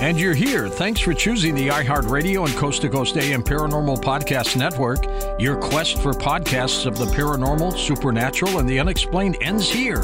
And 0.00 0.18
you're 0.18 0.34
here. 0.34 0.66
Thanks 0.66 0.98
for 0.98 1.12
choosing 1.12 1.54
the 1.54 1.68
iHeartRadio 1.68 2.46
and 2.46 2.56
Coast 2.56 2.80
to 2.82 2.88
Coast 2.88 3.18
AM 3.18 3.42
Paranormal 3.42 4.00
Podcast 4.00 4.56
Network. 4.56 5.04
Your 5.38 5.56
quest 5.60 6.00
for 6.00 6.12
podcasts 6.12 6.86
of 6.86 6.96
the 6.96 7.04
paranormal, 7.04 7.76
supernatural, 7.76 8.60
and 8.60 8.68
the 8.68 8.80
unexplained 8.80 9.36
ends 9.42 9.68
here. 9.68 10.02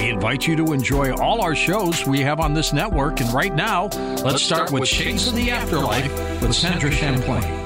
We 0.00 0.08
invite 0.08 0.48
you 0.48 0.56
to 0.56 0.72
enjoy 0.72 1.14
all 1.14 1.40
our 1.42 1.54
shows 1.54 2.04
we 2.06 2.22
have 2.22 2.40
on 2.40 2.54
this 2.54 2.72
network. 2.72 3.20
And 3.20 3.32
right 3.32 3.54
now, 3.54 3.84
let's, 3.84 4.22
let's 4.22 4.42
start, 4.42 4.68
start, 4.68 4.70
with 4.72 4.88
Shades 4.88 5.28
of 5.28 5.36
the 5.36 5.52
Afterlife 5.52 6.10
with 6.42 6.52
Sandra 6.52 6.90
Champlain. 6.90 7.65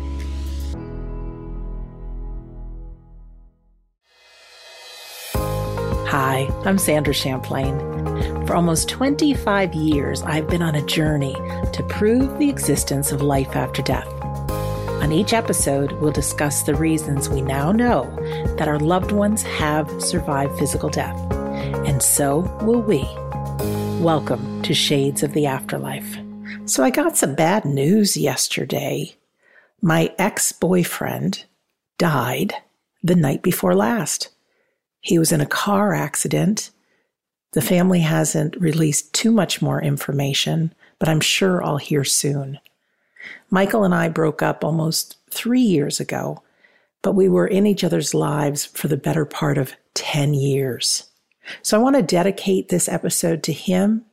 Hi, 6.11 6.49
I'm 6.65 6.77
Sandra 6.77 7.13
Champlain. 7.13 7.79
For 8.45 8.53
almost 8.53 8.89
25 8.89 9.73
years, 9.73 10.21
I've 10.23 10.49
been 10.49 10.61
on 10.61 10.75
a 10.75 10.85
journey 10.85 11.33
to 11.71 11.85
prove 11.87 12.37
the 12.37 12.49
existence 12.49 13.13
of 13.13 13.21
life 13.21 13.55
after 13.55 13.81
death. 13.81 14.09
On 15.01 15.13
each 15.13 15.31
episode, 15.31 15.93
we'll 16.01 16.11
discuss 16.11 16.63
the 16.63 16.75
reasons 16.75 17.29
we 17.29 17.41
now 17.41 17.71
know 17.71 18.13
that 18.57 18.67
our 18.67 18.77
loved 18.77 19.13
ones 19.13 19.43
have 19.43 19.89
survived 20.03 20.59
physical 20.59 20.89
death, 20.89 21.17
and 21.87 22.03
so 22.03 22.39
will 22.61 22.81
we. 22.81 23.03
Welcome 24.03 24.63
to 24.63 24.73
Shades 24.73 25.23
of 25.23 25.31
the 25.31 25.45
Afterlife. 25.45 26.17
So, 26.65 26.83
I 26.83 26.89
got 26.89 27.15
some 27.15 27.35
bad 27.35 27.63
news 27.63 28.17
yesterday. 28.17 29.15
My 29.81 30.13
ex 30.19 30.51
boyfriend 30.51 31.45
died 31.97 32.53
the 33.01 33.15
night 33.15 33.41
before 33.41 33.75
last. 33.75 34.27
He 35.01 35.19
was 35.19 35.31
in 35.31 35.41
a 35.41 35.45
car 35.45 35.93
accident. 35.93 36.69
The 37.53 37.61
family 37.61 37.99
hasn't 37.99 38.55
released 38.55 39.13
too 39.13 39.31
much 39.31 39.61
more 39.61 39.81
information, 39.81 40.73
but 40.99 41.09
I'm 41.09 41.19
sure 41.19 41.63
I'll 41.63 41.77
hear 41.77 42.03
soon. 42.03 42.59
Michael 43.49 43.83
and 43.83 43.93
I 43.93 44.07
broke 44.07 44.41
up 44.41 44.63
almost 44.63 45.17
three 45.29 45.61
years 45.61 45.99
ago, 45.99 46.41
but 47.01 47.13
we 47.13 47.27
were 47.27 47.47
in 47.47 47.65
each 47.65 47.83
other's 47.83 48.13
lives 48.13 48.65
for 48.65 48.87
the 48.87 48.97
better 48.97 49.25
part 49.25 49.57
of 49.57 49.73
10 49.95 50.33
years. 50.33 51.09
So 51.61 51.77
I 51.77 51.81
want 51.81 51.95
to 51.95 52.03
dedicate 52.03 52.69
this 52.69 52.87
episode 52.87 53.43
to 53.43 53.53
him. 53.53 54.05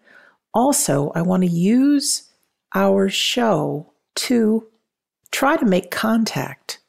Also, 0.54 1.12
I 1.15 1.22
want 1.22 1.43
to 1.43 1.48
use 1.48 2.31
our 2.75 3.09
show 3.09 3.93
to 4.16 4.66
try 5.31 5.56
to 5.56 5.65
make 5.65 5.91
contact 5.91 6.81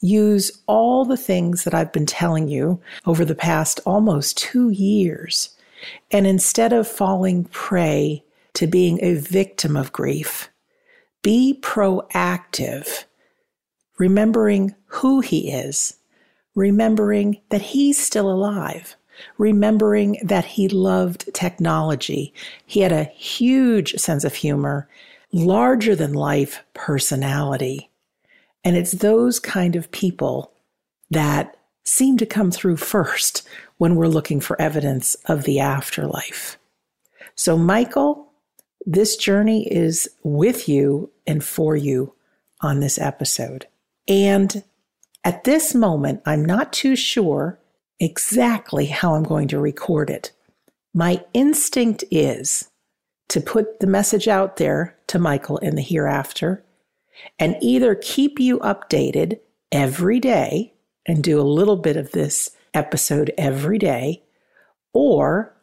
use 0.00 0.50
all 0.66 1.04
the 1.04 1.16
things 1.16 1.64
that 1.64 1.74
I've 1.74 1.92
been 1.92 2.06
telling 2.06 2.48
you 2.48 2.80
over 3.06 3.24
the 3.24 3.34
past 3.34 3.80
almost 3.84 4.38
two 4.38 4.70
years. 4.70 5.56
And 6.10 6.26
instead 6.26 6.72
of 6.72 6.88
falling 6.88 7.44
prey 7.44 8.24
to 8.54 8.66
being 8.66 8.98
a 9.02 9.14
victim 9.14 9.76
of 9.76 9.92
grief, 9.92 10.50
be 11.22 11.58
proactive, 11.60 13.04
remembering 13.98 14.74
who 14.86 15.20
he 15.20 15.50
is, 15.50 15.96
remembering 16.54 17.40
that 17.50 17.62
he's 17.62 17.98
still 17.98 18.30
alive, 18.30 18.96
remembering 19.38 20.18
that 20.22 20.44
he 20.44 20.68
loved 20.68 21.32
technology. 21.34 22.32
He 22.64 22.80
had 22.80 22.92
a 22.92 23.04
huge 23.04 23.94
sense 23.96 24.24
of 24.24 24.34
humor, 24.34 24.88
larger 25.32 25.94
than 25.94 26.14
life 26.14 26.64
personality 26.72 27.89
and 28.64 28.76
it's 28.76 28.92
those 28.92 29.38
kind 29.38 29.76
of 29.76 29.90
people 29.90 30.52
that 31.10 31.56
seem 31.84 32.16
to 32.18 32.26
come 32.26 32.50
through 32.50 32.76
first 32.76 33.46
when 33.78 33.96
we're 33.96 34.06
looking 34.06 34.40
for 34.40 34.60
evidence 34.60 35.14
of 35.26 35.44
the 35.44 35.58
afterlife. 35.58 36.58
So, 37.34 37.56
Michael, 37.56 38.32
this 38.84 39.16
journey 39.16 39.66
is 39.72 40.08
with 40.22 40.68
you 40.68 41.10
and 41.26 41.42
for 41.42 41.76
you 41.76 42.14
on 42.60 42.80
this 42.80 42.98
episode. 42.98 43.66
And 44.06 44.62
at 45.24 45.44
this 45.44 45.74
moment, 45.74 46.22
I'm 46.26 46.44
not 46.44 46.72
too 46.72 46.96
sure 46.96 47.58
exactly 47.98 48.86
how 48.86 49.14
I'm 49.14 49.22
going 49.22 49.48
to 49.48 49.60
record 49.60 50.10
it. 50.10 50.32
My 50.94 51.24
instinct 51.34 52.04
is 52.10 52.68
to 53.28 53.40
put 53.40 53.80
the 53.80 53.86
message 53.86 54.28
out 54.28 54.56
there 54.56 54.96
to 55.06 55.18
Michael 55.18 55.58
in 55.58 55.76
the 55.76 55.82
hereafter 55.82 56.64
and 57.38 57.56
either 57.60 57.94
keep 57.94 58.38
you 58.38 58.58
updated 58.60 59.40
every 59.72 60.20
day 60.20 60.72
and 61.06 61.22
do 61.22 61.40
a 61.40 61.42
little 61.42 61.76
bit 61.76 61.96
of 61.96 62.12
this 62.12 62.50
episode 62.74 63.32
every 63.38 63.78
day, 63.78 64.22
or 64.92 65.54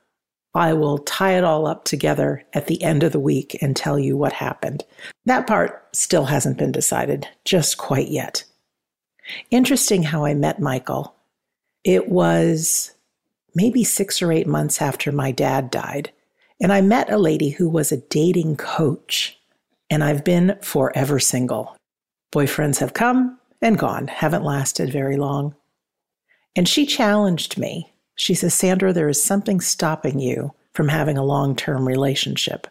I 0.53 0.73
will 0.73 0.97
tie 0.99 1.37
it 1.37 1.43
all 1.43 1.67
up 1.67 1.85
together 1.85 2.43
at 2.53 2.67
the 2.67 2.81
end 2.81 3.03
of 3.03 3.11
the 3.11 3.19
week 3.19 3.57
and 3.61 3.75
tell 3.75 3.99
you 3.99 4.17
what 4.17 4.33
happened. 4.33 4.83
That 5.25 5.45
part 5.45 5.87
still 5.93 6.25
hasn't 6.25 6.57
been 6.57 6.71
decided 6.71 7.27
just 7.45 7.77
quite 7.77 8.07
yet. 8.07 8.43
Interesting 9.51 10.03
how 10.03 10.25
I 10.25 10.33
met 10.33 10.59
Michael. 10.59 11.13
It 11.83 12.09
was 12.09 12.91
maybe 13.53 13.83
six 13.83 14.21
or 14.21 14.31
eight 14.31 14.47
months 14.47 14.81
after 14.81 15.11
my 15.11 15.31
dad 15.31 15.69
died, 15.69 16.11
and 16.61 16.73
I 16.73 16.81
met 16.81 17.11
a 17.11 17.17
lady 17.17 17.49
who 17.49 17.69
was 17.69 17.91
a 17.91 17.97
dating 17.97 18.57
coach 18.57 19.36
and 19.89 20.03
I've 20.03 20.23
been 20.23 20.57
forever 20.61 21.19
single. 21.19 21.75
Boyfriends 22.33 22.79
have 22.79 22.93
come 22.93 23.39
and 23.61 23.77
gone, 23.77 24.07
haven't 24.07 24.43
lasted 24.43 24.91
very 24.91 25.17
long. 25.17 25.55
And 26.55 26.67
she 26.67 26.85
challenged 26.85 27.57
me. 27.57 27.93
She 28.15 28.33
says, 28.33 28.53
Sandra, 28.53 28.91
there 28.93 29.09
is 29.09 29.23
something 29.23 29.61
stopping 29.61 30.19
you 30.19 30.53
from 30.73 30.89
having 30.89 31.17
a 31.17 31.23
long 31.23 31.55
term 31.55 31.87
relationship. 31.87 32.67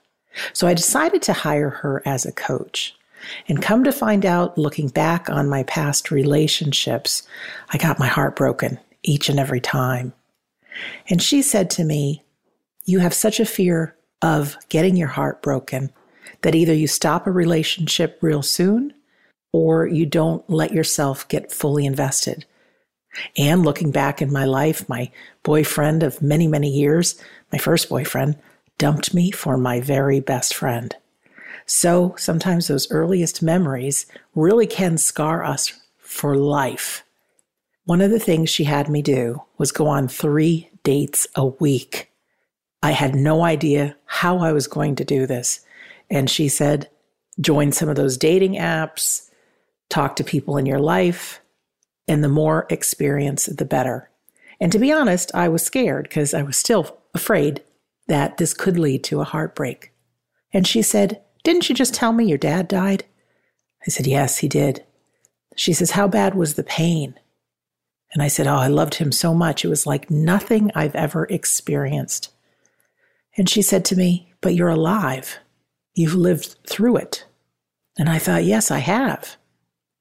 So 0.53 0.67
I 0.67 0.75
decided 0.75 1.23
to 1.23 1.33
hire 1.33 1.71
her 1.71 2.03
as 2.05 2.27
a 2.27 2.33
coach. 2.33 2.95
And 3.49 3.63
come 3.63 3.83
to 3.85 3.93
find 3.93 4.25
out, 4.25 4.59
looking 4.59 4.89
back 4.89 5.29
on 5.31 5.49
my 5.49 5.63
past 5.65 6.11
relationships, 6.11 7.27
I 7.71 7.79
got 7.79 7.99
my 7.99 8.07
heart 8.07 8.37
broken 8.37 8.79
each 9.03 9.29
and 9.29 9.41
every 9.41 9.61
time. 9.61 10.13
And 11.09 11.21
she 11.23 11.43
said 11.43 11.71
to 11.71 11.85
me, 11.85 12.23
You 12.85 12.99
have 13.01 13.15
such 13.15 13.41
a 13.41 13.47
fear 13.47 13.97
of 14.23 14.57
getting 14.69 14.97
your 14.97 15.09
heart 15.09 15.43
broken 15.43 15.91
that 16.47 16.55
either 16.55 16.73
you 16.73 16.87
stop 16.87 17.27
a 17.27 17.31
relationship 17.33 18.19
real 18.21 18.41
soon 18.41 18.95
or 19.53 19.85
you 19.85 20.07
don't 20.07 20.49
let 20.49 20.71
yourself 20.71 21.27
get 21.27 21.51
fully 21.51 21.85
invested. 21.85 22.45
And 23.37 23.65
looking 23.65 23.91
back 23.91 24.23
in 24.23 24.33
my 24.33 24.45
life, 24.45 24.89
my 24.89 25.11
boyfriend 25.43 26.05
of 26.05 26.23
many, 26.23 26.47
many 26.47 26.71
years, 26.71 27.21
my 27.51 27.59
first 27.59 27.89
boyfriend, 27.89 28.37
dumped 28.79 29.13
me 29.13 29.33
for 29.33 29.57
my 29.57 29.81
very 29.81 30.21
best 30.21 30.55
friend. 30.55 30.95
So 31.67 32.15
sometimes 32.17 32.69
those 32.69 32.93
earliest 32.93 33.43
memories 33.43 34.07
really 34.37 34.69
can 34.69 34.99
scar 34.99 35.43
us 35.43 35.73
for 35.99 36.37
life. 36.37 37.03
One 37.87 38.01
of 38.01 38.13
the 38.13 38.21
things 38.21 38.51
she 38.51 38.63
had 38.63 38.89
me 38.89 39.03
do 39.03 39.43
was 39.59 39.73
go 39.73 39.89
on 39.89 40.07
three 40.07 40.71
dates 40.85 41.27
a 41.35 41.47
week. 41.47 42.13
I 42.85 42.93
had 42.93 43.17
no 43.17 43.43
idea 43.43 43.97
how 44.05 44.39
I 44.39 44.53
was 44.53 44.69
going 44.69 44.95
to 44.95 45.05
do 45.05 45.27
this. 45.27 45.66
And 46.11 46.31
she 46.31 46.49
said, 46.49 46.89
join 47.41 47.73
some 47.73 47.89
of 47.89 47.97
those 47.97 48.17
dating 48.17 48.55
apps, 48.55 49.31
talk 49.89 50.17
to 50.17 50.25
people 50.25 50.57
in 50.57 50.67
your 50.67 50.79
life, 50.79 51.41
and 52.09 52.23
the 52.23 52.29
more 52.29 52.67
experience, 52.71 53.47
the 53.47 53.65
better. 53.65 54.11
And 54.61 54.73
to 54.73 54.79
be 54.79 54.93
honest, 54.93 55.31
I 55.35 55.49
was 55.49 55.63
scared 55.63 56.05
because 56.05 56.33
I 56.33 56.43
was 56.43 56.57
still 56.57 56.97
afraid 57.15 57.63
that 58.09 58.37
this 58.37 58.55
could 58.55 58.79
lead 58.79 59.05
to 59.05 59.21
a 59.21 59.25
heartbreak. 59.25 59.93
And 60.53 60.67
she 60.67 60.83
said, 60.83 61.23
Didn't 61.45 61.69
you 61.69 61.75
just 61.75 61.95
tell 61.95 62.13
me 62.13 62.27
your 62.27 62.39
dad 62.39 62.69
died? 62.69 63.05
I 63.87 63.91
said, 63.91 64.07
Yes, 64.07 64.39
he 64.39 64.49
did. 64.49 64.85
She 65.57 65.73
says, 65.73 65.93
How 65.93 66.09
bad 66.09 66.35
was 66.35 66.55
the 66.55 66.65
pain? 66.65 67.19
And 68.15 68.23
I 68.23 68.29
said, 68.29 68.47
Oh, 68.47 68.55
I 68.55 68.69
loved 68.69 68.95
him 68.95 69.13
so 69.13 69.35
much. 69.35 69.65
It 69.65 69.69
was 69.69 69.87
like 69.87 70.11
nothing 70.11 70.71
I've 70.75 70.95
ever 70.95 71.27
experienced. 71.27 72.33
And 73.37 73.49
she 73.49 73.61
said 73.61 73.85
to 73.87 73.97
me, 73.97 74.33
But 74.41 74.55
you're 74.55 74.69
alive. 74.69 75.39
You've 75.97 76.15
lived 76.15 76.57
through 76.69 76.99
it. 76.99 77.27
And 77.99 78.09
I 78.09 78.19
thought, 78.19 78.45
Yes, 78.45 78.71
I 78.71 78.79
have. 78.79 79.37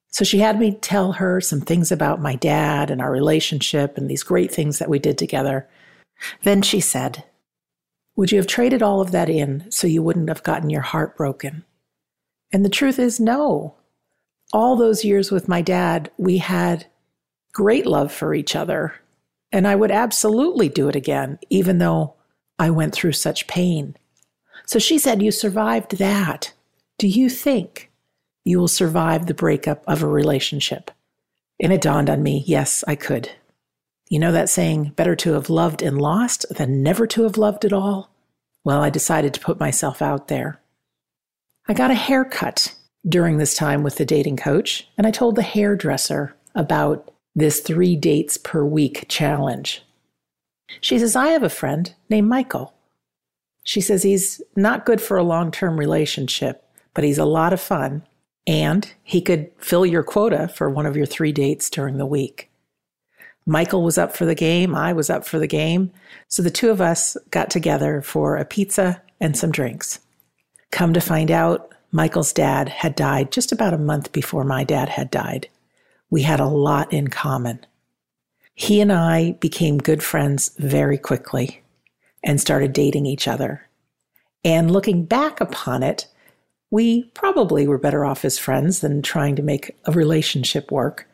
So 0.09 0.24
she 0.24 0.39
had 0.39 0.59
me 0.59 0.75
tell 0.75 1.13
her 1.13 1.42
some 1.42 1.62
things 1.62 1.92
about 1.92 2.21
my 2.21 2.36
dad 2.36 2.92
and 2.92 3.01
our 3.01 3.12
relationship 3.12 3.97
and 3.97 4.09
these 4.09 4.24
great 4.24 4.53
things 4.53 4.77
that 4.80 4.89
we 4.89 5.00
did 5.00 5.18
together. 5.18 5.68
Then 6.44 6.62
she 6.62 6.80
said, 6.80 7.24
Would 8.15 8.31
you 8.31 8.38
have 8.38 8.47
traded 8.47 8.83
all 8.83 9.01
of 9.01 9.12
that 9.12 9.30
in 9.30 9.69
so 9.71 9.88
you 9.88 10.03
wouldn't 10.03 10.30
have 10.30 10.44
gotten 10.44 10.69
your 10.69 10.81
heart 10.81 11.18
broken? 11.18 11.65
And 12.53 12.63
the 12.63 12.69
truth 12.69 13.00
is, 13.00 13.19
no. 13.19 13.75
All 14.53 14.75
those 14.75 15.03
years 15.03 15.31
with 15.31 15.50
my 15.50 15.62
dad, 15.62 16.12
we 16.18 16.38
had 16.38 16.86
great 17.51 17.86
love 17.86 18.12
for 18.12 18.33
each 18.33 18.56
other. 18.56 18.94
And 19.51 19.68
I 19.68 19.75
would 19.75 19.91
absolutely 19.91 20.69
do 20.69 20.88
it 20.88 20.95
again, 20.95 21.39
even 21.50 21.77
though 21.77 22.15
I 22.59 22.69
went 22.69 22.94
through 22.94 23.13
such 23.13 23.48
pain. 23.48 23.98
So 24.65 24.79
she 24.79 24.97
said, 24.97 25.21
You 25.21 25.31
survived 25.31 25.97
that. 25.97 26.53
Do 26.97 27.07
you 27.07 27.29
think 27.29 27.91
you 28.44 28.59
will 28.59 28.67
survive 28.67 29.25
the 29.25 29.33
breakup 29.33 29.83
of 29.88 30.01
a 30.01 30.07
relationship? 30.07 30.91
And 31.62 31.71
it 31.71 31.81
dawned 31.81 32.09
on 32.09 32.23
me 32.23 32.44
yes, 32.45 32.83
I 32.88 32.95
could. 32.95 33.29
You 34.09 34.19
know 34.19 34.31
that 34.31 34.50
saying, 34.50 34.94
better 34.95 35.15
to 35.15 35.33
have 35.33 35.50
loved 35.50 35.81
and 35.81 36.00
lost 36.00 36.45
than 36.56 36.83
never 36.83 37.07
to 37.07 37.23
have 37.23 37.38
loved 37.38 37.65
at 37.65 37.73
all? 37.73 38.12
Well, 38.63 38.81
I 38.81 38.89
decided 38.89 39.33
to 39.33 39.39
put 39.39 39.59
myself 39.59 40.01
out 40.01 40.27
there. 40.27 40.59
I 41.67 41.73
got 41.73 41.91
a 41.91 41.95
haircut 41.95 42.75
during 43.07 43.38
this 43.38 43.56
time 43.56 43.81
with 43.81 43.95
the 43.95 44.06
dating 44.06 44.38
coach, 44.38 44.88
and 44.97 45.07
I 45.07 45.12
told 45.12 45.35
the 45.35 45.41
hairdresser 45.41 46.35
about 46.53 47.12
this 47.35 47.59
three 47.59 47.95
dates 47.95 48.38
per 48.38 48.63
week 48.63 49.06
challenge. 49.09 49.83
She 50.81 51.00
says, 51.00 51.15
I 51.15 51.27
have 51.29 51.44
a 51.44 51.50
friend 51.50 51.94
named 52.09 52.27
Michael. 52.27 52.75
She 53.65 53.81
says 53.81 54.03
he's 54.03 54.41
not 54.56 54.85
good 54.85 55.01
for 55.01 55.17
a 55.17 55.23
long 55.23 55.51
term 55.51 55.77
relationship, 55.77 56.63
but 56.94 57.03
he's 57.03 57.17
a 57.17 57.25
lot 57.25 57.51
of 57.51 57.59
fun, 57.59 58.03
and 58.45 58.89
he 59.03 59.21
could 59.21 59.51
fill 59.57 59.88
your 59.88 60.03
quota 60.03 60.47
for 60.47 60.69
one 60.69 60.85
of 60.85 60.95
your 60.95 61.07
three 61.07 61.31
dates 61.31 61.69
during 61.71 61.97
the 61.97 62.06
week. 62.06 62.51
Michael 63.47 63.83
was 63.83 63.97
up 63.97 64.15
for 64.15 64.25
the 64.25 64.35
game. 64.35 64.75
I 64.75 64.94
was 64.94 65.09
up 65.09 65.25
for 65.25 65.39
the 65.39 65.47
game. 65.47 65.91
So 66.27 66.44
the 66.44 66.51
two 66.51 66.69
of 66.69 66.79
us 66.79 67.17
got 67.31 67.50
together 67.50 68.01
for 68.03 68.38
a 68.38 68.45
pizza 68.45 69.01
and 69.19 69.35
some 69.35 69.51
drinks. 69.51 70.00
Come 70.71 70.94
to 70.94 71.01
find 71.01 71.31
out, 71.31 71.73
Michael's 71.91 72.33
dad 72.33 72.69
had 72.69 72.95
died 72.95 73.31
just 73.31 73.51
about 73.51 73.73
a 73.73 73.79
month 73.79 74.12
before 74.12 74.44
my 74.44 74.63
dad 74.63 74.89
had 74.89 75.09
died. 75.09 75.47
We 76.12 76.21
had 76.21 76.39
a 76.39 76.47
lot 76.47 76.94
in 76.94 77.07
common. 77.07 77.65
He 78.53 78.79
and 78.79 78.91
I 78.91 79.33
became 79.33 79.79
good 79.79 80.03
friends 80.03 80.51
very 80.59 81.00
quickly 81.00 81.63
and 82.25 82.42
started 82.42 82.74
dating 82.74 83.06
each 83.06 83.27
other. 83.27 83.69
And 84.44 84.69
looking 84.72 85.06
back 85.06 85.39
upon 85.39 85.83
it, 85.83 86.07
we 86.72 87.06
probably 87.13 87.68
were 87.68 87.77
better 87.77 88.04
off 88.04 88.25
as 88.25 88.38
friends 88.38 88.81
than 88.81 89.01
trying 89.01 89.36
to 89.38 89.44
make 89.44 89.77
a 89.86 89.92
relationship 89.92 90.72
work. 90.72 91.07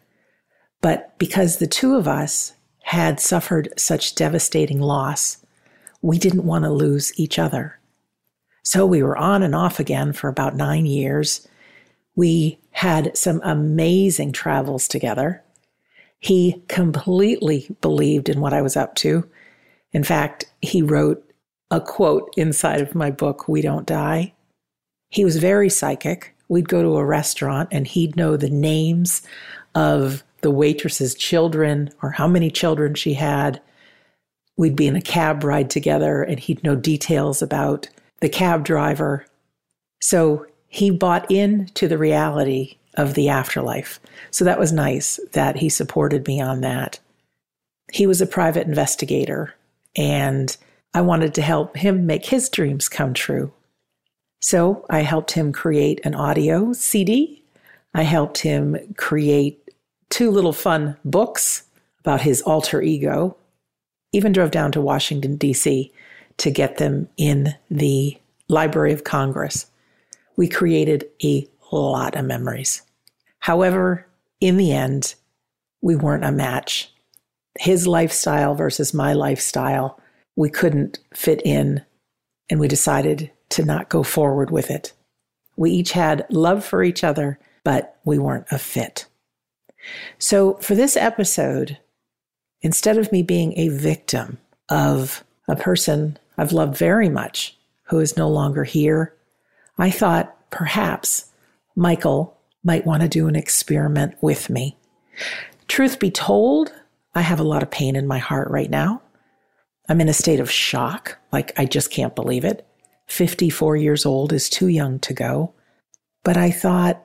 But 0.81 1.18
because 1.19 1.58
the 1.58 1.68
two 1.68 1.96
of 1.96 2.08
us 2.08 2.54
had 2.84 3.19
suffered 3.19 3.69
such 3.78 4.16
devastating 4.16 4.80
loss, 4.80 5.38
we 6.02 6.18
didn't 6.18 6.46
want 6.46 6.63
to 6.66 6.72
lose 6.72 7.18
each 7.19 7.38
other. 7.38 7.78
So 8.63 8.86
we 8.86 9.04
were 9.04 9.18
on 9.18 9.44
and 9.44 9.54
off 9.54 9.80
again 9.80 10.13
for 10.13 10.30
about 10.30 10.56
nine 10.56 10.86
years. 10.86 11.48
We 12.16 12.58
had 12.72 13.16
some 13.18 13.42
amazing 13.44 14.31
travels 14.31 14.88
together. 14.88 15.44
He 16.19 16.63
completely 16.68 17.75
believed 17.81 18.30
in 18.30 18.40
what 18.40 18.54
I 18.54 18.62
was 18.62 18.78
up 18.78 18.96
to. 18.96 19.30
In 19.94 20.04
fact, 20.04 20.46
he 20.62 20.82
wrote 20.82 21.24
a 21.70 21.82
quote 21.82 22.34
inside 22.38 22.82
of 22.82 22.96
my 22.96 23.12
book, 23.12 23.48
We 23.48 23.62
Don't 23.62 23.86
Die. 23.86 24.34
He 25.10 25.26
was 25.26 25.38
very 25.38 25.70
psychic. 25.70 26.36
We'd 26.48 26.70
go 26.70 26.82
to 26.82 26.98
a 26.98 27.06
restaurant 27.06 27.70
and 27.72 27.88
he'd 27.88 28.16
know 28.16 28.38
the 28.38 28.50
names 28.50 29.22
of 29.76 30.24
the 30.42 30.52
waitress's 30.52 31.16
children 31.16 31.92
or 32.02 32.12
how 32.12 32.28
many 32.28 32.50
children 32.50 32.94
she 32.94 33.14
had. 33.14 33.62
We'd 34.58 34.76
be 34.76 34.88
in 34.88 34.96
a 34.96 35.02
cab 35.02 35.44
ride 35.44 35.70
together 35.70 36.24
and 36.24 36.40
he'd 36.40 36.64
know 36.64 36.76
details 36.76 37.42
about 37.42 37.88
the 38.20 38.30
cab 38.30 38.66
driver. 38.66 39.26
So 40.02 40.46
he 40.68 40.90
bought 40.90 41.30
into 41.32 41.88
the 41.88 41.98
reality 41.98 42.78
of 42.96 43.14
the 43.14 43.30
afterlife. 43.30 44.00
So 44.30 44.44
that 44.46 44.60
was 44.60 44.72
nice 44.72 45.20
that 45.32 45.58
he 45.58 45.70
supported 45.70 46.28
me 46.28 46.42
on 46.42 46.62
that. 46.62 47.00
He 47.92 48.08
was 48.08 48.22
a 48.22 48.28
private 48.28 48.68
investigator 48.68 49.54
and 49.96 50.56
I 50.94 51.02
wanted 51.02 51.34
to 51.36 51.42
help 51.42 51.78
him 51.78 52.06
make 52.06 52.26
his 52.26 52.50
dreams 52.50 52.90
come 52.90 53.14
true. 53.14 53.54
So 54.42 54.86
I 54.90 55.02
helped 55.02 55.32
him 55.32 55.54
create 55.54 56.02
an 56.04 56.16
audio 56.16 56.74
CD. 56.74 57.44
I 57.94 58.04
helped 58.04 58.40
him 58.40 58.78
create 58.98 59.70
two 60.10 60.32
little 60.32 60.54
fun 60.54 60.98
books 61.06 61.64
about 62.00 62.22
his 62.22 62.42
alter 62.42 62.82
ego, 62.82 63.38
even 64.12 64.32
drove 64.32 64.52
down 64.52 64.72
to 64.74 64.82
Washington, 64.82 65.36
D.C. 65.36 65.92
to 66.38 66.52
get 66.52 66.78
them 66.78 67.08
in 67.18 67.56
the 67.70 68.18
Library 68.50 68.92
of 68.92 69.04
Congress. 69.04 69.68
We 70.36 70.48
created 70.48 71.06
a 71.24 71.48
lot 71.72 72.16
of 72.16 72.26
memories. 72.26 72.82
However, 73.40 74.08
in 74.40 74.58
the 74.58 74.72
end, 74.74 75.16
we 75.82 75.96
weren't 75.96 76.26
a 76.26 76.32
match. 76.32 76.92
His 77.59 77.88
lifestyle 77.88 78.56
versus 78.56 78.94
my 78.94 79.13
lifestyle, 79.13 80.00
we 80.36 80.50
couldn't 80.50 81.00
fit 81.13 81.42
in, 81.44 81.83
and 82.50 82.59
we 82.59 82.68
decided 82.68 83.31
to 83.50 83.65
not 83.65 83.89
go 83.89 84.03
forward 84.03 84.51
with 84.51 84.71
it. 84.71 84.94
We 85.57 85.71
each 85.71 85.92
had 85.92 86.25
love 86.30 86.63
for 86.63 86.83
each 86.83 87.03
other, 87.03 87.39
but 87.63 87.98
we 88.06 88.18
weren't 88.18 88.48
a 88.51 88.57
fit. 88.57 89.06
So, 90.19 90.56
for 90.56 90.75
this 90.75 90.95
episode, 90.95 91.77
instead 92.62 92.98
of 92.98 93.12
me 93.12 93.24
being 93.24 93.57
a 93.57 93.69
victim 93.69 94.38
of 94.69 95.24
a 95.48 95.56
person 95.56 96.18
I've 96.38 96.53
loved 96.53 96.77
very 96.77 97.09
much 97.09 97.57
who 97.83 98.00
is 98.00 98.15
no 98.15 98.30
longer 98.30 98.63
here, 98.63 99.13
I 99.77 99.92
thought 99.92 100.36
perhaps 100.50 101.25
Michael 101.75 102.38
might 102.63 102.86
want 102.86 103.01
to 103.01 103.09
do 103.09 103.27
an 103.27 103.36
experiment 103.36 104.15
with 104.21 104.50
me. 104.50 104.77
Truth 105.67 106.00
be 106.00 106.12
told, 106.12 106.72
I 107.13 107.22
have 107.22 107.39
a 107.39 107.44
lot 107.44 107.63
of 107.63 107.72
pain 107.72 107.96
in 107.96 108.08
my 108.08 108.20
heart 108.20 108.50
right 108.50 108.70
now. 108.70 109.01
I'm 109.89 110.00
in 110.00 110.10
a 110.10 110.13
state 110.13 110.39
of 110.39 110.50
shock, 110.50 111.18
like 111.32 111.51
I 111.58 111.65
just 111.65 111.91
can't 111.91 112.15
believe 112.15 112.46
it. 112.46 112.65
54 113.08 113.75
years 113.75 114.06
old 114.06 114.32
is 114.32 114.50
too 114.50 114.68
young 114.68 115.00
to 115.00 115.13
go. 115.13 115.53
But 116.24 116.38
I 116.38 116.51
thought, 116.51 117.03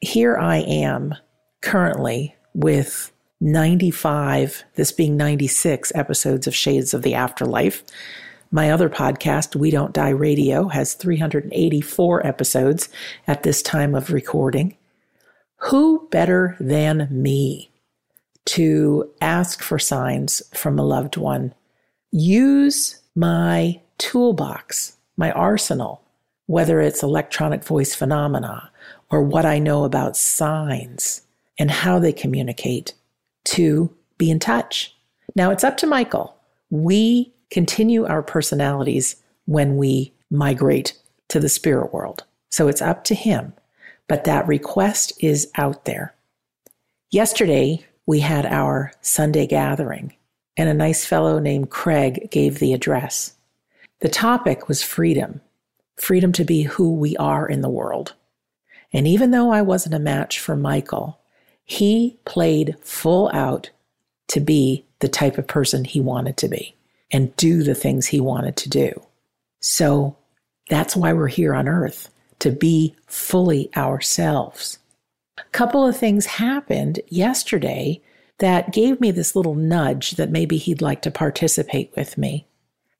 here 0.00 0.36
I 0.36 0.58
am 0.58 1.14
currently 1.60 2.36
with 2.54 3.12
95, 3.40 4.64
this 4.76 4.92
being 4.92 5.16
96 5.16 5.92
episodes 5.94 6.46
of 6.46 6.54
Shades 6.54 6.94
of 6.94 7.02
the 7.02 7.14
Afterlife. 7.14 7.82
My 8.52 8.70
other 8.70 8.88
podcast, 8.88 9.56
We 9.56 9.70
Don't 9.70 9.94
Die 9.94 10.10
Radio, 10.10 10.68
has 10.68 10.94
384 10.94 12.26
episodes 12.26 12.88
at 13.26 13.42
this 13.42 13.62
time 13.62 13.94
of 13.94 14.12
recording. 14.12 14.76
Who 15.64 16.08
better 16.10 16.56
than 16.60 17.08
me 17.10 17.69
to 18.46 19.10
ask 19.20 19.62
for 19.62 19.78
signs 19.78 20.42
from 20.54 20.78
a 20.78 20.84
loved 20.84 21.16
one? 21.16 21.54
Use 22.10 23.00
my 23.14 23.80
toolbox, 23.98 24.96
my 25.16 25.30
arsenal, 25.32 26.02
whether 26.46 26.80
it's 26.80 27.02
electronic 27.02 27.62
voice 27.62 27.94
phenomena 27.94 28.70
or 29.10 29.22
what 29.22 29.44
I 29.44 29.58
know 29.58 29.84
about 29.84 30.16
signs 30.16 31.22
and 31.58 31.70
how 31.70 31.98
they 31.98 32.12
communicate 32.12 32.94
to 33.44 33.94
be 34.18 34.30
in 34.30 34.38
touch. 34.38 34.94
Now 35.36 35.50
it's 35.50 35.64
up 35.64 35.76
to 35.78 35.86
Michael. 35.86 36.36
We 36.70 37.32
continue 37.50 38.06
our 38.06 38.22
personalities 38.22 39.16
when 39.46 39.76
we 39.76 40.12
migrate 40.30 40.96
to 41.28 41.40
the 41.40 41.48
spirit 41.48 41.92
world. 41.92 42.24
So 42.50 42.68
it's 42.68 42.82
up 42.82 43.04
to 43.04 43.14
him. 43.14 43.52
But 44.08 44.24
that 44.24 44.48
request 44.48 45.12
is 45.20 45.50
out 45.56 45.84
there. 45.84 46.14
Yesterday, 47.10 47.84
we 48.06 48.20
had 48.20 48.46
our 48.46 48.92
Sunday 49.00 49.46
gathering, 49.46 50.14
and 50.56 50.68
a 50.68 50.74
nice 50.74 51.04
fellow 51.04 51.38
named 51.38 51.70
Craig 51.70 52.28
gave 52.30 52.58
the 52.58 52.72
address. 52.72 53.34
The 54.00 54.08
topic 54.08 54.68
was 54.68 54.82
freedom 54.82 55.40
freedom 56.00 56.32
to 56.32 56.44
be 56.44 56.62
who 56.62 56.94
we 56.94 57.16
are 57.18 57.46
in 57.46 57.60
the 57.60 57.68
world. 57.68 58.14
And 58.92 59.06
even 59.06 59.30
though 59.30 59.52
I 59.52 59.62
wasn't 59.62 59.94
a 59.94 60.00
match 60.00 60.40
for 60.40 60.56
Michael, 60.56 61.20
he 61.64 62.18
played 62.24 62.76
full 62.80 63.30
out 63.32 63.70
to 64.28 64.40
be 64.40 64.84
the 65.00 65.08
type 65.08 65.38
of 65.38 65.46
person 65.46 65.84
he 65.84 66.00
wanted 66.00 66.36
to 66.38 66.48
be 66.48 66.74
and 67.12 67.34
do 67.36 67.62
the 67.62 67.74
things 67.74 68.06
he 68.06 68.20
wanted 68.20 68.56
to 68.56 68.68
do. 68.68 69.02
So 69.60 70.16
that's 70.68 70.96
why 70.96 71.12
we're 71.12 71.28
here 71.28 71.54
on 71.54 71.68
earth 71.68 72.08
to 72.40 72.50
be 72.50 72.94
fully 73.06 73.70
ourselves. 73.76 74.78
Couple 75.52 75.86
of 75.86 75.96
things 75.96 76.26
happened 76.26 77.00
yesterday 77.08 78.00
that 78.38 78.72
gave 78.72 79.00
me 79.00 79.10
this 79.10 79.36
little 79.36 79.54
nudge 79.54 80.12
that 80.12 80.30
maybe 80.30 80.56
he'd 80.56 80.82
like 80.82 81.02
to 81.02 81.10
participate 81.10 81.92
with 81.96 82.16
me. 82.16 82.46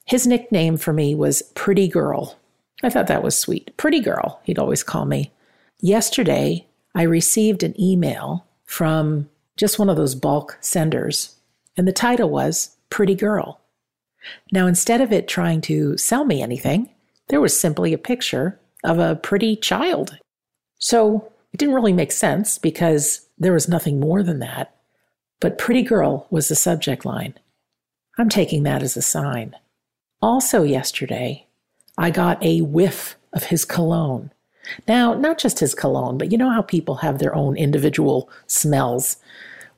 His 0.04 0.26
nickname 0.26 0.76
for 0.76 0.92
me 0.92 1.14
was 1.14 1.42
Pretty 1.54 1.88
Girl. 1.88 2.38
I 2.82 2.90
thought 2.90 3.06
that 3.06 3.22
was 3.22 3.38
sweet. 3.38 3.76
Pretty 3.76 4.00
Girl, 4.00 4.40
he'd 4.44 4.58
always 4.58 4.82
call 4.82 5.04
me. 5.04 5.32
Yesterday, 5.80 6.66
I 6.94 7.02
received 7.02 7.62
an 7.62 7.80
email 7.80 8.46
from 8.64 9.28
just 9.56 9.78
one 9.78 9.88
of 9.88 9.96
those 9.96 10.14
bulk 10.14 10.58
senders, 10.60 11.36
and 11.76 11.86
the 11.86 11.92
title 11.92 12.30
was 12.30 12.76
Pretty 12.90 13.14
Girl. 13.14 13.60
Now, 14.52 14.66
instead 14.66 15.00
of 15.00 15.12
it 15.12 15.28
trying 15.28 15.60
to 15.62 15.96
sell 15.96 16.24
me 16.24 16.42
anything, 16.42 16.90
there 17.28 17.40
was 17.40 17.58
simply 17.58 17.92
a 17.92 17.98
picture 17.98 18.58
of 18.84 18.98
a 18.98 19.16
pretty 19.16 19.56
child. 19.56 20.18
So 20.78 21.32
it 21.52 21.58
didn't 21.58 21.74
really 21.74 21.92
make 21.92 22.12
sense 22.12 22.58
because 22.58 23.26
there 23.38 23.52
was 23.52 23.68
nothing 23.68 23.98
more 24.00 24.22
than 24.22 24.38
that. 24.40 24.74
But 25.40 25.58
pretty 25.58 25.82
girl 25.82 26.26
was 26.30 26.48
the 26.48 26.54
subject 26.54 27.04
line. 27.04 27.34
I'm 28.18 28.28
taking 28.28 28.62
that 28.64 28.82
as 28.82 28.96
a 28.96 29.02
sign. 29.02 29.56
Also, 30.20 30.62
yesterday, 30.62 31.46
I 31.96 32.10
got 32.10 32.42
a 32.44 32.60
whiff 32.60 33.16
of 33.32 33.44
his 33.44 33.64
cologne. 33.64 34.30
Now, 34.86 35.14
not 35.14 35.38
just 35.38 35.60
his 35.60 35.74
cologne, 35.74 36.18
but 36.18 36.30
you 36.30 36.38
know 36.38 36.50
how 36.50 36.62
people 36.62 36.96
have 36.96 37.18
their 37.18 37.34
own 37.34 37.56
individual 37.56 38.28
smells. 38.46 39.16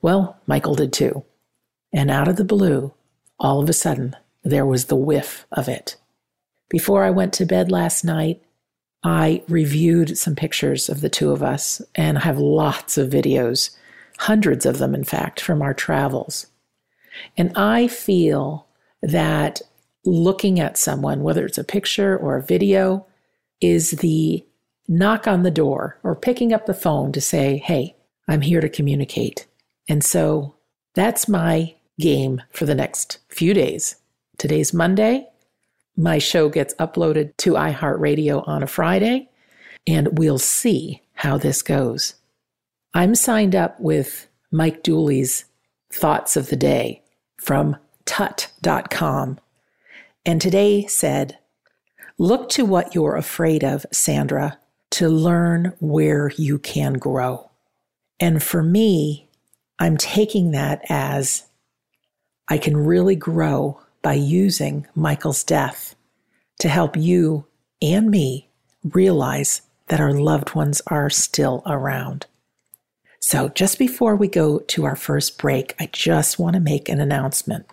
Well, 0.01 0.37
Michael 0.45 0.75
did 0.75 0.91
too. 0.91 1.23
And 1.93 2.11
out 2.11 2.27
of 2.27 2.35
the 2.35 2.43
blue, 2.43 2.93
all 3.39 3.61
of 3.61 3.69
a 3.69 3.73
sudden, 3.73 4.15
there 4.43 4.65
was 4.65 4.85
the 4.85 4.95
whiff 4.95 5.45
of 5.51 5.69
it. 5.69 5.95
Before 6.69 7.03
I 7.03 7.11
went 7.11 7.33
to 7.33 7.45
bed 7.45 7.71
last 7.71 8.03
night, 8.03 8.41
I 9.03 9.43
reviewed 9.47 10.17
some 10.17 10.35
pictures 10.35 10.89
of 10.89 11.01
the 11.01 11.09
two 11.09 11.31
of 11.31 11.43
us 11.43 11.81
and 11.95 12.17
I 12.17 12.21
have 12.21 12.37
lots 12.37 12.97
of 12.97 13.09
videos, 13.09 13.75
hundreds 14.19 14.65
of 14.65 14.77
them, 14.77 14.95
in 14.95 15.03
fact, 15.03 15.41
from 15.41 15.61
our 15.61 15.73
travels. 15.73 16.47
And 17.37 17.55
I 17.57 17.87
feel 17.87 18.67
that 19.01 19.61
looking 20.05 20.59
at 20.59 20.77
someone, 20.77 21.21
whether 21.23 21.45
it's 21.45 21.57
a 21.57 21.63
picture 21.63 22.17
or 22.17 22.37
a 22.37 22.43
video, 22.43 23.05
is 23.61 23.91
the 23.91 24.45
knock 24.87 25.27
on 25.27 25.43
the 25.43 25.51
door 25.51 25.97
or 26.03 26.15
picking 26.15 26.53
up 26.53 26.65
the 26.65 26.73
phone 26.73 27.11
to 27.11 27.21
say, 27.21 27.57
Hey, 27.57 27.95
I'm 28.27 28.41
here 28.41 28.61
to 28.61 28.69
communicate. 28.69 29.47
And 29.89 30.03
so 30.03 30.55
that's 30.93 31.27
my 31.27 31.75
game 31.99 32.41
for 32.51 32.65
the 32.65 32.75
next 32.75 33.19
few 33.29 33.53
days. 33.53 33.97
Today's 34.37 34.73
Monday. 34.73 35.27
My 35.95 36.17
show 36.17 36.49
gets 36.49 36.73
uploaded 36.75 37.37
to 37.37 37.53
iHeartRadio 37.53 38.47
on 38.47 38.63
a 38.63 38.67
Friday, 38.67 39.29
and 39.85 40.17
we'll 40.17 40.39
see 40.39 41.01
how 41.13 41.37
this 41.37 41.61
goes. 41.61 42.15
I'm 42.93 43.15
signed 43.15 43.55
up 43.55 43.79
with 43.79 44.27
Mike 44.51 44.83
Dooley's 44.83 45.45
Thoughts 45.91 46.35
of 46.35 46.49
the 46.49 46.55
Day 46.55 47.03
from 47.39 47.77
tut.com. 48.05 49.39
And 50.25 50.41
today 50.41 50.87
said, 50.87 51.37
Look 52.17 52.49
to 52.49 52.65
what 52.65 52.95
you're 52.95 53.15
afraid 53.15 53.63
of, 53.63 53.85
Sandra, 53.91 54.57
to 54.91 55.09
learn 55.09 55.73
where 55.79 56.31
you 56.37 56.59
can 56.59 56.93
grow. 56.93 57.49
And 58.19 58.41
for 58.41 58.63
me, 58.63 59.27
I'm 59.79 59.97
taking 59.97 60.51
that 60.51 60.81
as 60.89 61.45
I 62.47 62.57
can 62.57 62.77
really 62.77 63.15
grow 63.15 63.81
by 64.03 64.13
using 64.13 64.85
Michael's 64.93 65.43
death 65.43 65.95
to 66.59 66.69
help 66.69 66.95
you 66.95 67.45
and 67.81 68.11
me 68.11 68.49
realize 68.83 69.61
that 69.87 69.99
our 69.99 70.13
loved 70.13 70.53
ones 70.53 70.81
are 70.87 71.09
still 71.09 71.63
around. 71.65 72.27
So, 73.19 73.49
just 73.49 73.79
before 73.79 74.15
we 74.15 74.27
go 74.27 74.59
to 74.59 74.85
our 74.85 74.97
first 74.97 75.39
break, 75.39 75.73
I 75.79 75.89
just 75.91 76.37
want 76.37 76.55
to 76.55 76.59
make 76.59 76.89
an 76.89 76.99
announcement. 76.99 77.65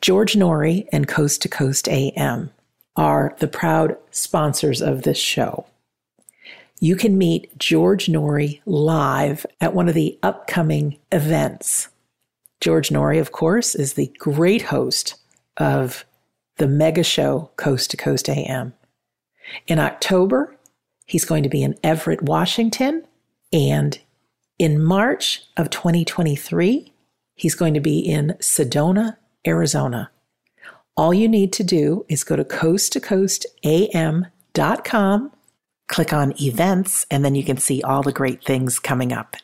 George 0.00 0.34
Noory 0.34 0.86
and 0.92 1.08
Coast 1.08 1.42
to 1.42 1.48
Coast 1.48 1.88
AM 1.88 2.50
are 2.94 3.34
the 3.38 3.48
proud 3.48 3.96
sponsors 4.10 4.82
of 4.82 5.02
this 5.02 5.18
show. 5.18 5.66
You 6.80 6.96
can 6.96 7.18
meet 7.18 7.58
George 7.58 8.06
Noory 8.06 8.60
live 8.66 9.46
at 9.60 9.74
one 9.74 9.88
of 9.88 9.94
the 9.94 10.18
upcoming 10.22 10.98
events. 11.10 11.88
George 12.60 12.90
Noory, 12.90 13.20
of 13.20 13.32
course, 13.32 13.74
is 13.74 13.94
the 13.94 14.12
great 14.18 14.62
host 14.62 15.14
of 15.58 16.04
the 16.56 16.68
mega 16.68 17.02
show 17.02 17.50
Coast 17.56 17.90
to 17.90 17.96
Coast 17.96 18.28
AM. 18.28 18.74
In 19.66 19.78
October, 19.78 20.54
he's 21.06 21.24
going 21.24 21.42
to 21.42 21.48
be 21.48 21.62
in 21.62 21.78
Everett, 21.82 22.20
Washington. 22.22 23.02
And 23.52 23.98
in 24.58 24.82
March 24.82 25.42
of 25.56 25.70
2023, 25.70 26.92
he's 27.34 27.54
going 27.54 27.72
to 27.74 27.80
be 27.80 28.00
in 28.00 28.36
Sedona, 28.40 29.16
Arizona. 29.46 30.10
All 30.96 31.14
you 31.14 31.28
need 31.28 31.52
to 31.54 31.62
do 31.62 32.04
is 32.08 32.24
go 32.24 32.34
to 32.34 32.44
coasttocoastam.com, 32.44 35.32
click 35.86 36.12
on 36.12 36.42
events, 36.42 37.06
and 37.10 37.24
then 37.24 37.36
you 37.36 37.44
can 37.44 37.56
see 37.56 37.80
all 37.82 38.02
the 38.02 38.12
great 38.12 38.44
things 38.44 38.80
coming 38.80 39.12
up. 39.12 39.36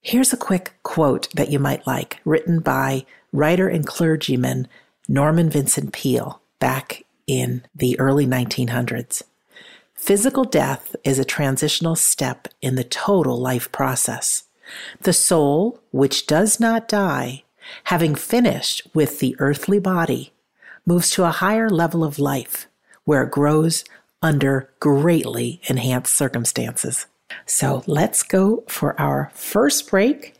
Here's 0.00 0.32
a 0.32 0.38
quick 0.38 0.72
quote 0.82 1.28
that 1.34 1.50
you 1.50 1.58
might 1.58 1.86
like, 1.86 2.20
written 2.24 2.60
by 2.60 3.04
writer 3.30 3.68
and 3.68 3.86
clergyman 3.86 4.66
Norman 5.12 5.50
Vincent 5.50 5.92
Peale 5.92 6.40
back 6.58 7.04
in 7.26 7.62
the 7.74 8.00
early 8.00 8.26
1900s. 8.26 9.22
Physical 9.94 10.44
death 10.44 10.96
is 11.04 11.18
a 11.18 11.24
transitional 11.24 11.96
step 11.96 12.48
in 12.62 12.76
the 12.76 12.82
total 12.82 13.38
life 13.38 13.70
process. 13.72 14.44
The 15.02 15.12
soul, 15.12 15.78
which 15.90 16.26
does 16.26 16.58
not 16.58 16.88
die, 16.88 17.42
having 17.84 18.14
finished 18.14 18.88
with 18.94 19.18
the 19.18 19.36
earthly 19.38 19.78
body, 19.78 20.32
moves 20.86 21.10
to 21.10 21.24
a 21.24 21.30
higher 21.30 21.68
level 21.68 22.04
of 22.04 22.18
life 22.18 22.66
where 23.04 23.24
it 23.24 23.30
grows 23.30 23.84
under 24.22 24.70
greatly 24.80 25.60
enhanced 25.68 26.14
circumstances. 26.14 27.04
So 27.44 27.84
let's 27.86 28.22
go 28.22 28.64
for 28.66 28.98
our 28.98 29.30
first 29.34 29.90
break. 29.90 30.36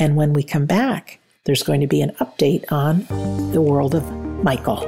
And 0.00 0.16
when 0.16 0.32
we 0.32 0.42
come 0.42 0.66
back, 0.66 1.20
there's 1.46 1.62
going 1.62 1.80
to 1.80 1.86
be 1.86 2.00
an 2.02 2.10
update 2.16 2.70
on 2.70 3.06
the 3.52 3.62
world 3.62 3.94
of 3.94 4.12
Michael. 4.42 4.82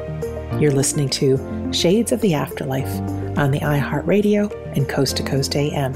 You're 0.61 0.73
listening 0.73 1.09
to 1.11 1.73
Shades 1.73 2.13
of 2.13 2.21
the 2.21 2.35
Afterlife 2.35 2.93
on 3.39 3.53
the 3.53 3.61
iHeartRadio 3.61 4.77
and 4.77 4.89
Coast 4.89 5.17
to 5.19 5.23
Coast 5.23 5.55
AM 5.55 5.95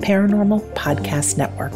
Paranormal 0.00 0.72
Podcast 0.74 1.36
Network. 1.36 1.74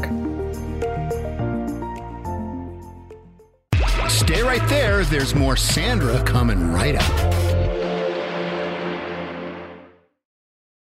Stay 4.11 4.43
right 4.43 4.67
there. 4.69 5.05
There's 5.05 5.35
more 5.35 5.57
Sandra 5.57 6.23
coming 6.25 6.73
right 6.73 6.95
up. 6.97 7.33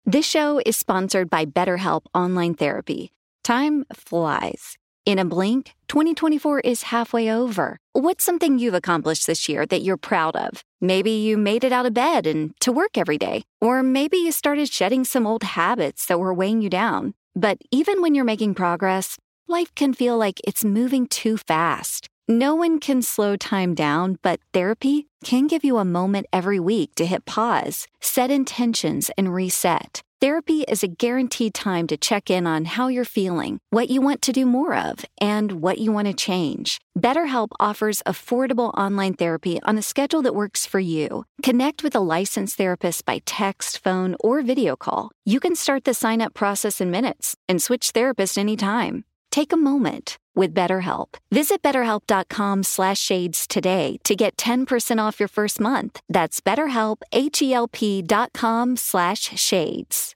This 0.05 0.26
show 0.26 0.61
is 0.65 0.76
sponsored 0.76 1.31
by 1.31 1.45
BetterHelp 1.45 2.03
Online 2.15 2.55
Therapy. 2.55 3.12
Time 3.45 3.85
flies. 3.93 4.79
In 5.07 5.21
a 5.21 5.25
blink, 5.25 5.73
2024 5.87 6.61
is 6.65 6.83
halfway 6.83 7.31
over. 7.31 7.79
What's 7.93 8.25
something 8.25 8.59
you've 8.59 8.75
accomplished 8.75 9.29
this 9.29 9.49
year 9.49 9.65
that 9.65 9.83
you're 9.83 9.97
proud 9.97 10.35
of? 10.35 10.65
Maybe 10.81 11.13
you 11.13 11.37
made 11.37 11.63
it 11.63 11.71
out 11.71 11.87
of 11.87 11.95
bed 11.95 12.27
and 12.27 12.53
to 12.63 12.73
work 12.73 12.99
every 12.99 13.17
day. 13.17 13.45
Or 13.61 13.85
maybe 13.85 14.17
you 14.17 14.33
started 14.33 14.69
shedding 14.69 15.05
some 15.05 15.25
old 15.25 15.45
habits 15.45 16.07
that 16.07 16.19
were 16.19 16.35
weighing 16.35 16.61
you 16.61 16.69
down. 16.69 17.15
But 17.37 17.59
even 17.71 18.03
when 18.03 18.17
you're 18.17 18.25
making 18.25 18.55
progress, 18.57 19.17
life 19.47 19.73
can 19.77 19.95
feel 19.95 20.19
like 20.19 20.41
it's 20.43 20.65
moving 20.65 21.07
too 21.07 21.37
fast. 21.37 22.09
No 22.28 22.56
one 22.56 22.80
can 22.80 23.02
slow 23.02 23.37
time 23.37 23.73
down, 23.73 24.18
but 24.21 24.40
therapy 24.52 25.06
can 25.23 25.47
give 25.47 25.62
you 25.62 25.78
a 25.78 25.85
moment 25.85 26.26
every 26.33 26.59
week 26.59 26.92
to 26.97 27.06
hit 27.06 27.25
pause, 27.25 27.87
set 28.00 28.33
intentions, 28.33 29.12
and 29.16 29.33
reset. 29.33 30.02
Therapy 30.21 30.64
is 30.66 30.83
a 30.83 30.88
guaranteed 30.88 31.54
time 31.54 31.87
to 31.87 31.97
check 31.97 32.28
in 32.28 32.45
on 32.45 32.64
how 32.64 32.88
you're 32.88 33.04
feeling, 33.04 33.61
what 33.71 33.90
you 33.90 34.00
want 34.00 34.23
to 34.23 34.33
do 34.33 34.45
more 34.45 34.75
of, 34.75 35.04
and 35.21 35.62
what 35.62 35.78
you 35.78 35.92
want 35.92 36.09
to 36.09 36.14
change. 36.14 36.80
BetterHelp 36.99 37.50
offers 37.61 38.02
affordable 38.06 38.75
online 38.76 39.14
therapy 39.14 39.62
on 39.62 39.78
a 39.78 39.83
schedule 39.83 40.23
that 40.23 40.35
works 40.35 40.66
for 40.66 40.80
you. 40.80 41.26
Connect 41.45 41.85
with 41.85 41.95
a 41.95 42.00
licensed 42.00 42.56
therapist 42.56 43.04
by 43.04 43.21
text, 43.25 43.85
phone, 43.85 44.16
or 44.18 44.42
video 44.42 44.75
call. 44.75 45.12
You 45.25 45.38
can 45.38 45.54
start 45.54 45.85
the 45.85 45.95
sign 45.95 46.21
up 46.21 46.35
process 46.35 46.80
in 46.80 46.90
minutes 46.90 47.37
and 47.49 47.62
switch 47.62 47.92
therapists 47.92 48.37
anytime. 48.37 49.04
Take 49.30 49.52
a 49.52 49.56
moment 49.56 50.18
with 50.37 50.55
BetterHelp. 50.55 51.16
Visit 51.31 51.62
betterhelp.com 51.62 52.64
slash 52.64 52.99
shades 52.99 53.47
today 53.47 53.99
to 54.05 54.14
get 54.14 54.37
10% 54.37 55.00
off 55.00 55.21
your 55.21 55.28
first 55.28 55.61
month. 55.61 56.00
That's 56.09 56.40
betterhelp, 56.40 56.99
H-E-L-P 57.12 58.02
dot 58.02 58.33
com 58.35 58.76
slash 58.76 59.21
shades. 59.38 60.16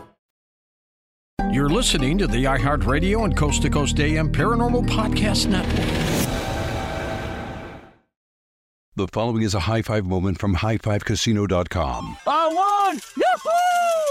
You're 1.49 1.69
listening 1.69 2.17
to 2.19 2.27
the 2.27 2.43
iHeartRadio 2.45 3.25
and 3.25 3.35
Coast 3.35 3.61
to 3.63 3.69
Coast 3.69 3.99
AM 3.99 4.31
Paranormal 4.31 4.87
Podcast 4.87 5.47
Network. 5.47 5.85
The 8.95 9.07
following 9.07 9.41
is 9.41 9.53
a 9.53 9.59
high 9.59 9.81
five 9.81 10.05
moment 10.05 10.39
from 10.39 10.55
highfivecasino.com. 10.55 12.17
I 12.27 12.47
won! 12.47 13.01
Yahoo! 13.17 14.10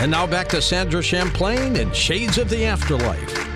And 0.00 0.10
now 0.10 0.26
back 0.26 0.48
to 0.48 0.60
Sandra 0.60 1.02
Champlain 1.02 1.76
and 1.76 1.94
Shades 1.94 2.38
of 2.38 2.48
the 2.48 2.64
Afterlife. 2.64 3.53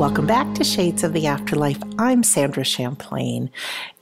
Welcome 0.00 0.26
back 0.26 0.54
to 0.54 0.64
Shades 0.64 1.04
of 1.04 1.12
the 1.12 1.26
Afterlife. 1.26 1.76
I'm 1.98 2.22
Sandra 2.22 2.64
Champlain, 2.64 3.50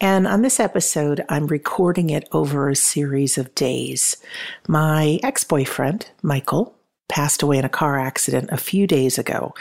and 0.00 0.28
on 0.28 0.42
this 0.42 0.60
episode, 0.60 1.24
I'm 1.28 1.48
recording 1.48 2.10
it 2.10 2.28
over 2.30 2.68
a 2.68 2.76
series 2.76 3.36
of 3.36 3.52
days. 3.56 4.16
My 4.68 5.18
ex 5.24 5.42
boyfriend, 5.42 6.08
Michael, 6.22 6.72
passed 7.08 7.42
away 7.42 7.58
in 7.58 7.64
a 7.64 7.68
car 7.68 7.98
accident 7.98 8.50
a 8.52 8.56
few 8.56 8.86
days 8.86 9.18
ago, 9.18 9.54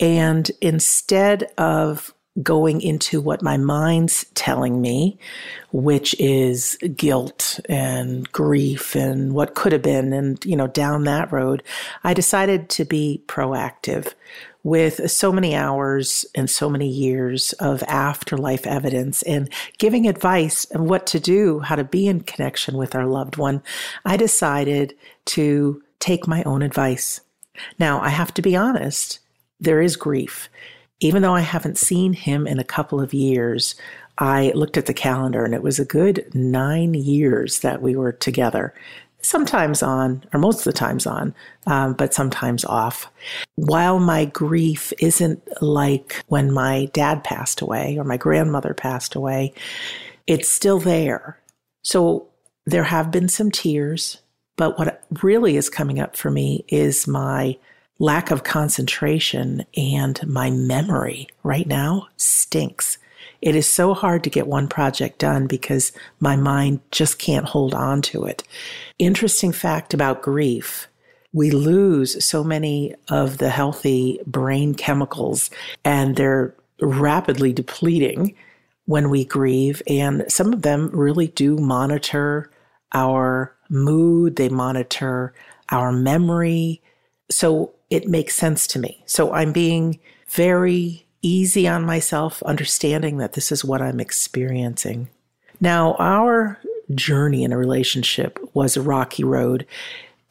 and 0.00 0.50
instead 0.62 1.52
of 1.58 2.14
going 2.42 2.80
into 2.80 3.20
what 3.20 3.42
my 3.42 3.58
mind's 3.58 4.24
telling 4.32 4.80
me, 4.80 5.18
which 5.70 6.18
is 6.18 6.78
guilt 6.96 7.60
and 7.68 8.32
grief 8.32 8.96
and 8.96 9.34
what 9.34 9.54
could 9.54 9.72
have 9.72 9.82
been, 9.82 10.14
and, 10.14 10.42
you 10.46 10.56
know, 10.56 10.66
down 10.66 11.04
that 11.04 11.30
road, 11.30 11.62
I 12.04 12.14
decided 12.14 12.70
to 12.70 12.86
be 12.86 13.22
proactive 13.28 14.14
with 14.64 15.10
so 15.10 15.30
many 15.30 15.54
hours 15.54 16.24
and 16.34 16.48
so 16.48 16.68
many 16.68 16.88
years 16.88 17.52
of 17.54 17.82
afterlife 17.84 18.66
evidence 18.66 19.22
and 19.22 19.52
giving 19.78 20.08
advice 20.08 20.64
of 20.72 20.80
what 20.80 21.06
to 21.06 21.20
do, 21.20 21.60
how 21.60 21.76
to 21.76 21.84
be 21.84 22.08
in 22.08 22.20
connection 22.20 22.76
with 22.76 22.94
our 22.94 23.06
loved 23.06 23.36
one, 23.36 23.62
I 24.06 24.16
decided 24.16 24.96
to 25.26 25.82
take 26.00 26.26
my 26.26 26.42
own 26.44 26.62
advice. 26.62 27.20
Now, 27.78 28.00
I 28.00 28.08
have 28.08 28.32
to 28.34 28.42
be 28.42 28.56
honest, 28.56 29.20
there 29.60 29.82
is 29.82 29.96
grief. 29.96 30.48
Even 31.00 31.22
though 31.22 31.34
I 31.34 31.40
haven't 31.40 31.78
seen 31.78 32.14
him 32.14 32.46
in 32.46 32.58
a 32.58 32.64
couple 32.64 33.00
of 33.00 33.12
years, 33.12 33.74
I 34.16 34.52
looked 34.54 34.78
at 34.78 34.86
the 34.86 34.94
calendar 34.94 35.44
and 35.44 35.54
it 35.54 35.62
was 35.62 35.78
a 35.78 35.84
good 35.84 36.34
nine 36.34 36.94
years 36.94 37.60
that 37.60 37.82
we 37.82 37.96
were 37.96 38.12
together 38.12 38.72
sometimes 39.24 39.82
on, 39.82 40.22
or 40.32 40.38
most 40.38 40.58
of 40.58 40.64
the 40.64 40.72
times 40.72 41.06
on, 41.06 41.34
um, 41.66 41.94
but 41.94 42.14
sometimes 42.14 42.64
off. 42.64 43.10
While 43.56 43.98
my 43.98 44.26
grief 44.26 44.92
isn't 45.00 45.42
like 45.62 46.22
when 46.28 46.52
my 46.52 46.90
dad 46.92 47.24
passed 47.24 47.60
away 47.60 47.96
or 47.98 48.04
my 48.04 48.16
grandmother 48.16 48.74
passed 48.74 49.14
away, 49.14 49.54
it's 50.26 50.48
still 50.48 50.78
there. 50.78 51.38
So 51.82 52.28
there 52.66 52.84
have 52.84 53.10
been 53.10 53.28
some 53.28 53.50
tears, 53.50 54.18
but 54.56 54.78
what 54.78 55.02
really 55.22 55.56
is 55.56 55.70
coming 55.70 56.00
up 56.00 56.16
for 56.16 56.30
me 56.30 56.64
is 56.68 57.08
my 57.08 57.56
lack 57.98 58.30
of 58.30 58.44
concentration 58.44 59.64
and 59.76 60.20
my 60.26 60.50
memory 60.50 61.28
right 61.42 61.66
now 61.66 62.08
stinks. 62.16 62.98
It 63.44 63.54
is 63.54 63.66
so 63.66 63.92
hard 63.92 64.24
to 64.24 64.30
get 64.30 64.46
one 64.46 64.68
project 64.68 65.18
done 65.18 65.46
because 65.46 65.92
my 66.18 66.34
mind 66.34 66.80
just 66.90 67.18
can't 67.18 67.44
hold 67.44 67.74
on 67.74 68.00
to 68.02 68.24
it. 68.24 68.42
Interesting 68.98 69.52
fact 69.52 69.92
about 69.92 70.22
grief. 70.22 70.88
We 71.34 71.50
lose 71.50 72.24
so 72.24 72.42
many 72.42 72.94
of 73.10 73.36
the 73.36 73.50
healthy 73.50 74.18
brain 74.26 74.72
chemicals 74.72 75.50
and 75.84 76.16
they're 76.16 76.54
rapidly 76.80 77.52
depleting 77.52 78.34
when 78.86 79.10
we 79.10 79.26
grieve. 79.26 79.82
And 79.86 80.24
some 80.28 80.54
of 80.54 80.62
them 80.62 80.88
really 80.94 81.26
do 81.26 81.58
monitor 81.58 82.50
our 82.92 83.54
mood. 83.68 84.36
They 84.36 84.48
monitor 84.48 85.34
our 85.70 85.92
memory. 85.92 86.80
So 87.30 87.74
it 87.90 88.08
makes 88.08 88.34
sense 88.34 88.66
to 88.68 88.78
me. 88.78 89.02
So 89.04 89.34
I'm 89.34 89.52
being 89.52 90.00
very 90.30 91.06
easy 91.24 91.66
on 91.66 91.84
myself, 91.84 92.42
understanding 92.42 93.16
that 93.18 93.32
this 93.32 93.50
is 93.50 93.64
what 93.64 93.80
I'm 93.82 94.00
experiencing. 94.00 95.08
Now, 95.60 95.94
our 95.94 96.60
journey 96.94 97.44
in 97.44 97.52
a 97.52 97.58
relationship 97.58 98.38
was 98.52 98.76
a 98.76 98.82
rocky 98.82 99.24
road. 99.24 99.66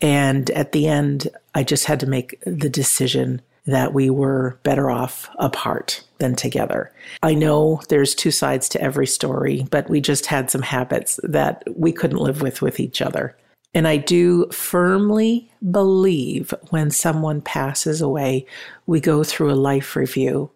And 0.02 0.50
at 0.52 0.72
the 0.72 0.88
end, 0.88 1.30
I 1.56 1.64
just 1.64 1.86
had 1.86 2.00
to 2.02 2.06
make 2.06 2.40
the 2.46 2.70
decision 2.70 3.42
that 3.66 3.94
we 3.94 4.10
were 4.10 4.60
better 4.64 4.92
off 4.92 5.30
apart 5.40 6.04
than 6.20 6.36
together. 6.36 6.92
I 7.24 7.34
know 7.34 7.82
there's 7.88 8.14
two 8.14 8.32
sides 8.32 8.68
to 8.70 8.82
every 8.82 9.08
story, 9.08 9.66
but 9.72 9.90
we 9.90 10.02
just 10.02 10.26
had 10.26 10.52
some 10.52 10.62
habits 10.62 11.20
that 11.24 11.64
we 11.76 11.94
couldn't 11.94 12.18
live 12.18 12.42
with 12.42 12.62
with 12.62 12.80
each 12.80 13.02
other. 13.02 13.38
And 13.74 13.88
I 13.88 13.98
do 13.98 14.48
firmly 14.52 15.50
believe 15.72 16.54
when 16.70 16.92
someone 16.92 17.42
passes 17.42 18.02
away, 18.02 18.46
we 18.86 19.00
go 19.00 19.24
through 19.24 19.52
a 19.52 19.56
life 19.56 19.96
review 19.96 20.52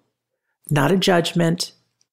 not 0.69 0.91
a 0.91 0.97
judgment, 0.97 1.71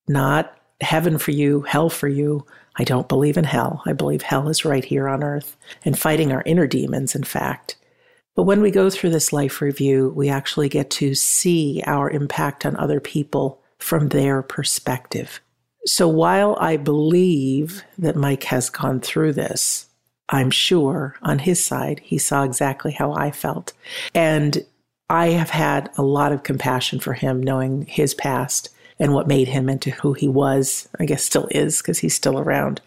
not 0.09 0.57
heaven 0.81 1.19
for 1.19 1.31
you, 1.31 1.63
hell 1.63 1.89
for 1.89 2.09
you. 2.09 2.47
I 2.77 2.85
don't 2.85 3.09
believe 3.09 3.37
in 3.37 3.45
hell. 3.45 3.83
I 3.87 3.93
believe 3.93 4.23
hell 4.23 4.49
is 4.49 4.65
right 4.65 4.85
here 4.85 5.09
on 5.09 5.23
earth 5.23 5.57
and 5.85 5.99
fighting 5.99 6.33
our 6.33 6.43
inner 6.45 6.67
demons, 6.67 7.15
in 7.15 7.25
fact. 7.25 7.77
But 8.35 8.45
when 8.45 8.63
we 8.63 8.71
go 8.71 8.91
through 8.91 9.11
this 9.11 9.33
life 9.33 9.61
review, 9.61 10.13
we 10.17 10.29
actually 10.29 10.69
get 10.69 10.91
to 10.91 11.15
see 11.15 11.83
our 11.87 12.11
impact 12.11 12.67
on 12.67 12.77
other 12.77 13.01
people 13.01 13.63
from 13.79 14.09
their 14.09 14.43
perspective. 14.43 15.41
So 15.87 16.09
while 16.09 16.57
I 16.61 16.77
believe 16.77 17.85
that 17.99 18.17
Mike 18.17 18.45
has 18.45 18.71
gone 18.71 19.01
through 19.01 19.35
this, 19.35 19.87
I'm 20.31 20.51
sure 20.51 21.17
on 21.23 21.39
his 21.39 21.65
side, 21.65 22.01
he 22.03 22.19
saw 22.19 22.43
exactly 22.43 22.93
how 22.93 23.13
I 23.13 23.31
felt. 23.31 23.73
And 24.15 24.65
I 25.09 25.29
have 25.29 25.51
had 25.51 25.91
a 25.97 26.03
lot 26.03 26.33
of 26.33 26.43
compassion 26.43 26.99
for 26.99 27.13
him, 27.13 27.43
knowing 27.43 27.87
his 27.87 28.15
past 28.15 28.71
and 28.99 29.13
what 29.13 29.29
made 29.29 29.49
him 29.49 29.69
into 29.69 29.91
who 29.91 30.13
he 30.13 30.29
was. 30.29 30.89
I 30.99 31.05
guess 31.05 31.25
still 31.25 31.49
is 31.51 31.79
because 31.79 31.99
he's 31.99 32.15
still 32.15 32.39
around. 32.39 32.81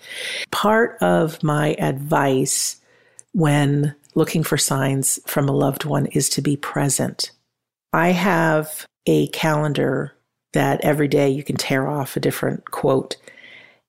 Part 0.52 0.98
of 1.02 1.42
my 1.44 1.76
advice 1.80 2.80
when 3.34 3.94
looking 4.16 4.44
for 4.44 4.58
signs 4.58 5.20
from 5.28 5.48
a 5.48 5.56
loved 5.56 5.86
one 5.86 6.08
is 6.08 6.30
to 6.30 6.42
be 6.42 6.58
present. 6.58 7.32
I 7.94 8.10
have 8.10 8.86
a 9.06 9.28
calendar 9.28 10.14
that 10.54 10.82
every 10.82 11.08
day 11.08 11.30
you 11.30 11.44
can 11.44 11.56
tear 11.56 11.88
off 11.88 12.16
a 12.16 12.20
different 12.20 12.72
quote. 12.72 13.16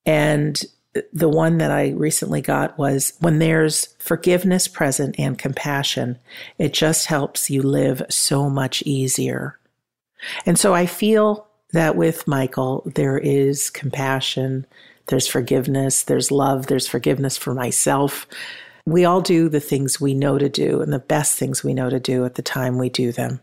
And 0.04 0.60
the 1.12 1.28
one 1.28 1.58
that 1.58 1.70
I 1.70 1.90
recently 1.90 2.40
got 2.40 2.78
was 2.78 3.12
when 3.20 3.38
there's 3.38 3.86
forgiveness 3.98 4.68
present 4.68 5.16
and 5.18 5.38
compassion, 5.38 6.18
it 6.58 6.72
just 6.72 7.06
helps 7.06 7.50
you 7.50 7.62
live 7.62 8.02
so 8.08 8.48
much 8.48 8.82
easier. 8.82 9.58
And 10.46 10.58
so 10.58 10.74
I 10.74 10.86
feel 10.86 11.46
that 11.72 11.96
with 11.96 12.26
Michael, 12.26 12.82
there 12.94 13.18
is 13.18 13.70
compassion, 13.70 14.66
there's 15.08 15.26
forgiveness, 15.26 16.02
there's 16.02 16.30
love, 16.30 16.66
there's 16.66 16.88
forgiveness 16.88 17.36
for 17.36 17.54
myself. 17.54 18.26
We 18.86 19.04
all 19.04 19.20
do 19.20 19.48
the 19.48 19.60
things 19.60 20.00
we 20.00 20.14
know 20.14 20.38
to 20.38 20.48
do 20.48 20.80
and 20.80 20.92
the 20.92 20.98
best 20.98 21.38
things 21.38 21.62
we 21.62 21.74
know 21.74 21.90
to 21.90 22.00
do 22.00 22.24
at 22.24 22.36
the 22.36 22.42
time 22.42 22.78
we 22.78 22.88
do 22.88 23.12
them. 23.12 23.40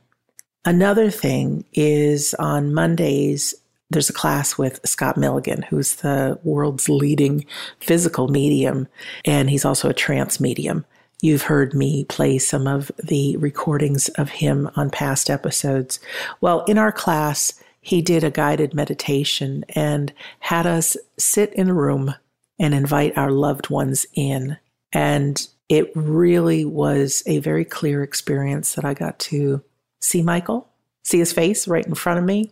Another 0.63 1.11
thing 1.11 1.65
is 1.73 2.33
on 2.35 2.73
Mondays, 2.73 3.53
there's 3.89 4.09
a 4.09 4.13
class 4.13 4.57
with 4.57 4.79
Scott 4.85 5.17
Milligan, 5.17 5.61
who's 5.63 5.95
the 5.95 6.39
world's 6.43 6.89
leading 6.89 7.45
physical 7.79 8.27
medium, 8.27 8.87
and 9.23 9.49
he's 9.49 9.65
also 9.65 9.89
a 9.89 9.93
trance 9.93 10.39
medium. 10.39 10.85
You've 11.21 11.43
heard 11.43 11.73
me 11.73 12.05
play 12.05 12.37
some 12.39 12.67
of 12.67 12.91
the 13.03 13.37
recordings 13.37 14.09
of 14.09 14.29
him 14.29 14.69
on 14.75 14.89
past 14.89 15.29
episodes. 15.29 15.99
Well, 16.41 16.63
in 16.65 16.77
our 16.77 16.91
class, 16.91 17.53
he 17.79 18.01
did 18.01 18.23
a 18.23 18.31
guided 18.31 18.73
meditation 18.73 19.63
and 19.69 20.11
had 20.39 20.65
us 20.65 20.97
sit 21.17 21.53
in 21.53 21.69
a 21.69 21.73
room 21.73 22.15
and 22.59 22.73
invite 22.73 23.17
our 23.17 23.31
loved 23.31 23.69
ones 23.69 24.05
in. 24.13 24.57
And 24.91 25.47
it 25.69 25.91
really 25.95 26.65
was 26.65 27.23
a 27.25 27.39
very 27.39 27.65
clear 27.65 28.03
experience 28.03 28.73
that 28.75 28.85
I 28.85 28.93
got 28.93 29.19
to 29.19 29.63
see 30.01 30.21
Michael, 30.21 30.67
see 31.03 31.19
his 31.19 31.33
face 31.33 31.67
right 31.67 31.85
in 31.85 31.95
front 31.95 32.19
of 32.19 32.25
me, 32.25 32.51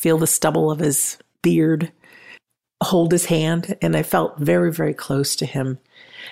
feel 0.00 0.16
the 0.16 0.26
stubble 0.26 0.70
of 0.70 0.78
his 0.78 1.18
beard, 1.42 1.92
hold 2.82 3.12
his 3.12 3.26
hand, 3.26 3.76
and 3.82 3.94
I 3.94 4.02
felt 4.02 4.38
very, 4.38 4.72
very 4.72 4.94
close 4.94 5.36
to 5.36 5.44
him. 5.44 5.78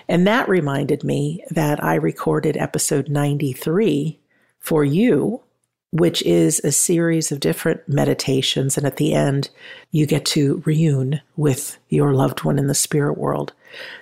And 0.09 0.27
that 0.27 0.49
reminded 0.49 1.05
me 1.05 1.45
that 1.51 1.85
I 1.85 1.97
recorded 1.97 2.57
episode 2.57 3.11
93 3.11 4.19
for 4.59 4.85
you, 4.87 5.43
which 5.91 6.23
is 6.23 6.61
a 6.65 6.73
series 6.73 7.31
of 7.31 7.41
different 7.41 7.87
meditations. 7.87 8.79
And 8.79 8.87
at 8.87 8.97
the 8.97 9.13
end, 9.13 9.51
you 9.91 10.07
get 10.07 10.25
to 10.27 10.63
reune 10.63 11.21
with 11.37 11.79
your 11.91 12.15
loved 12.15 12.45
one 12.45 12.59
in 12.59 12.69
the 12.69 12.75
spirit 12.75 13.19
world. 13.19 13.53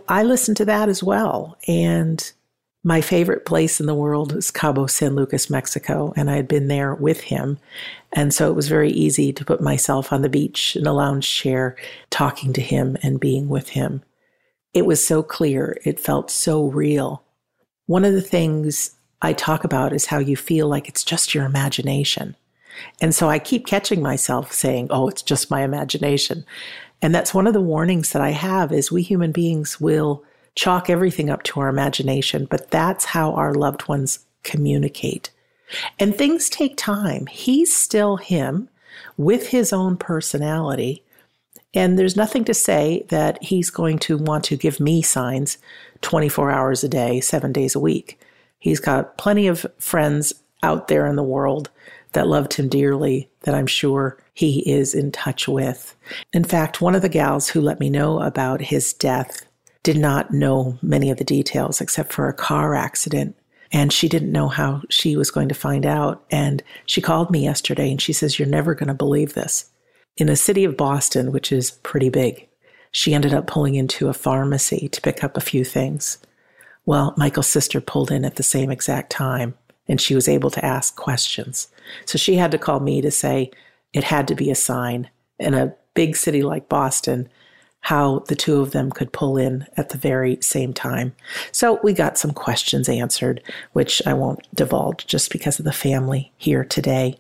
I 0.07 0.23
listened 0.23 0.59
to 0.59 0.65
that 0.67 0.89
as 0.89 1.03
well. 1.03 1.59
And 1.67 2.33
my 2.87 3.01
favorite 3.01 3.45
place 3.45 3.81
in 3.81 3.87
the 3.87 3.97
world 3.97 4.33
is 4.33 4.53
Cabo 4.53 4.87
San 4.87 5.17
Lucas, 5.17 5.51
Mexico, 5.51 6.13
and 6.15 6.31
I 6.31 6.37
had 6.37 6.47
been 6.47 6.69
there 6.69 6.95
with 6.95 7.21
him. 7.23 7.59
And 8.13 8.33
so 8.33 8.49
it 8.49 8.55
was 8.55 8.69
very 8.69 8.93
easy 8.93 9.33
to 9.33 9.45
put 9.45 9.61
myself 9.61 10.13
on 10.13 10.23
the 10.23 10.29
beach 10.29 10.77
in 10.77 10.87
a 10.87 10.93
lounge 10.93 11.29
chair, 11.29 11.75
talking 12.11 12.53
to 12.53 12.61
him 12.61 12.97
and 13.03 13.19
being 13.19 13.49
with 13.49 13.71
him. 13.71 14.05
It 14.73 14.87
was 14.87 15.05
so 15.05 15.25
clear, 15.25 15.81
it 15.85 15.99
felt 15.99 16.31
so 16.31 16.67
real. 16.67 17.25
One 17.87 18.05
of 18.05 18.13
the 18.13 18.23
things 18.23 18.93
I 19.21 19.33
talk 19.33 19.65
about 19.65 19.93
is 19.93 20.07
how 20.07 20.21
you 20.21 20.37
feel 20.37 20.69
like 20.69 20.89
it's 20.89 21.03
just 21.03 21.35
your 21.35 21.45
imagination. 21.45 22.37
And 23.01 23.13
so 23.13 23.29
I 23.29 23.41
keep 23.41 23.67
catching 23.67 24.01
myself 24.01 24.53
saying, 24.53 24.87
oh, 24.91 25.09
it's 25.09 25.23
just 25.23 25.51
my 25.51 25.65
imagination. 25.65 26.47
And 27.03 27.13
that's 27.13 27.35
one 27.35 27.49
of 27.49 27.53
the 27.53 27.61
warnings 27.61 28.13
that 28.13 28.23
I 28.23 28.31
have 28.31 28.71
is 28.71 28.93
we 28.93 29.03
human 29.03 29.33
beings 29.33 29.81
will 29.81 30.23
chalk 30.57 30.91
everything 30.91 31.31
up 31.31 31.45
to 31.45 31.61
our 31.61 31.69
imagination, 31.69 32.47
but 32.51 32.71
that's 32.71 33.05
how 33.05 33.33
our 33.35 33.55
loved 33.55 33.87
ones 33.89 34.21
communicate. 34.43 35.31
And 35.99 36.15
things 36.15 36.49
take 36.49 36.77
time. 36.77 37.27
He's 37.27 37.75
still 37.75 38.17
him 38.17 38.69
with 39.17 39.49
his 39.49 39.73
own 39.73 39.97
personality. 39.97 41.03
And 41.75 41.99
there's 41.99 42.17
nothing 42.17 42.45
to 42.47 42.55
say 42.55 43.05
that 43.09 43.43
he's 43.43 43.71
going 43.71 43.99
to 44.01 44.17
want 44.17 44.45
to 44.45 44.57
give 44.57 44.81
me 44.81 45.03
signs 45.03 45.59
24 46.01 46.51
hours 46.51 46.83
a 46.83 46.89
day, 46.89 47.21
seven 47.21 47.53
days 47.53 47.75
a 47.75 47.81
week. 47.81 48.19
He's 48.59 48.81
got 48.81 49.19
plenty 49.19 49.47
of 49.47 49.67
friends 49.79 50.33
out 50.63 50.89
there 50.89 51.07
in 51.07 51.17
the 51.17 51.23
world 51.23 51.71
that 52.13 52.29
loved 52.29 52.55
him 52.55 52.69
dearly 52.69 53.29
that 53.43 53.55
I'm 53.55 53.67
sure 53.67 54.17
he 54.33 54.61
is 54.71 54.95
in 54.95 55.13
touch 55.13 55.49
with. 55.49 55.95
In 56.33 56.45
fact, 56.45 56.81
one 56.81 56.95
of 56.95 57.03
the 57.03 57.09
gals 57.11 57.49
who 57.49 57.61
let 57.61 57.79
me 57.79 57.91
know 57.91 58.21
about 58.21 58.61
his 58.61 58.95
death 58.95 59.46
did 59.87 59.97
not 59.97 60.33
know 60.33 60.77
many 60.83 61.13
of 61.13 61.19
the 61.19 61.23
details 61.23 61.81
except 61.81 62.13
for 62.13 62.29
a 62.29 62.35
car 62.35 62.75
accident. 62.75 63.37
And 63.71 63.93
she 63.93 64.09
didn't 64.09 64.33
know 64.33 64.49
how 64.49 64.83
she 64.91 65.17
was 65.17 65.31
going 65.31 65.49
to 65.49 65.55
find 65.55 65.87
out. 65.87 66.25
And 66.29 66.61
she 66.87 67.01
called 67.01 67.31
me 67.31 67.45
yesterday 67.45 67.93
and 67.93 68.03
she 68.03 68.13
says, 68.13 68.37
You're 68.37 68.49
never 68.49 68.75
going 68.75 68.89
to 68.89 68.95
believe 68.95 69.35
this. 69.35 69.71
In 70.17 70.27
the 70.27 70.35
city 70.35 70.65
of 70.65 70.77
Boston, 70.77 71.31
which 71.31 71.53
is 71.53 71.71
pretty 71.71 72.09
big, 72.09 72.49
she 72.91 73.15
ended 73.15 73.33
up 73.33 73.47
pulling 73.47 73.77
into 73.77 74.09
a 74.09 74.13
pharmacy 74.15 74.89
to 74.89 75.01
pick 75.01 75.23
up 75.23 75.37
a 75.37 75.41
few 75.41 75.65
things. 75.65 76.19
Well, 76.85 77.15
Michael's 77.17 77.47
sister 77.47 77.81
pulled 77.81 78.11
in 78.11 78.25
at 78.25 78.35
the 78.35 78.43
same 78.43 78.73
exact 78.73 79.11
time 79.11 79.55
and 79.87 80.01
she 80.01 80.17
was 80.17 80.27
able 80.27 80.51
to 80.51 80.65
ask 80.65 80.97
questions. 80.97 81.69
So 82.07 82.19
she 82.19 82.35
had 82.35 82.51
to 82.51 82.59
call 82.59 82.81
me 82.81 83.03
to 83.03 83.13
say 83.13 83.53
it 83.93 84.03
had 84.03 84.27
to 84.27 84.35
be 84.35 84.51
a 84.51 84.57
sign 84.57 85.11
in 85.39 85.55
a 85.55 85.77
big 85.95 86.17
city 86.17 86.43
like 86.43 86.69
Boston 86.69 87.29
how 87.87 88.19
the 88.27 88.35
two 88.35 88.61
of 88.61 88.73
them 88.73 88.91
could 88.91 89.13
pull 89.13 89.37
in 89.37 89.65
at 89.77 89.91
the 89.91 89.97
very 89.97 90.37
same 90.41 90.75
time. 90.75 91.15
So 91.53 91.79
we 91.85 91.93
got 91.93 92.19
some 92.19 92.33
questions 92.33 92.89
answered, 92.89 93.41
which 93.75 94.03
I 94.05 94.13
won't 94.13 94.45
divulge 94.53 95.07
just 95.07 95.31
because 95.31 95.61
of 95.61 95.65
the 95.65 95.73
family 95.73 96.33
here 96.37 96.65
today. 96.65 97.17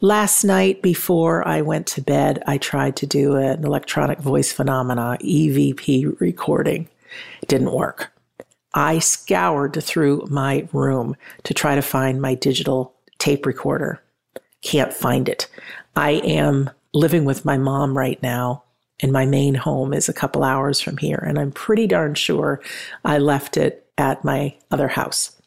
Last 0.00 0.44
night, 0.44 0.80
before 0.80 1.46
I 1.46 1.60
went 1.60 1.86
to 1.88 2.00
bed, 2.00 2.42
I 2.46 2.56
tried 2.56 2.96
to 2.96 3.06
do 3.06 3.36
an 3.36 3.66
electronic 3.66 4.18
voice 4.18 4.50
phenomena 4.50 5.18
EVP 5.20 6.20
recording. 6.20 6.88
It 7.42 7.48
didn't 7.50 7.72
work. 7.72 8.10
I 8.72 8.98
scoured 8.98 9.84
through 9.84 10.26
my 10.30 10.66
room 10.72 11.16
to 11.42 11.52
try 11.52 11.74
to 11.74 11.82
find 11.82 12.22
my 12.22 12.34
digital 12.34 12.94
tape 13.18 13.44
recorder. 13.44 14.00
Can't 14.62 14.94
find 14.94 15.28
it. 15.28 15.48
I 15.94 16.12
am 16.12 16.70
living 16.94 17.26
with 17.26 17.44
my 17.44 17.58
mom 17.58 17.94
right 17.98 18.22
now 18.22 18.62
and 19.00 19.12
my 19.12 19.26
main 19.26 19.54
home 19.54 19.92
is 19.92 20.08
a 20.08 20.14
couple 20.14 20.42
hours 20.42 20.80
from 20.80 20.96
here. 20.96 21.22
And 21.26 21.38
I'm 21.38 21.52
pretty 21.52 21.86
darn 21.86 22.14
sure 22.14 22.62
I 23.04 23.18
left 23.18 23.56
it 23.56 23.86
at 23.98 24.24
my 24.24 24.56
other 24.70 24.88
house. 24.88 25.40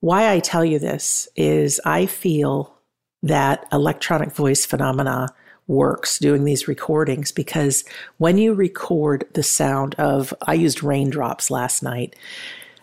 Why 0.00 0.32
I 0.32 0.40
tell 0.40 0.64
you 0.64 0.78
this 0.78 1.28
is 1.36 1.80
I 1.84 2.06
feel 2.06 2.74
that 3.22 3.66
electronic 3.72 4.32
voice 4.32 4.64
phenomena 4.64 5.28
works 5.66 6.18
doing 6.18 6.44
these 6.44 6.66
recordings 6.66 7.30
because 7.30 7.84
when 8.18 8.38
you 8.38 8.54
record 8.54 9.24
the 9.34 9.42
sound 9.42 9.94
of, 9.96 10.34
I 10.46 10.54
used 10.54 10.82
raindrops 10.82 11.50
last 11.50 11.82
night, 11.82 12.16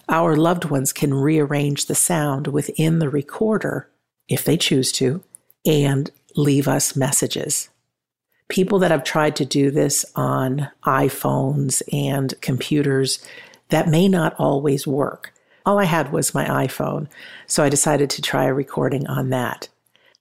our 0.10 0.36
loved 0.38 0.66
ones 0.66 0.94
can 0.94 1.14
rearrange 1.14 1.88
the 1.88 1.96
sound 1.96 2.48
within 2.48 3.00
the 3.00 3.10
recorder 3.10 3.90
if 4.30 4.46
they 4.46 4.56
choose 4.56 4.92
to 4.94 5.22
and 5.66 6.10
leave 6.36 6.68
us 6.68 6.96
messages 6.96 7.70
people 8.50 8.80
that 8.80 8.92
have 8.92 9.04
tried 9.04 9.36
to 9.38 9.46
do 9.46 9.72
this 9.72 10.06
on 10.16 10.70
iPhones 10.86 11.82
and 11.92 12.34
computers, 12.42 13.24
that 13.70 13.90
may 13.90 14.08
not 14.08 14.36
always 14.40 14.88
work. 14.88 15.34
All 15.66 15.80
I 15.80 15.84
had 15.86 16.12
was 16.14 16.34
my 16.34 16.46
iPhone, 16.46 17.08
so 17.46 17.64
I 17.64 17.70
decided 17.70 18.10
to 18.12 18.22
try 18.22 18.46
a 18.46 18.54
recording 18.54 19.06
on 19.08 19.30
that. 19.32 19.68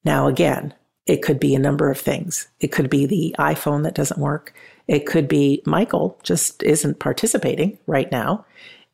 Now, 0.04 0.26
again, 0.26 0.74
it 1.06 1.22
could 1.22 1.38
be 1.38 1.54
a 1.54 1.60
number 1.60 1.88
of 1.88 2.00
things. 2.00 2.48
It 2.58 2.72
could 2.72 2.90
be 2.90 3.06
the 3.06 3.34
iPhone 3.38 3.84
that 3.84 3.94
doesn't 3.94 4.20
work. 4.20 4.52
It 4.88 5.06
could 5.06 5.28
be 5.28 5.62
Michael 5.64 6.18
just 6.22 6.62
isn't 6.64 6.98
participating 6.98 7.78
right 7.86 8.10
now. 8.10 8.44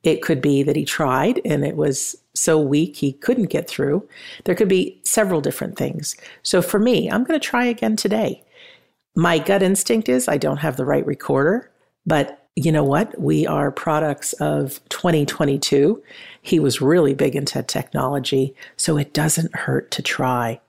It 0.03 0.21
could 0.21 0.43
be 0.43 0.63
that 0.63 0.77
he 0.77 0.85
tried 0.85 1.41
and 1.45 1.65
it 1.65 1.77
was 1.77 2.17
so 2.35 2.59
weak 2.59 2.97
he 2.97 3.13
couldn't 3.13 3.51
get 3.51 3.69
through. 3.69 4.07
There 4.45 4.55
could 4.55 4.69
be 4.69 5.01
several 5.05 5.41
different 5.41 5.77
things. 5.77 6.17
So 6.43 6.61
for 6.61 6.79
me, 6.79 7.11
I'm 7.11 7.25
going 7.25 7.39
to 7.39 7.47
try 7.47 7.67
again 7.67 7.97
today. 7.97 8.42
My 9.15 9.39
gut 9.39 9.63
instinct 9.63 10.09
is 10.09 10.29
I 10.29 10.39
don't 10.39 10.59
have 10.59 10.77
the 10.77 10.85
right 10.85 11.07
recorder, 11.07 11.71
but 12.07 12.47
you 12.57 12.71
know 12.71 12.85
what? 12.85 13.19
We 13.19 13.47
are 13.47 13.71
products 13.71 14.33
of 14.35 14.81
2022. 14.91 16.03
He 16.43 16.59
was 16.59 16.83
really 16.83 17.15
big 17.15 17.35
into 17.35 17.63
technology, 17.63 18.55
so 18.77 18.97
it 18.97 19.15
doesn't 19.15 19.55
hurt 19.55 19.91
to 19.93 20.03
try. 20.03 20.61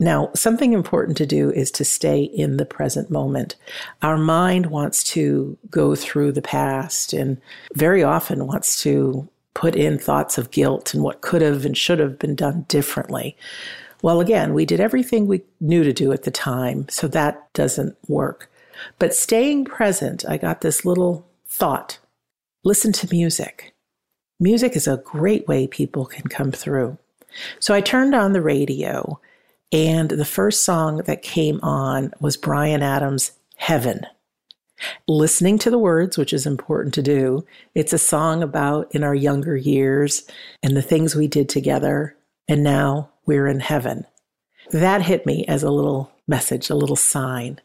Now, 0.00 0.30
something 0.34 0.72
important 0.72 1.18
to 1.18 1.26
do 1.26 1.50
is 1.50 1.70
to 1.72 1.84
stay 1.84 2.22
in 2.22 2.56
the 2.56 2.64
present 2.64 3.10
moment. 3.10 3.56
Our 4.02 4.16
mind 4.16 4.66
wants 4.66 5.04
to 5.12 5.58
go 5.70 5.94
through 5.94 6.32
the 6.32 6.42
past 6.42 7.12
and 7.12 7.40
very 7.74 8.02
often 8.02 8.46
wants 8.46 8.82
to 8.82 9.28
put 9.52 9.76
in 9.76 9.98
thoughts 9.98 10.38
of 10.38 10.50
guilt 10.50 10.94
and 10.94 11.02
what 11.02 11.20
could 11.20 11.42
have 11.42 11.66
and 11.66 11.76
should 11.76 11.98
have 11.98 12.18
been 12.18 12.34
done 12.34 12.64
differently. 12.66 13.36
Well, 14.02 14.20
again, 14.20 14.54
we 14.54 14.64
did 14.64 14.80
everything 14.80 15.26
we 15.26 15.42
knew 15.60 15.84
to 15.84 15.92
do 15.92 16.12
at 16.12 16.22
the 16.22 16.30
time, 16.30 16.88
so 16.88 17.06
that 17.08 17.52
doesn't 17.52 17.96
work. 18.08 18.50
But 18.98 19.14
staying 19.14 19.66
present, 19.66 20.24
I 20.26 20.36
got 20.38 20.60
this 20.60 20.84
little 20.84 21.26
thought 21.46 21.98
listen 22.62 22.92
to 22.92 23.08
music. 23.10 23.72
Music 24.38 24.76
is 24.76 24.86
a 24.86 24.98
great 24.98 25.46
way 25.48 25.66
people 25.66 26.04
can 26.04 26.28
come 26.28 26.52
through. 26.52 26.98
So 27.58 27.74
I 27.74 27.80
turned 27.80 28.14
on 28.14 28.32
the 28.32 28.42
radio, 28.42 29.20
and 29.72 30.10
the 30.10 30.24
first 30.24 30.64
song 30.64 30.98
that 30.98 31.22
came 31.22 31.60
on 31.62 32.12
was 32.20 32.36
Bryan 32.36 32.82
Adams' 32.82 33.32
Heaven. 33.56 34.06
Listening 35.06 35.58
to 35.58 35.70
the 35.70 35.78
words, 35.78 36.16
which 36.16 36.32
is 36.32 36.46
important 36.46 36.94
to 36.94 37.02
do, 37.02 37.44
it's 37.74 37.92
a 37.92 37.98
song 37.98 38.42
about 38.42 38.94
in 38.94 39.04
our 39.04 39.14
younger 39.14 39.56
years 39.56 40.26
and 40.62 40.76
the 40.76 40.82
things 40.82 41.14
we 41.14 41.28
did 41.28 41.48
together. 41.48 42.16
And 42.48 42.62
now 42.62 43.10
we're 43.26 43.46
in 43.46 43.60
heaven. 43.60 44.06
That 44.70 45.02
hit 45.02 45.26
me 45.26 45.44
as 45.46 45.62
a 45.62 45.70
little 45.70 46.12
message, 46.26 46.70
a 46.70 46.74
little 46.74 46.96
sign. 46.96 47.60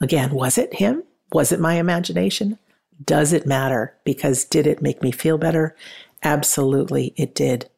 Again, 0.00 0.32
was 0.32 0.58
it 0.58 0.74
him? 0.74 1.02
Was 1.32 1.52
it 1.52 1.60
my 1.60 1.74
imagination? 1.74 2.58
Does 3.04 3.32
it 3.32 3.46
matter? 3.46 3.94
Because 4.04 4.44
did 4.44 4.66
it 4.66 4.82
make 4.82 5.02
me 5.02 5.10
feel 5.10 5.38
better? 5.38 5.76
Absolutely, 6.22 7.12
it 7.16 7.34
did. 7.34 7.68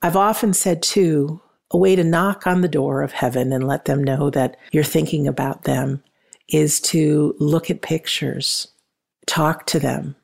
I've 0.00 0.16
often 0.16 0.52
said, 0.52 0.82
too, 0.82 1.40
a 1.70 1.78
way 1.78 1.96
to 1.96 2.04
knock 2.04 2.46
on 2.46 2.60
the 2.60 2.68
door 2.68 3.02
of 3.02 3.12
heaven 3.12 3.52
and 3.52 3.66
let 3.66 3.86
them 3.86 4.04
know 4.04 4.30
that 4.30 4.56
you're 4.72 4.84
thinking 4.84 5.26
about 5.26 5.64
them 5.64 6.02
is 6.48 6.80
to 6.80 7.34
look 7.38 7.70
at 7.70 7.80
pictures, 7.82 8.68
talk 9.26 9.64
to 9.66 9.78
them, 9.78 10.16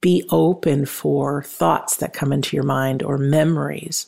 be 0.00 0.24
open 0.30 0.86
for 0.86 1.42
thoughts 1.42 1.96
that 1.96 2.14
come 2.14 2.32
into 2.32 2.56
your 2.56 2.64
mind 2.64 3.02
or 3.02 3.18
memories. 3.18 4.06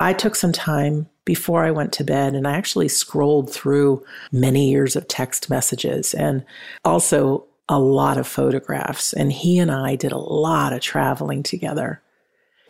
I 0.00 0.12
took 0.12 0.34
some 0.34 0.52
time 0.52 1.08
before 1.24 1.64
I 1.64 1.70
went 1.70 1.92
to 1.94 2.04
bed 2.04 2.34
and 2.34 2.46
I 2.46 2.52
actually 2.52 2.88
scrolled 2.88 3.52
through 3.52 4.04
many 4.32 4.70
years 4.70 4.96
of 4.96 5.08
text 5.08 5.50
messages 5.50 6.14
and 6.14 6.44
also 6.84 7.44
a 7.68 7.78
lot 7.78 8.16
of 8.16 8.26
photographs. 8.26 9.12
And 9.12 9.32
he 9.32 9.58
and 9.58 9.70
I 9.70 9.94
did 9.94 10.12
a 10.12 10.18
lot 10.18 10.72
of 10.72 10.80
traveling 10.80 11.42
together. 11.42 12.00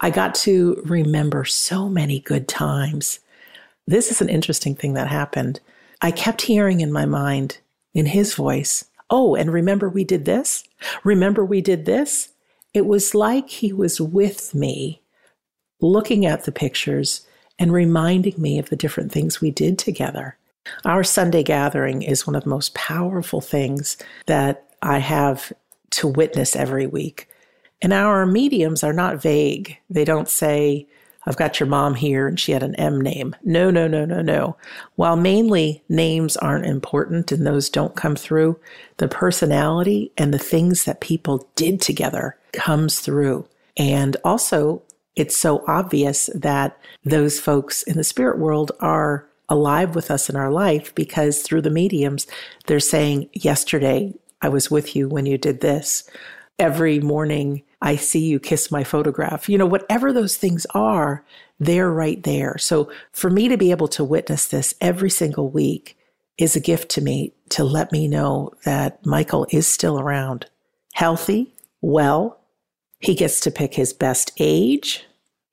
I 0.00 0.10
got 0.10 0.34
to 0.36 0.82
remember 0.84 1.44
so 1.44 1.88
many 1.88 2.20
good 2.20 2.48
times. 2.48 3.20
This 3.86 4.10
is 4.10 4.20
an 4.20 4.28
interesting 4.28 4.74
thing 4.74 4.94
that 4.94 5.08
happened. 5.08 5.60
I 6.00 6.10
kept 6.10 6.42
hearing 6.42 6.80
in 6.80 6.92
my 6.92 7.04
mind, 7.04 7.58
in 7.94 8.06
his 8.06 8.34
voice, 8.34 8.84
Oh, 9.10 9.34
and 9.34 9.52
remember 9.52 9.88
we 9.88 10.04
did 10.04 10.24
this? 10.24 10.64
Remember 11.02 11.44
we 11.44 11.60
did 11.60 11.86
this? 11.86 12.30
It 12.74 12.86
was 12.86 13.14
like 13.14 13.48
he 13.48 13.72
was 13.72 14.00
with 14.00 14.54
me, 14.54 15.00
looking 15.80 16.26
at 16.26 16.44
the 16.44 16.52
pictures 16.52 17.26
and 17.58 17.72
reminding 17.72 18.40
me 18.40 18.58
of 18.58 18.70
the 18.70 18.76
different 18.76 19.12
things 19.12 19.40
we 19.40 19.50
did 19.50 19.78
together. 19.78 20.36
Our 20.84 21.02
Sunday 21.02 21.42
gathering 21.42 22.02
is 22.02 22.26
one 22.26 22.36
of 22.36 22.44
the 22.44 22.50
most 22.50 22.74
powerful 22.74 23.40
things 23.40 23.96
that 24.26 24.68
I 24.82 24.98
have 24.98 25.52
to 25.90 26.06
witness 26.06 26.54
every 26.54 26.86
week. 26.86 27.28
And 27.80 27.92
our 27.92 28.26
mediums 28.26 28.84
are 28.84 28.92
not 28.92 29.22
vague. 29.22 29.78
They 29.88 30.04
don't 30.04 30.28
say, 30.28 30.86
I've 31.26 31.36
got 31.36 31.60
your 31.60 31.68
mom 31.68 31.94
here 31.94 32.26
and 32.26 32.38
she 32.38 32.52
had 32.52 32.62
an 32.62 32.74
M 32.76 33.00
name. 33.00 33.36
No, 33.44 33.70
no, 33.70 33.86
no, 33.86 34.04
no, 34.04 34.22
no. 34.22 34.56
While 34.96 35.16
mainly 35.16 35.82
names 35.88 36.36
aren't 36.36 36.66
important 36.66 37.30
and 37.32 37.46
those 37.46 37.68
don't 37.68 37.96
come 37.96 38.16
through, 38.16 38.58
the 38.96 39.08
personality 39.08 40.10
and 40.16 40.32
the 40.32 40.38
things 40.38 40.84
that 40.84 41.00
people 41.00 41.46
did 41.54 41.80
together 41.80 42.36
comes 42.52 43.00
through. 43.00 43.46
And 43.76 44.16
also, 44.24 44.82
it's 45.18 45.36
so 45.36 45.64
obvious 45.66 46.30
that 46.34 46.78
those 47.04 47.40
folks 47.40 47.82
in 47.82 47.96
the 47.96 48.04
spirit 48.04 48.38
world 48.38 48.70
are 48.78 49.28
alive 49.48 49.94
with 49.94 50.10
us 50.10 50.30
in 50.30 50.36
our 50.36 50.50
life 50.50 50.94
because 50.94 51.42
through 51.42 51.62
the 51.62 51.70
mediums, 51.70 52.26
they're 52.66 52.80
saying, 52.80 53.28
Yesterday, 53.32 54.14
I 54.40 54.48
was 54.48 54.70
with 54.70 54.94
you 54.94 55.08
when 55.08 55.26
you 55.26 55.36
did 55.36 55.60
this. 55.60 56.08
Every 56.58 57.00
morning, 57.00 57.62
I 57.82 57.96
see 57.96 58.20
you 58.20 58.38
kiss 58.38 58.70
my 58.70 58.84
photograph. 58.84 59.48
You 59.48 59.58
know, 59.58 59.66
whatever 59.66 60.12
those 60.12 60.36
things 60.36 60.66
are, 60.74 61.24
they're 61.58 61.90
right 61.90 62.22
there. 62.22 62.56
So 62.58 62.90
for 63.12 63.30
me 63.30 63.48
to 63.48 63.56
be 63.56 63.70
able 63.70 63.88
to 63.88 64.04
witness 64.04 64.46
this 64.46 64.74
every 64.80 65.10
single 65.10 65.50
week 65.50 65.96
is 66.36 66.54
a 66.54 66.60
gift 66.60 66.90
to 66.90 67.00
me 67.00 67.32
to 67.50 67.64
let 67.64 67.90
me 67.90 68.06
know 68.06 68.52
that 68.64 69.04
Michael 69.04 69.46
is 69.50 69.66
still 69.66 69.98
around, 69.98 70.46
healthy, 70.94 71.52
well. 71.80 72.40
He 73.00 73.14
gets 73.14 73.40
to 73.40 73.50
pick 73.50 73.74
his 73.74 73.92
best 73.92 74.32
age. 74.38 75.04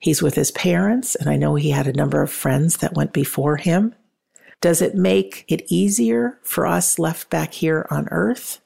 He's 0.06 0.22
with 0.22 0.36
his 0.36 0.52
parents, 0.52 1.16
and 1.16 1.28
I 1.28 1.36
know 1.36 1.56
he 1.56 1.72
had 1.72 1.88
a 1.88 1.94
number 1.94 2.22
of 2.22 2.30
friends 2.30 2.78
that 2.78 2.94
went 2.94 3.12
before 3.12 3.58
him. 3.58 3.96
Does 4.62 4.80
it 4.80 4.94
make 4.94 5.46
it 5.48 5.66
easier 5.68 6.38
for 6.44 6.68
us 6.68 7.00
left 7.00 7.32
back 7.32 7.54
here 7.56 7.88
on 7.90 8.08
earth? 8.12 8.62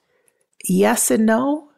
Yes 0.65 1.09
and 1.09 1.25
no 1.25 1.69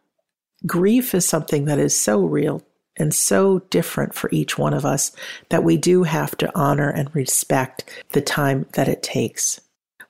grief 0.65 1.13
is 1.13 1.29
something 1.29 1.65
that 1.65 1.77
is 1.77 1.95
so 1.95 2.21
real 2.21 2.63
and 2.97 3.13
so 3.13 3.59
different 3.69 4.15
for 4.15 4.31
each 4.33 4.57
one 4.57 4.73
of 4.73 4.83
us 4.83 5.11
that 5.49 5.63
we 5.63 5.77
do 5.77 6.01
have 6.01 6.35
to 6.37 6.51
honor 6.57 6.89
and 6.89 7.15
respect 7.15 8.03
the 8.13 8.21
time 8.21 8.65
that 8.73 8.87
it 8.87 9.03
takes. 9.03 9.61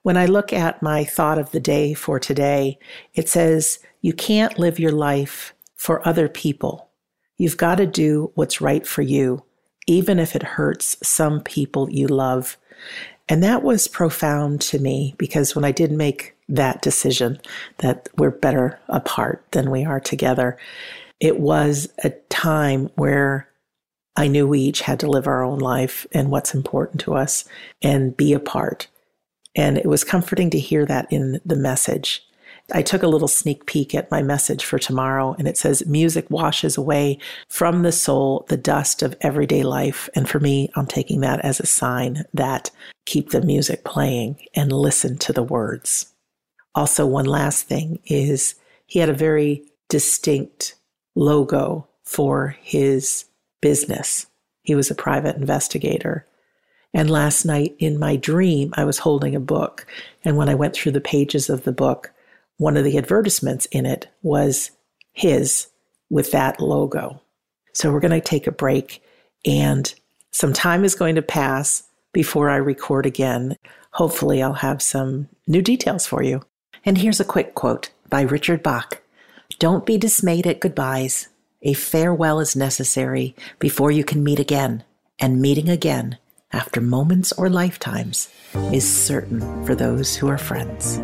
When 0.02 0.16
I 0.16 0.28
look 0.28 0.54
at 0.54 0.82
my 0.82 1.04
thought 1.04 1.38
of 1.38 1.52
the 1.52 1.60
day 1.60 1.94
for 1.94 2.22
today, 2.22 2.80
it 3.16 3.28
says, 3.28 3.80
You 4.00 4.14
can't 4.14 4.58
live 4.58 4.80
your 4.80 4.94
life 4.94 5.54
for 5.76 6.08
other 6.08 6.30
people. 6.30 6.91
You've 7.42 7.58
got 7.58 7.80
to 7.80 7.88
do 7.88 8.32
what's 8.36 8.62
right 8.62 8.86
for 8.86 9.02
you, 9.02 9.44
even 9.88 10.20
if 10.20 10.36
it 10.36 10.44
hurts 10.44 10.96
some 11.02 11.42
people 11.42 11.90
you 11.90 12.08
love. 12.08 12.56
And 13.28 13.42
that 13.42 13.64
was 13.64 13.88
profound 13.88 14.62
to 14.62 14.78
me 14.78 15.16
because 15.18 15.56
when 15.56 15.66
I 15.66 15.72
did 15.72 15.92
make 15.92 16.36
that 16.50 16.84
decision 16.84 17.42
that 17.80 18.10
we're 18.16 18.30
better 18.30 18.80
apart 18.90 19.44
than 19.54 19.72
we 19.72 19.84
are 19.84 20.00
together, 20.00 20.56
it 21.20 21.40
was 21.40 21.90
a 22.04 22.12
time 22.30 22.92
where 22.94 23.50
I 24.16 24.28
knew 24.28 24.48
we 24.48 24.60
each 24.60 24.82
had 24.82 25.00
to 25.00 25.10
live 25.10 25.26
our 25.26 25.44
own 25.44 25.58
life 25.58 26.06
and 26.12 26.30
what's 26.30 26.54
important 26.54 27.02
to 27.02 27.16
us 27.16 27.44
and 27.82 28.16
be 28.16 28.34
apart. 28.34 28.88
And 29.56 29.80
it 29.80 29.88
was 29.88 30.04
comforting 30.04 30.52
to 30.52 30.60
hear 30.60 30.86
that 30.86 31.12
in 31.12 31.42
the 31.44 31.56
message. 31.56 32.24
I 32.74 32.82
took 32.82 33.04
a 33.04 33.08
little 33.08 33.28
sneak 33.28 33.66
peek 33.66 33.94
at 33.94 34.12
my 34.12 34.22
message 34.22 34.64
for 34.64 34.80
tomorrow, 34.80 35.36
and 35.38 35.48
it 35.48 35.58
says, 35.58 35.86
Music 35.86 36.30
washes 36.30 36.78
away 36.78 37.18
from 37.48 37.82
the 37.82 37.92
soul 37.92 38.46
the 38.50 38.58
dust 38.58 39.04
of 39.04 39.16
everyday 39.22 39.64
life. 39.64 40.10
And 40.16 40.30
for 40.30 40.40
me, 40.40 40.70
I'm 40.76 40.88
taking 40.88 41.22
that 41.22 41.40
as 41.42 41.60
a 41.60 41.66
sign 41.66 42.24
that 42.34 42.72
keep 43.06 43.30
the 43.30 43.42
music 43.42 43.84
playing 43.84 44.38
and 44.56 44.72
listen 44.72 45.18
to 45.20 45.34
the 45.34 45.44
words. 45.44 46.14
Also, 46.74 47.06
one 47.06 47.26
last 47.26 47.68
thing 47.68 48.00
is 48.06 48.56
he 48.86 49.00
had 49.00 49.10
a 49.10 49.14
very 49.14 49.64
distinct 49.90 50.76
logo 51.16 51.88
for 52.04 52.56
his 52.62 53.26
business. 53.62 54.28
He 54.64 54.76
was 54.76 54.90
a 54.90 54.96
private 54.96 55.36
investigator. 55.36 56.26
And 56.94 57.10
last 57.10 57.46
night 57.46 57.76
in 57.80 58.00
my 58.00 58.16
dream, 58.16 58.74
I 58.76 58.84
was 58.84 59.00
holding 59.00 59.36
a 59.36 59.40
book. 59.40 59.86
And 60.24 60.38
when 60.38 60.50
I 60.50 60.56
went 60.56 60.74
through 60.74 60.92
the 60.92 61.02
pages 61.02 61.50
of 61.50 61.64
the 61.64 61.72
book, 61.72 62.12
one 62.62 62.78
of 62.78 62.84
the 62.84 62.96
advertisements 62.96 63.66
in 63.72 63.88
it 63.88 64.08
was 64.22 64.70
his 65.14 65.66
with 66.12 66.32
that 66.32 66.62
logo. 66.62 67.20
So 67.74 67.92
we're 67.92 68.00
going 68.00 68.12
to 68.12 68.22
take 68.22 68.46
a 68.46 68.52
break 68.52 69.02
and 69.48 69.92
some 70.30 70.54
time 70.54 70.86
is 70.86 70.94
going 70.94 71.16
to 71.16 71.24
pass 71.24 71.82
before 72.14 72.52
I 72.52 72.58
record 72.58 73.08
again. 73.08 73.58
Hopefully, 73.94 74.44
I'll 74.44 74.54
have 74.54 74.80
some 74.80 75.28
new 75.48 75.64
details 75.64 76.06
for 76.06 76.22
you. 76.22 76.44
And 76.86 77.00
here's 77.00 77.20
a 77.20 77.26
quick 77.26 77.56
quote 77.56 77.90
by 78.12 78.22
Richard 78.22 78.62
Bach 78.62 79.02
Don't 79.58 79.84
be 79.84 79.98
dismayed 79.98 80.46
at 80.46 80.60
goodbyes. 80.60 81.30
A 81.64 81.74
farewell 81.74 82.40
is 82.40 82.56
necessary 82.56 83.36
before 83.58 83.90
you 83.90 84.04
can 84.04 84.24
meet 84.24 84.40
again, 84.40 84.84
and 85.18 85.42
meeting 85.42 85.68
again 85.68 86.20
after 86.52 86.80
moments 86.80 87.32
or 87.32 87.50
lifetimes 87.50 88.30
is 88.72 88.88
certain 88.88 89.66
for 89.66 89.74
those 89.74 90.16
who 90.16 90.28
are 90.28 90.38
friends. 90.38 91.00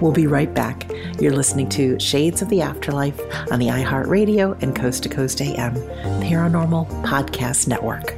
We'll 0.00 0.12
be 0.12 0.26
right 0.26 0.52
back. 0.52 0.90
You're 1.20 1.32
listening 1.32 1.68
to 1.70 1.98
Shades 1.98 2.42
of 2.42 2.48
the 2.48 2.60
Afterlife 2.60 3.20
on 3.50 3.58
the 3.58 3.68
iHeartRadio 3.68 4.62
and 4.62 4.76
Coast 4.76 5.02
to 5.04 5.08
Coast 5.08 5.40
AM 5.40 5.74
Paranormal 6.20 6.86
Podcast 7.04 7.66
Network. 7.68 8.14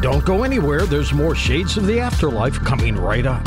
Don't 0.00 0.24
go 0.24 0.44
anywhere. 0.44 0.86
There's 0.86 1.12
more 1.12 1.34
Shades 1.34 1.76
of 1.76 1.86
the 1.86 2.00
Afterlife 2.00 2.58
coming 2.60 2.96
right 2.96 3.26
up. 3.26 3.46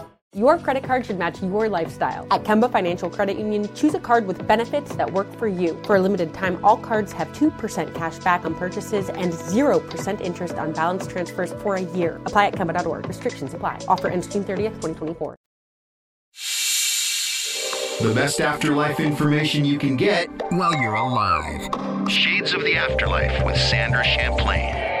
Your 0.33 0.57
credit 0.57 0.85
card 0.85 1.05
should 1.05 1.19
match 1.19 1.41
your 1.43 1.67
lifestyle. 1.67 2.25
At 2.31 2.45
Kemba 2.45 2.71
Financial 2.71 3.09
Credit 3.09 3.37
Union, 3.37 3.67
choose 3.75 3.95
a 3.95 3.99
card 3.99 4.25
with 4.25 4.47
benefits 4.47 4.95
that 4.95 5.11
work 5.11 5.27
for 5.37 5.45
you. 5.45 5.77
For 5.83 5.97
a 5.97 6.01
limited 6.01 6.33
time, 6.33 6.57
all 6.63 6.77
cards 6.77 7.11
have 7.11 7.27
2% 7.33 7.93
cash 7.93 8.17
back 8.19 8.45
on 8.45 8.55
purchases 8.55 9.09
and 9.09 9.33
0% 9.33 10.21
interest 10.21 10.53
on 10.53 10.71
balance 10.71 11.05
transfers 11.05 11.51
for 11.61 11.75
a 11.75 11.81
year. 11.81 12.15
Apply 12.27 12.45
at 12.45 12.53
Kemba.org. 12.53 13.09
Restrictions 13.09 13.53
apply. 13.53 13.79
Offer 13.89 14.07
ends 14.07 14.25
June 14.25 14.45
30th, 14.45 14.79
2024. 14.79 15.35
The 17.99 18.13
best 18.15 18.39
afterlife 18.39 19.01
information 19.01 19.65
you 19.65 19.77
can 19.77 19.97
get 19.97 20.29
while 20.53 20.73
you're 20.73 20.93
alive. 20.93 22.09
Shades 22.09 22.53
of 22.53 22.63
the 22.63 22.77
Afterlife 22.77 23.45
with 23.45 23.57
Sandra 23.57 24.01
Champlain. 24.05 25.00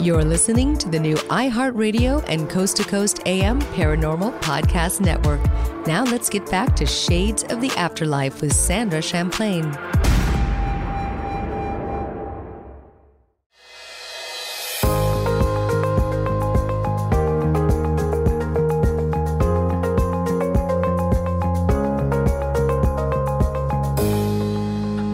You're 0.00 0.24
listening 0.24 0.78
to 0.78 0.88
the 0.88 0.98
new 0.98 1.16
iHeartRadio 1.16 2.24
and 2.26 2.48
Coast 2.48 2.78
to 2.78 2.84
Coast 2.84 3.20
AM 3.26 3.60
Paranormal 3.60 4.40
Podcast 4.40 5.02
Network. 5.02 5.42
Now 5.86 6.04
let's 6.04 6.30
get 6.30 6.50
back 6.50 6.74
to 6.76 6.86
Shades 6.86 7.42
of 7.50 7.60
the 7.60 7.70
Afterlife 7.72 8.40
with 8.40 8.54
Sandra 8.54 9.02
Champlain. 9.02 9.76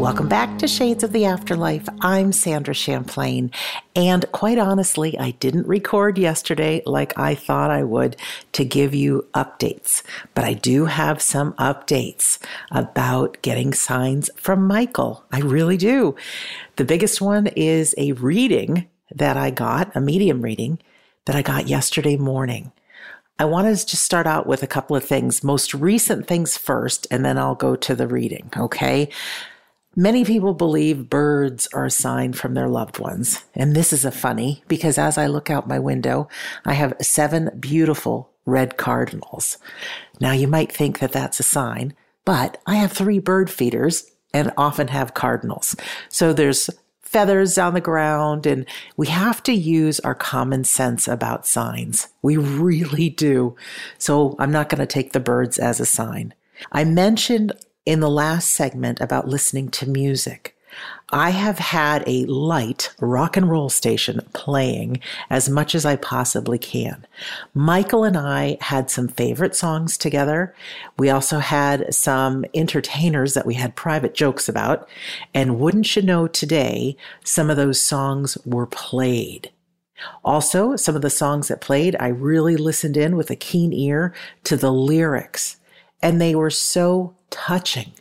Welcome 0.06 0.28
back 0.28 0.56
to 0.58 0.68
Shades 0.68 1.02
of 1.02 1.10
the 1.10 1.24
Afterlife. 1.24 1.88
I'm 2.00 2.30
Sandra 2.30 2.74
Champlain. 2.74 3.50
And 3.96 4.24
quite 4.30 4.56
honestly, 4.56 5.18
I 5.18 5.32
didn't 5.32 5.66
record 5.66 6.16
yesterday 6.16 6.80
like 6.86 7.18
I 7.18 7.34
thought 7.34 7.72
I 7.72 7.82
would 7.82 8.14
to 8.52 8.64
give 8.64 8.94
you 8.94 9.26
updates. 9.34 10.04
But 10.32 10.44
I 10.44 10.52
do 10.52 10.84
have 10.84 11.20
some 11.20 11.54
updates 11.54 12.38
about 12.70 13.42
getting 13.42 13.74
signs 13.74 14.30
from 14.36 14.68
Michael. 14.68 15.24
I 15.32 15.40
really 15.40 15.76
do. 15.76 16.14
The 16.76 16.84
biggest 16.84 17.20
one 17.20 17.48
is 17.48 17.92
a 17.98 18.12
reading 18.12 18.86
that 19.12 19.36
I 19.36 19.50
got, 19.50 19.90
a 19.96 20.00
medium 20.00 20.40
reading 20.40 20.78
that 21.24 21.34
I 21.34 21.42
got 21.42 21.66
yesterday 21.66 22.16
morning. 22.16 22.70
I 23.40 23.44
want 23.44 23.66
to 23.66 23.84
just 23.84 24.04
start 24.04 24.28
out 24.28 24.46
with 24.46 24.62
a 24.62 24.68
couple 24.68 24.94
of 24.94 25.02
things, 25.02 25.42
most 25.42 25.74
recent 25.74 26.28
things 26.28 26.56
first, 26.56 27.08
and 27.10 27.24
then 27.24 27.38
I'll 27.38 27.56
go 27.56 27.74
to 27.74 27.96
the 27.96 28.06
reading, 28.06 28.50
okay? 28.56 29.10
Many 29.98 30.26
people 30.26 30.52
believe 30.52 31.08
birds 31.08 31.66
are 31.72 31.86
a 31.86 31.90
sign 31.90 32.34
from 32.34 32.52
their 32.52 32.68
loved 32.68 32.98
ones. 32.98 33.42
And 33.54 33.74
this 33.74 33.94
is 33.94 34.04
a 34.04 34.10
funny 34.10 34.62
because 34.68 34.98
as 34.98 35.16
I 35.16 35.26
look 35.26 35.48
out 35.48 35.66
my 35.66 35.78
window, 35.78 36.28
I 36.66 36.74
have 36.74 36.92
seven 37.00 37.50
beautiful 37.58 38.30
red 38.44 38.76
cardinals. 38.76 39.56
Now 40.20 40.32
you 40.32 40.48
might 40.48 40.70
think 40.70 40.98
that 40.98 41.12
that's 41.12 41.40
a 41.40 41.42
sign, 41.42 41.94
but 42.26 42.60
I 42.66 42.74
have 42.74 42.92
three 42.92 43.18
bird 43.18 43.48
feeders 43.48 44.10
and 44.34 44.52
often 44.58 44.88
have 44.88 45.14
cardinals. 45.14 45.74
So 46.10 46.34
there's 46.34 46.68
feathers 47.00 47.56
on 47.56 47.72
the 47.72 47.80
ground 47.80 48.44
and 48.44 48.66
we 48.98 49.06
have 49.06 49.42
to 49.44 49.52
use 49.54 49.98
our 50.00 50.14
common 50.14 50.64
sense 50.64 51.08
about 51.08 51.46
signs. 51.46 52.08
We 52.20 52.36
really 52.36 53.08
do. 53.08 53.56
So 53.96 54.36
I'm 54.38 54.52
not 54.52 54.68
going 54.68 54.80
to 54.80 54.86
take 54.86 55.14
the 55.14 55.20
birds 55.20 55.56
as 55.56 55.80
a 55.80 55.86
sign. 55.86 56.34
I 56.70 56.84
mentioned 56.84 57.52
in 57.86 58.00
the 58.00 58.10
last 58.10 58.50
segment 58.50 59.00
about 59.00 59.28
listening 59.28 59.68
to 59.70 59.88
music. 59.88 60.56
I 61.10 61.30
have 61.30 61.60
had 61.60 62.02
a 62.06 62.24
light 62.26 62.92
rock 63.00 63.36
and 63.36 63.48
roll 63.48 63.68
station 63.68 64.20
playing 64.32 65.00
as 65.30 65.48
much 65.48 65.74
as 65.74 65.86
I 65.86 65.94
possibly 65.94 66.58
can. 66.58 67.06
Michael 67.54 68.02
and 68.02 68.16
I 68.16 68.58
had 68.60 68.90
some 68.90 69.06
favorite 69.06 69.54
songs 69.54 69.96
together. 69.96 70.52
We 70.98 71.08
also 71.08 71.38
had 71.38 71.94
some 71.94 72.44
entertainers 72.54 73.34
that 73.34 73.46
we 73.46 73.54
had 73.54 73.76
private 73.76 74.14
jokes 74.14 74.48
about. 74.48 74.88
And 75.32 75.60
wouldn't 75.60 75.94
you 75.94 76.02
know 76.02 76.26
today, 76.26 76.96
some 77.22 77.50
of 77.50 77.56
those 77.56 77.80
songs 77.80 78.36
were 78.44 78.66
played. 78.66 79.52
Also, 80.24 80.74
some 80.74 80.96
of 80.96 81.02
the 81.02 81.08
songs 81.08 81.48
that 81.48 81.60
played, 81.60 81.96
I 82.00 82.08
really 82.08 82.56
listened 82.56 82.96
in 82.96 83.16
with 83.16 83.30
a 83.30 83.36
keen 83.36 83.72
ear 83.72 84.12
to 84.44 84.56
the 84.56 84.72
lyrics 84.72 85.56
and 86.02 86.20
they 86.20 86.34
were 86.34 86.50
so 86.50 87.14
touching. 87.30 87.92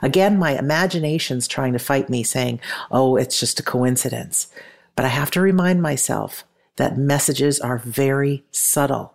Again, 0.00 0.38
my 0.38 0.58
imagination's 0.58 1.46
trying 1.46 1.72
to 1.72 1.78
fight 1.78 2.08
me, 2.08 2.22
saying, 2.22 2.60
oh, 2.90 3.16
it's 3.16 3.38
just 3.38 3.60
a 3.60 3.64
coincidence. 3.64 4.48
But 4.96 5.04
I 5.04 5.08
have 5.08 5.30
to 5.32 5.40
remind 5.40 5.82
myself 5.82 6.44
that 6.76 6.96
messages 6.96 7.60
are 7.60 7.78
very 7.78 8.44
subtle. 8.50 9.14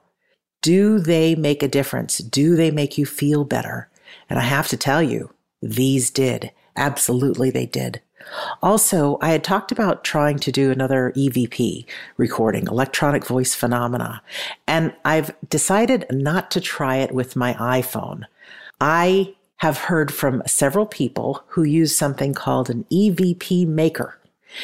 Do 0.61 0.99
they 0.99 1.35
make 1.35 1.63
a 1.63 1.67
difference? 1.67 2.17
Do 2.17 2.55
they 2.55 2.71
make 2.71 2.97
you 2.97 3.05
feel 3.05 3.43
better? 3.43 3.89
And 4.29 4.37
I 4.39 4.43
have 4.43 4.67
to 4.69 4.77
tell 4.77 5.01
you, 5.01 5.33
these 5.61 6.09
did. 6.09 6.51
Absolutely, 6.75 7.49
they 7.49 7.65
did. 7.65 8.01
Also, 8.61 9.17
I 9.21 9.29
had 9.29 9.43
talked 9.43 9.71
about 9.71 10.03
trying 10.03 10.39
to 10.39 10.51
do 10.51 10.71
another 10.71 11.13
EVP 11.15 11.85
recording, 12.17 12.67
electronic 12.67 13.25
voice 13.25 13.55
phenomena, 13.55 14.21
and 14.67 14.93
I've 15.05 15.35
decided 15.49 16.05
not 16.11 16.51
to 16.51 16.61
try 16.61 16.97
it 16.97 17.13
with 17.13 17.35
my 17.35 17.53
iPhone. 17.53 18.23
I 18.81 19.35
have 19.57 19.77
heard 19.77 20.13
from 20.13 20.43
several 20.45 20.85
people 20.85 21.43
who 21.47 21.63
use 21.63 21.95
something 21.95 22.33
called 22.33 22.69
an 22.69 22.85
EVP 22.91 23.67
maker. 23.67 24.19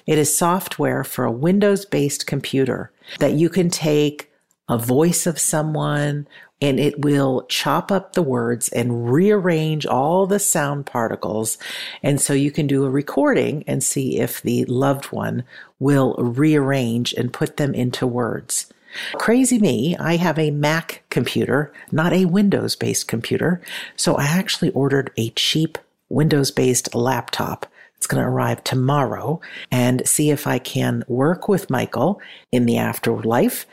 It 0.05 0.17
is 0.17 0.35
software 0.35 1.03
for 1.03 1.25
a 1.25 1.31
Windows 1.31 1.85
based 1.85 2.27
computer 2.27 2.91
that 3.19 3.33
you 3.33 3.49
can 3.49 3.69
take 3.69 4.31
a 4.69 4.77
voice 4.77 5.27
of 5.27 5.39
someone 5.39 6.27
and 6.63 6.79
it 6.79 7.01
will 7.01 7.45
chop 7.49 7.91
up 7.91 8.13
the 8.13 8.21
words 8.21 8.69
and 8.69 9.11
rearrange 9.11 9.85
all 9.85 10.25
the 10.25 10.39
sound 10.39 10.85
particles. 10.85 11.57
And 12.01 12.21
so 12.21 12.31
you 12.31 12.51
can 12.51 12.67
do 12.67 12.85
a 12.85 12.89
recording 12.89 13.65
and 13.67 13.83
see 13.83 14.17
if 14.17 14.41
the 14.41 14.63
loved 14.63 15.07
one 15.07 15.43
will 15.79 16.15
rearrange 16.15 17.13
and 17.15 17.33
put 17.33 17.57
them 17.57 17.73
into 17.73 18.07
words. 18.07 18.71
Crazy 19.15 19.59
me, 19.59 19.97
I 19.97 20.15
have 20.15 20.39
a 20.39 20.51
Mac 20.51 21.03
computer, 21.09 21.73
not 21.91 22.13
a 22.13 22.25
Windows 22.25 22.77
based 22.77 23.09
computer. 23.09 23.61
So 23.97 24.15
I 24.15 24.23
actually 24.23 24.71
ordered 24.71 25.11
a 25.17 25.31
cheap 25.31 25.77
Windows 26.07 26.49
based 26.49 26.95
laptop. 26.95 27.65
It's 27.97 28.07
going 28.07 28.23
to 28.23 28.29
arrive 28.29 28.63
tomorrow 28.63 29.41
and 29.69 30.07
see 30.07 30.29
if 30.29 30.47
I 30.47 30.59
can 30.59 31.03
work 31.09 31.49
with 31.49 31.69
Michael 31.69 32.21
in 32.53 32.65
the 32.65 32.77
afterlife 32.77 33.65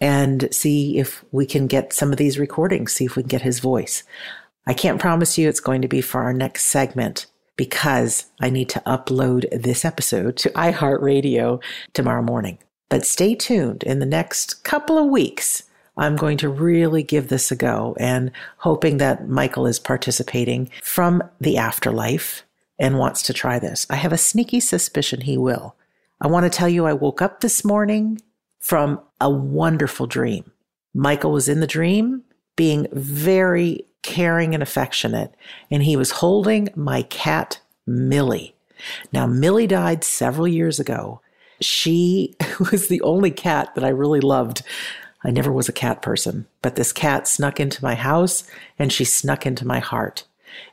and 0.00 0.48
see 0.52 0.98
if 0.98 1.24
we 1.32 1.46
can 1.46 1.66
get 1.66 1.92
some 1.92 2.12
of 2.12 2.18
these 2.18 2.38
recordings, 2.38 2.92
see 2.92 3.04
if 3.04 3.16
we 3.16 3.22
can 3.22 3.28
get 3.28 3.42
his 3.42 3.58
voice. 3.58 4.04
I 4.66 4.74
can't 4.74 5.00
promise 5.00 5.38
you 5.38 5.48
it's 5.48 5.60
going 5.60 5.82
to 5.82 5.88
be 5.88 6.00
for 6.00 6.22
our 6.22 6.32
next 6.32 6.64
segment 6.64 7.26
because 7.56 8.26
I 8.40 8.50
need 8.50 8.68
to 8.70 8.82
upload 8.86 9.48
this 9.50 9.84
episode 9.84 10.36
to 10.38 10.50
iHeartRadio 10.50 11.62
tomorrow 11.92 12.22
morning. 12.22 12.58
But 12.88 13.04
stay 13.04 13.34
tuned 13.34 13.82
in 13.82 13.98
the 13.98 14.06
next 14.06 14.64
couple 14.64 14.96
of 14.98 15.10
weeks. 15.10 15.64
I'm 15.96 16.16
going 16.16 16.38
to 16.38 16.48
really 16.48 17.02
give 17.02 17.28
this 17.28 17.50
a 17.50 17.56
go 17.56 17.96
and 17.98 18.30
hoping 18.58 18.98
that 18.98 19.28
Michael 19.28 19.66
is 19.66 19.80
participating 19.80 20.70
from 20.82 21.22
the 21.40 21.58
afterlife 21.58 22.44
and 22.78 22.98
wants 22.98 23.22
to 23.22 23.32
try 23.32 23.58
this. 23.58 23.86
I 23.90 23.96
have 23.96 24.12
a 24.12 24.18
sneaky 24.18 24.60
suspicion 24.60 25.22
he 25.22 25.36
will. 25.36 25.74
I 26.20 26.28
want 26.28 26.44
to 26.44 26.56
tell 26.56 26.68
you, 26.68 26.86
I 26.86 26.92
woke 26.92 27.20
up 27.20 27.40
this 27.40 27.64
morning 27.64 28.20
from 28.60 29.00
a 29.20 29.30
wonderful 29.30 30.06
dream. 30.06 30.50
Michael 30.94 31.32
was 31.32 31.48
in 31.48 31.60
the 31.60 31.66
dream 31.66 32.22
being 32.56 32.86
very 32.92 33.84
caring 34.02 34.54
and 34.54 34.62
affectionate, 34.62 35.34
and 35.70 35.82
he 35.82 35.96
was 35.96 36.10
holding 36.10 36.68
my 36.74 37.02
cat, 37.02 37.60
Millie. 37.86 38.54
Now, 39.12 39.26
Millie 39.26 39.66
died 39.66 40.04
several 40.04 40.48
years 40.48 40.80
ago. 40.80 41.20
She 41.60 42.34
was 42.70 42.88
the 42.88 43.00
only 43.02 43.30
cat 43.30 43.74
that 43.74 43.84
I 43.84 43.88
really 43.88 44.20
loved. 44.20 44.62
I 45.24 45.30
never 45.30 45.52
was 45.52 45.68
a 45.68 45.72
cat 45.72 46.00
person, 46.00 46.46
but 46.62 46.76
this 46.76 46.92
cat 46.92 47.26
snuck 47.26 47.58
into 47.58 47.82
my 47.82 47.94
house 47.94 48.48
and 48.78 48.92
she 48.92 49.04
snuck 49.04 49.46
into 49.46 49.66
my 49.66 49.80
heart. 49.80 50.24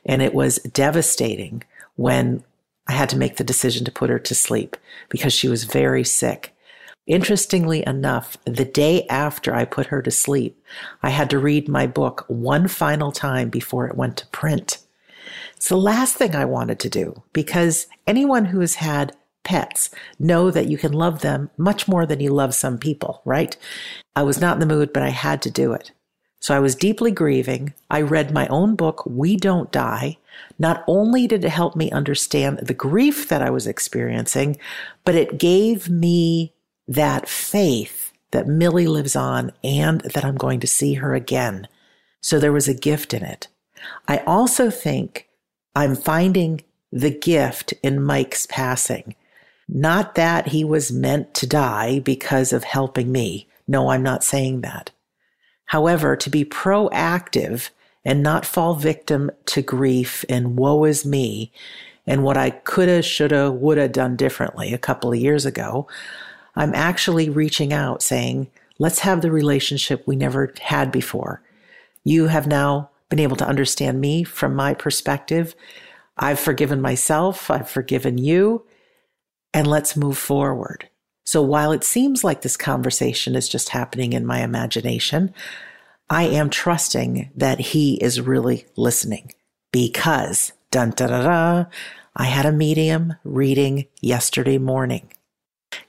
And 0.04 0.22
it 0.22 0.34
was 0.34 0.58
devastating 0.58 1.64
when 1.96 2.44
I 2.86 2.92
had 2.92 3.08
to 3.10 3.16
make 3.16 3.36
the 3.36 3.44
decision 3.44 3.84
to 3.84 3.92
put 3.92 4.10
her 4.10 4.20
to 4.20 4.34
sleep 4.34 4.76
because 5.08 5.32
she 5.32 5.48
was 5.48 5.64
very 5.64 6.04
sick. 6.04 6.54
Interestingly 7.06 7.86
enough, 7.86 8.36
the 8.44 8.64
day 8.64 9.06
after 9.08 9.54
I 9.54 9.64
put 9.64 9.86
her 9.86 10.02
to 10.02 10.10
sleep, 10.10 10.60
I 11.02 11.10
had 11.10 11.30
to 11.30 11.38
read 11.38 11.68
my 11.68 11.86
book 11.86 12.24
one 12.26 12.66
final 12.66 13.12
time 13.12 13.48
before 13.48 13.86
it 13.86 13.96
went 13.96 14.16
to 14.18 14.26
print. 14.28 14.78
It's 15.56 15.68
the 15.68 15.76
last 15.76 16.16
thing 16.16 16.34
I 16.34 16.44
wanted 16.44 16.80
to 16.80 16.90
do 16.90 17.22
because 17.32 17.86
anyone 18.06 18.46
who 18.46 18.60
has 18.60 18.76
had 18.76 19.16
pets 19.44 19.90
know 20.18 20.50
that 20.50 20.66
you 20.66 20.76
can 20.76 20.92
love 20.92 21.20
them 21.20 21.48
much 21.56 21.86
more 21.86 22.04
than 22.04 22.18
you 22.18 22.30
love 22.30 22.54
some 22.54 22.76
people, 22.76 23.22
right? 23.24 23.56
I 24.16 24.24
was 24.24 24.40
not 24.40 24.54
in 24.54 24.60
the 24.60 24.66
mood, 24.66 24.92
but 24.92 25.04
I 25.04 25.10
had 25.10 25.40
to 25.42 25.50
do 25.50 25.72
it. 25.72 25.92
So 26.40 26.54
I 26.54 26.60
was 26.60 26.74
deeply 26.74 27.12
grieving. 27.12 27.72
I 27.88 28.02
read 28.02 28.34
my 28.34 28.48
own 28.48 28.74
book, 28.74 29.06
We 29.06 29.36
Don't 29.36 29.70
Die. 29.72 30.18
Not 30.58 30.84
only 30.86 31.26
did 31.26 31.44
it 31.44 31.50
help 31.50 31.76
me 31.76 31.90
understand 31.92 32.58
the 32.58 32.74
grief 32.74 33.28
that 33.28 33.40
I 33.40 33.50
was 33.50 33.66
experiencing, 33.66 34.58
but 35.04 35.14
it 35.14 35.38
gave 35.38 35.88
me 35.88 36.52
that 36.88 37.28
faith 37.28 38.12
that 38.30 38.46
Millie 38.46 38.86
lives 38.86 39.16
on 39.16 39.52
and 39.62 40.00
that 40.02 40.24
I'm 40.24 40.36
going 40.36 40.60
to 40.60 40.66
see 40.66 40.94
her 40.94 41.14
again. 41.14 41.68
So 42.20 42.38
there 42.38 42.52
was 42.52 42.68
a 42.68 42.74
gift 42.74 43.14
in 43.14 43.22
it. 43.22 43.48
I 44.08 44.18
also 44.18 44.70
think 44.70 45.28
I'm 45.74 45.94
finding 45.94 46.62
the 46.92 47.10
gift 47.10 47.72
in 47.82 48.02
Mike's 48.02 48.46
passing. 48.46 49.14
Not 49.68 50.14
that 50.14 50.48
he 50.48 50.64
was 50.64 50.92
meant 50.92 51.34
to 51.34 51.46
die 51.46 51.98
because 52.00 52.52
of 52.52 52.64
helping 52.64 53.10
me. 53.10 53.48
No, 53.66 53.90
I'm 53.90 54.02
not 54.02 54.24
saying 54.24 54.60
that. 54.60 54.90
However, 55.66 56.16
to 56.16 56.30
be 56.30 56.44
proactive 56.44 57.70
and 58.04 58.22
not 58.22 58.46
fall 58.46 58.74
victim 58.74 59.30
to 59.46 59.62
grief 59.62 60.24
and 60.28 60.56
woe 60.56 60.84
is 60.84 61.04
me 61.04 61.52
and 62.06 62.22
what 62.22 62.36
I 62.36 62.50
coulda, 62.50 63.02
shoulda, 63.02 63.50
woulda 63.50 63.88
done 63.88 64.16
differently 64.16 64.72
a 64.72 64.78
couple 64.78 65.12
of 65.12 65.18
years 65.18 65.44
ago, 65.44 65.88
I'm 66.56 66.74
actually 66.74 67.28
reaching 67.28 67.72
out 67.72 68.02
saying, 68.02 68.50
let's 68.78 69.00
have 69.00 69.20
the 69.20 69.30
relationship 69.30 70.02
we 70.06 70.16
never 70.16 70.52
had 70.60 70.90
before. 70.90 71.42
You 72.04 72.26
have 72.26 72.46
now 72.46 72.90
been 73.08 73.20
able 73.20 73.36
to 73.36 73.46
understand 73.46 74.00
me 74.00 74.24
from 74.24 74.54
my 74.54 74.74
perspective. 74.74 75.54
I've 76.16 76.40
forgiven 76.40 76.80
myself. 76.80 77.50
I've 77.50 77.68
forgiven 77.68 78.18
you. 78.18 78.64
And 79.52 79.66
let's 79.66 79.96
move 79.96 80.18
forward. 80.18 80.88
So 81.24 81.42
while 81.42 81.72
it 81.72 81.84
seems 81.84 82.22
like 82.22 82.42
this 82.42 82.56
conversation 82.56 83.34
is 83.34 83.48
just 83.48 83.70
happening 83.70 84.12
in 84.12 84.24
my 84.24 84.42
imagination, 84.42 85.34
I 86.08 86.24
am 86.24 86.50
trusting 86.50 87.30
that 87.36 87.58
he 87.58 87.96
is 87.96 88.20
really 88.20 88.66
listening 88.76 89.32
because 89.72 90.52
dun 90.70 90.90
da 90.90 91.08
da, 91.08 91.64
I 92.14 92.24
had 92.24 92.46
a 92.46 92.52
medium 92.52 93.14
reading 93.24 93.86
yesterday 94.00 94.58
morning. 94.58 95.12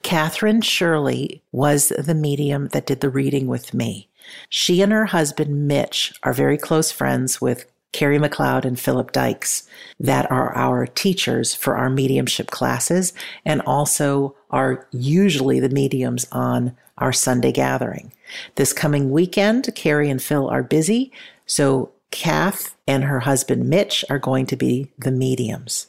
Catherine 0.03 0.61
Shirley 0.61 1.41
was 1.51 1.89
the 1.89 2.15
medium 2.15 2.69
that 2.69 2.85
did 2.85 3.01
the 3.01 3.09
reading 3.09 3.47
with 3.47 3.73
me. 3.73 4.09
She 4.49 4.81
and 4.81 4.91
her 4.91 5.05
husband 5.05 5.67
Mitch 5.67 6.13
are 6.23 6.33
very 6.33 6.57
close 6.57 6.91
friends 6.91 7.39
with 7.41 7.65
Carrie 7.93 8.19
McLeod 8.19 8.65
and 8.65 8.79
Philip 8.79 9.11
Dykes, 9.11 9.67
that 9.99 10.29
are 10.29 10.55
our 10.55 10.85
teachers 10.85 11.55
for 11.55 11.77
our 11.77 11.89
mediumship 11.89 12.51
classes 12.51 13.13
and 13.45 13.61
also 13.61 14.35
are 14.51 14.87
usually 14.91 15.59
the 15.59 15.69
mediums 15.69 16.27
on 16.31 16.75
our 16.97 17.13
Sunday 17.13 17.51
gathering. 17.51 18.11
This 18.55 18.73
coming 18.73 19.11
weekend, 19.11 19.73
Carrie 19.73 20.09
and 20.09 20.21
Phil 20.21 20.49
are 20.49 20.63
busy, 20.63 21.11
so 21.45 21.91
Kath 22.11 22.75
and 22.87 23.03
her 23.03 23.21
husband 23.21 23.69
Mitch 23.69 24.03
are 24.09 24.19
going 24.19 24.45
to 24.47 24.55
be 24.55 24.91
the 24.97 25.11
mediums. 25.11 25.87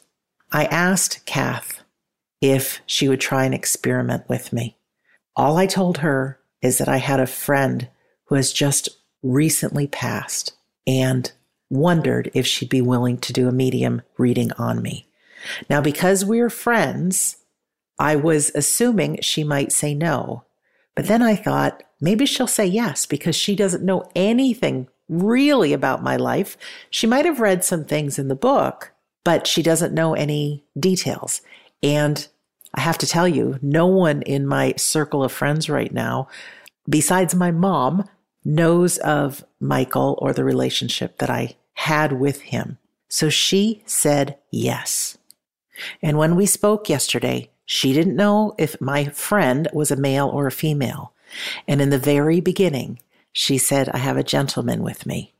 I 0.51 0.65
asked 0.65 1.25
Kath 1.25 1.78
if 2.41 2.81
she 2.85 3.07
would 3.07 3.19
try 3.19 3.45
and 3.45 3.53
experiment 3.53 4.27
with 4.29 4.53
me. 4.53 4.77
All 5.35 5.57
I 5.57 5.65
told 5.65 5.99
her 5.99 6.39
is 6.61 6.77
that 6.77 6.89
I 6.89 6.97
had 6.97 7.19
a 7.19 7.27
friend 7.27 7.87
who 8.25 8.35
has 8.35 8.53
just 8.53 8.89
recently 9.21 9.87
passed 9.87 10.53
and 10.87 11.31
wondered 11.69 12.31
if 12.33 12.47
she'd 12.47 12.69
be 12.69 12.81
willing 12.81 13.17
to 13.17 13.33
do 13.33 13.47
a 13.47 13.53
medium 13.53 14.01
reading 14.17 14.51
on 14.53 14.81
me. 14.81 15.07
Now, 15.69 15.81
because 15.81 16.25
we're 16.25 16.49
friends, 16.49 17.37
I 17.97 18.15
was 18.15 18.51
assuming 18.55 19.19
she 19.21 19.43
might 19.43 19.71
say 19.71 19.93
no. 19.93 20.45
But 20.95 21.07
then 21.07 21.21
I 21.21 21.35
thought 21.35 21.83
maybe 22.01 22.25
she'll 22.25 22.47
say 22.47 22.65
yes 22.65 23.05
because 23.05 23.35
she 23.35 23.55
doesn't 23.55 23.83
know 23.83 24.09
anything 24.15 24.87
really 25.07 25.73
about 25.73 26.03
my 26.03 26.15
life. 26.15 26.57
She 26.89 27.07
might 27.07 27.25
have 27.25 27.39
read 27.39 27.63
some 27.63 27.85
things 27.85 28.19
in 28.19 28.27
the 28.27 28.35
book, 28.35 28.91
but 29.23 29.47
she 29.47 29.63
doesn't 29.63 29.93
know 29.93 30.13
any 30.13 30.63
details. 30.79 31.41
And 31.81 32.27
I 32.73 32.81
have 32.81 32.97
to 32.99 33.07
tell 33.07 33.27
you, 33.27 33.57
no 33.61 33.87
one 33.87 34.21
in 34.21 34.45
my 34.45 34.73
circle 34.77 35.23
of 35.23 35.31
friends 35.31 35.69
right 35.69 35.91
now, 35.91 36.27
besides 36.87 37.33
my 37.33 37.51
mom, 37.51 38.07
knows 38.45 38.97
of 38.99 39.43
Michael 39.59 40.17
or 40.21 40.33
the 40.33 40.43
relationship 40.43 41.17
that 41.17 41.29
I 41.29 41.55
had 41.73 42.19
with 42.19 42.41
him. 42.41 42.77
So 43.07 43.29
she 43.29 43.83
said 43.85 44.37
yes. 44.51 45.17
And 46.01 46.17
when 46.17 46.35
we 46.35 46.45
spoke 46.45 46.89
yesterday, 46.89 47.49
she 47.65 47.93
didn't 47.93 48.15
know 48.15 48.53
if 48.57 48.79
my 48.81 49.05
friend 49.05 49.67
was 49.73 49.91
a 49.91 49.95
male 49.95 50.27
or 50.27 50.47
a 50.47 50.51
female. 50.51 51.13
And 51.67 51.81
in 51.81 51.89
the 51.89 51.99
very 51.99 52.39
beginning, 52.39 52.99
she 53.31 53.57
said, 53.57 53.89
I 53.89 53.97
have 53.97 54.17
a 54.17 54.23
gentleman 54.23 54.83
with 54.83 55.05
me. 55.05 55.33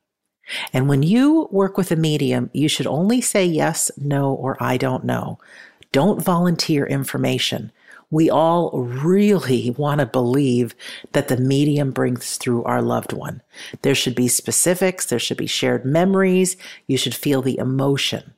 And 0.73 0.89
when 0.89 1.03
you 1.03 1.47
work 1.51 1.77
with 1.77 1.91
a 1.91 1.95
medium, 1.95 2.49
you 2.53 2.67
should 2.67 2.87
only 2.87 3.21
say 3.21 3.45
yes, 3.45 3.91
no, 3.97 4.33
or 4.33 4.57
I 4.59 4.77
don't 4.77 5.03
know. 5.03 5.39
Don't 5.91 6.23
volunteer 6.23 6.85
information 6.85 7.71
we 8.11 8.29
all 8.29 8.71
really 8.71 9.71
want 9.71 9.99
to 9.99 10.05
believe 10.05 10.75
that 11.11 11.27
the 11.27 11.37
medium 11.37 11.91
brings 11.91 12.37
through 12.37 12.63
our 12.63 12.81
loved 12.81 13.13
one. 13.13 13.41
There 13.83 13.95
should 13.95 14.15
be 14.15 14.27
specifics, 14.27 15.05
there 15.05 15.19
should 15.19 15.37
be 15.37 15.47
shared 15.47 15.85
memories, 15.85 16.57
you 16.87 16.97
should 16.97 17.13
feel 17.13 17.41
the 17.41 17.57
emotion. 17.57 18.33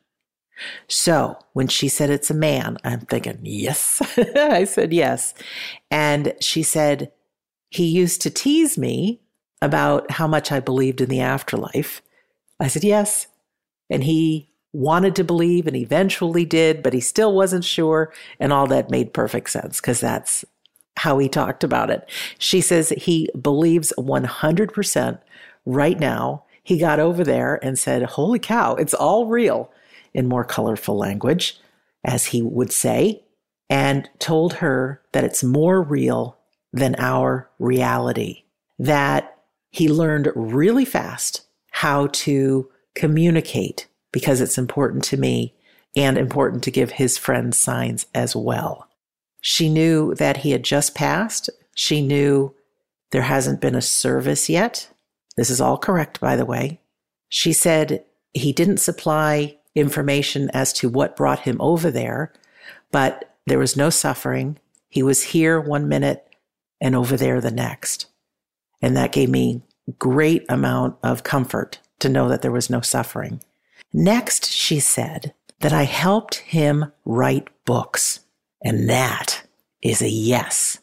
So 0.87 1.39
when 1.53 1.67
she 1.67 1.87
said 1.87 2.09
it's 2.09 2.29
a 2.29 2.35
man, 2.35 2.77
I'm 2.83 3.01
thinking, 3.01 3.39
yes. 3.43 4.01
I 4.35 4.65
said 4.65 4.93
yes. 4.93 5.33
And 5.89 6.33
she 6.39 6.63
said, 6.63 7.11
he 7.69 7.85
used 7.85 8.21
to 8.21 8.29
tease 8.29 8.77
me 8.77 9.21
about 9.61 10.11
how 10.11 10.27
much 10.27 10.51
I 10.51 10.59
believed 10.59 11.01
in 11.01 11.09
the 11.09 11.21
afterlife. 11.21 12.01
I 12.59 12.67
said, 12.67 12.83
yes. 12.83 13.27
And 13.89 14.03
he 14.03 14.50
wanted 14.73 15.15
to 15.15 15.23
believe 15.23 15.67
and 15.67 15.75
eventually 15.75 16.45
did, 16.45 16.81
but 16.81 16.93
he 16.93 17.01
still 17.01 17.33
wasn't 17.33 17.65
sure. 17.65 18.13
And 18.39 18.53
all 18.53 18.67
that 18.67 18.89
made 18.89 19.13
perfect 19.13 19.49
sense 19.49 19.81
because 19.81 19.99
that's 19.99 20.45
how 20.97 21.17
he 21.17 21.29
talked 21.29 21.63
about 21.63 21.89
it. 21.89 22.07
She 22.37 22.61
says 22.61 22.89
he 22.89 23.29
believes 23.39 23.93
100% 23.97 25.19
right 25.65 25.99
now. 25.99 26.43
He 26.63 26.77
got 26.77 26.99
over 26.99 27.23
there 27.23 27.59
and 27.63 27.77
said, 27.77 28.03
Holy 28.03 28.39
cow, 28.39 28.75
it's 28.75 28.93
all 28.93 29.25
real 29.25 29.71
in 30.13 30.27
more 30.27 30.43
colorful 30.43 30.97
language, 30.97 31.59
as 32.03 32.27
he 32.27 32.41
would 32.41 32.71
say, 32.71 33.23
and 33.69 34.09
told 34.19 34.53
her 34.55 35.01
that 35.13 35.23
it's 35.23 35.43
more 35.43 35.81
real 35.81 36.37
than 36.73 36.95
our 36.97 37.49
reality. 37.59 38.43
That 38.77 39.37
he 39.69 39.87
learned 39.87 40.31
really 40.35 40.85
fast 40.85 41.45
how 41.71 42.07
to 42.07 42.69
communicate 42.93 43.87
because 44.11 44.41
it's 44.41 44.57
important 44.57 45.03
to 45.05 45.17
me 45.17 45.53
and 45.95 46.17
important 46.17 46.63
to 46.63 46.71
give 46.71 46.91
his 46.91 47.17
friends 47.17 47.57
signs 47.57 48.05
as 48.13 48.35
well. 48.35 48.87
She 49.41 49.69
knew 49.69 50.13
that 50.15 50.37
he 50.37 50.51
had 50.51 50.63
just 50.63 50.95
passed. 50.95 51.49
She 51.75 52.01
knew 52.01 52.53
there 53.11 53.23
hasn't 53.23 53.61
been 53.61 53.75
a 53.75 53.81
service 53.81 54.49
yet. 54.49 54.89
This 55.35 55.49
is 55.49 55.59
all 55.59 55.77
correct, 55.77 56.19
by 56.19 56.35
the 56.35 56.45
way. 56.45 56.79
She 57.29 57.53
said 57.53 58.03
he 58.33 58.53
didn't 58.53 58.77
supply 58.77 59.57
information 59.75 60.49
as 60.53 60.73
to 60.73 60.89
what 60.89 61.15
brought 61.15 61.39
him 61.39 61.57
over 61.59 61.91
there, 61.91 62.33
but 62.91 63.35
there 63.47 63.59
was 63.59 63.77
no 63.77 63.89
suffering. 63.89 64.59
He 64.89 65.01
was 65.01 65.23
here 65.23 65.59
one 65.59 65.87
minute 65.87 66.27
and 66.79 66.95
over 66.95 67.17
there 67.17 67.41
the 67.41 67.51
next. 67.51 68.07
And 68.81 68.95
that 68.97 69.11
gave 69.11 69.29
me 69.29 69.61
great 69.97 70.45
amount 70.49 70.97
of 71.03 71.23
comfort 71.23 71.79
to 71.99 72.09
know 72.09 72.27
that 72.29 72.41
there 72.41 72.51
was 72.51 72.69
no 72.69 72.81
suffering. 72.81 73.41
Next, 73.93 74.49
she 74.49 74.79
said 74.79 75.33
that 75.59 75.73
I 75.73 75.83
helped 75.83 76.35
him 76.37 76.91
write 77.05 77.47
books. 77.65 78.21
And 78.63 78.89
that 78.89 79.43
is 79.81 80.01
a 80.01 80.09
yes. 80.09 80.79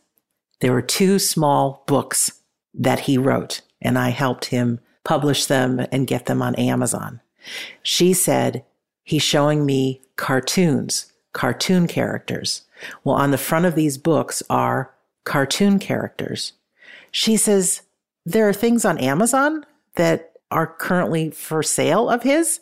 There 0.61 0.73
were 0.73 0.83
two 0.83 1.19
small 1.19 1.85
books 1.87 2.43
that 2.75 3.01
he 3.01 3.17
wrote, 3.17 3.61
and 3.81 3.99
I 3.99 4.11
helped 4.11 4.47
him 4.47 4.81
publish 5.05 5.47
them 5.47 5.87
and 5.93 6.07
get 6.07 6.27
them 6.27 6.43
on 6.43 6.55
Amazon. 6.57 7.21
She 7.83 8.13
said, 8.13 8.65
He's 9.05 9.23
showing 9.23 9.65
me 9.65 10.03
cartoons, 10.17 11.13
cartoon 11.33 11.87
characters. 11.87 12.63
Well, 13.05 13.17
on 13.17 13.31
the 13.31 13.39
front 13.39 13.65
of 13.65 13.75
these 13.75 13.97
books 13.97 14.43
are 14.51 14.93
cartoon 15.25 15.79
characters. 15.79 16.53
She 17.11 17.37
says, 17.37 17.83
There 18.27 18.49
are 18.49 18.53
things 18.53 18.85
on 18.85 18.99
Amazon 18.99 19.65
that 19.95 20.33
are 20.51 20.67
currently 20.67 21.31
for 21.31 21.63
sale 21.63 22.11
of 22.11 22.23
his. 22.23 22.61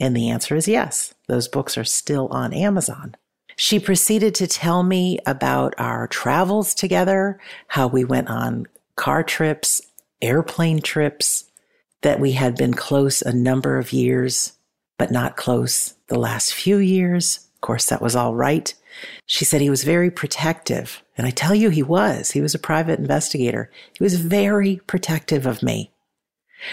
And 0.00 0.16
the 0.16 0.30
answer 0.30 0.56
is 0.56 0.68
yes. 0.68 1.14
Those 1.28 1.48
books 1.48 1.78
are 1.78 1.84
still 1.84 2.28
on 2.28 2.52
Amazon. 2.52 3.16
She 3.56 3.78
proceeded 3.78 4.34
to 4.36 4.46
tell 4.46 4.82
me 4.82 5.18
about 5.26 5.74
our 5.78 6.08
travels 6.08 6.74
together, 6.74 7.38
how 7.68 7.86
we 7.86 8.04
went 8.04 8.28
on 8.28 8.66
car 8.96 9.22
trips, 9.22 9.80
airplane 10.20 10.80
trips, 10.80 11.44
that 12.02 12.20
we 12.20 12.32
had 12.32 12.56
been 12.56 12.74
close 12.74 13.22
a 13.22 13.32
number 13.32 13.78
of 13.78 13.92
years, 13.92 14.52
but 14.98 15.10
not 15.10 15.36
close 15.36 15.94
the 16.08 16.18
last 16.18 16.52
few 16.52 16.78
years. 16.78 17.48
Of 17.54 17.60
course, 17.60 17.86
that 17.86 18.02
was 18.02 18.16
all 18.16 18.34
right. 18.34 18.74
She 19.26 19.44
said 19.44 19.60
he 19.60 19.70
was 19.70 19.84
very 19.84 20.10
protective. 20.10 21.02
And 21.16 21.26
I 21.26 21.30
tell 21.30 21.54
you, 21.54 21.70
he 21.70 21.82
was. 21.82 22.32
He 22.32 22.40
was 22.40 22.54
a 22.54 22.58
private 22.58 22.98
investigator. 22.98 23.70
He 23.96 24.02
was 24.02 24.20
very 24.20 24.80
protective 24.86 25.46
of 25.46 25.62
me. 25.62 25.92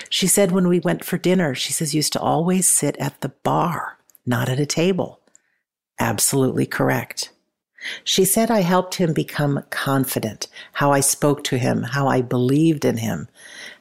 She 0.09 0.27
said 0.27 0.51
when 0.51 0.67
we 0.67 0.79
went 0.79 1.03
for 1.03 1.17
dinner, 1.17 1.55
she 1.55 1.73
says, 1.73 1.95
used 1.95 2.13
to 2.13 2.21
always 2.21 2.67
sit 2.67 2.97
at 2.97 3.19
the 3.21 3.29
bar, 3.29 3.97
not 4.25 4.49
at 4.49 4.59
a 4.59 4.65
table. 4.65 5.19
Absolutely 5.99 6.65
correct. 6.65 7.31
She 8.03 8.25
said 8.25 8.51
I 8.51 8.61
helped 8.61 8.95
him 8.95 9.13
become 9.13 9.63
confident, 9.69 10.47
how 10.73 10.91
I 10.91 10.99
spoke 10.99 11.43
to 11.45 11.57
him, 11.57 11.83
how 11.83 12.07
I 12.07 12.21
believed 12.21 12.85
in 12.85 12.97
him, 12.97 13.27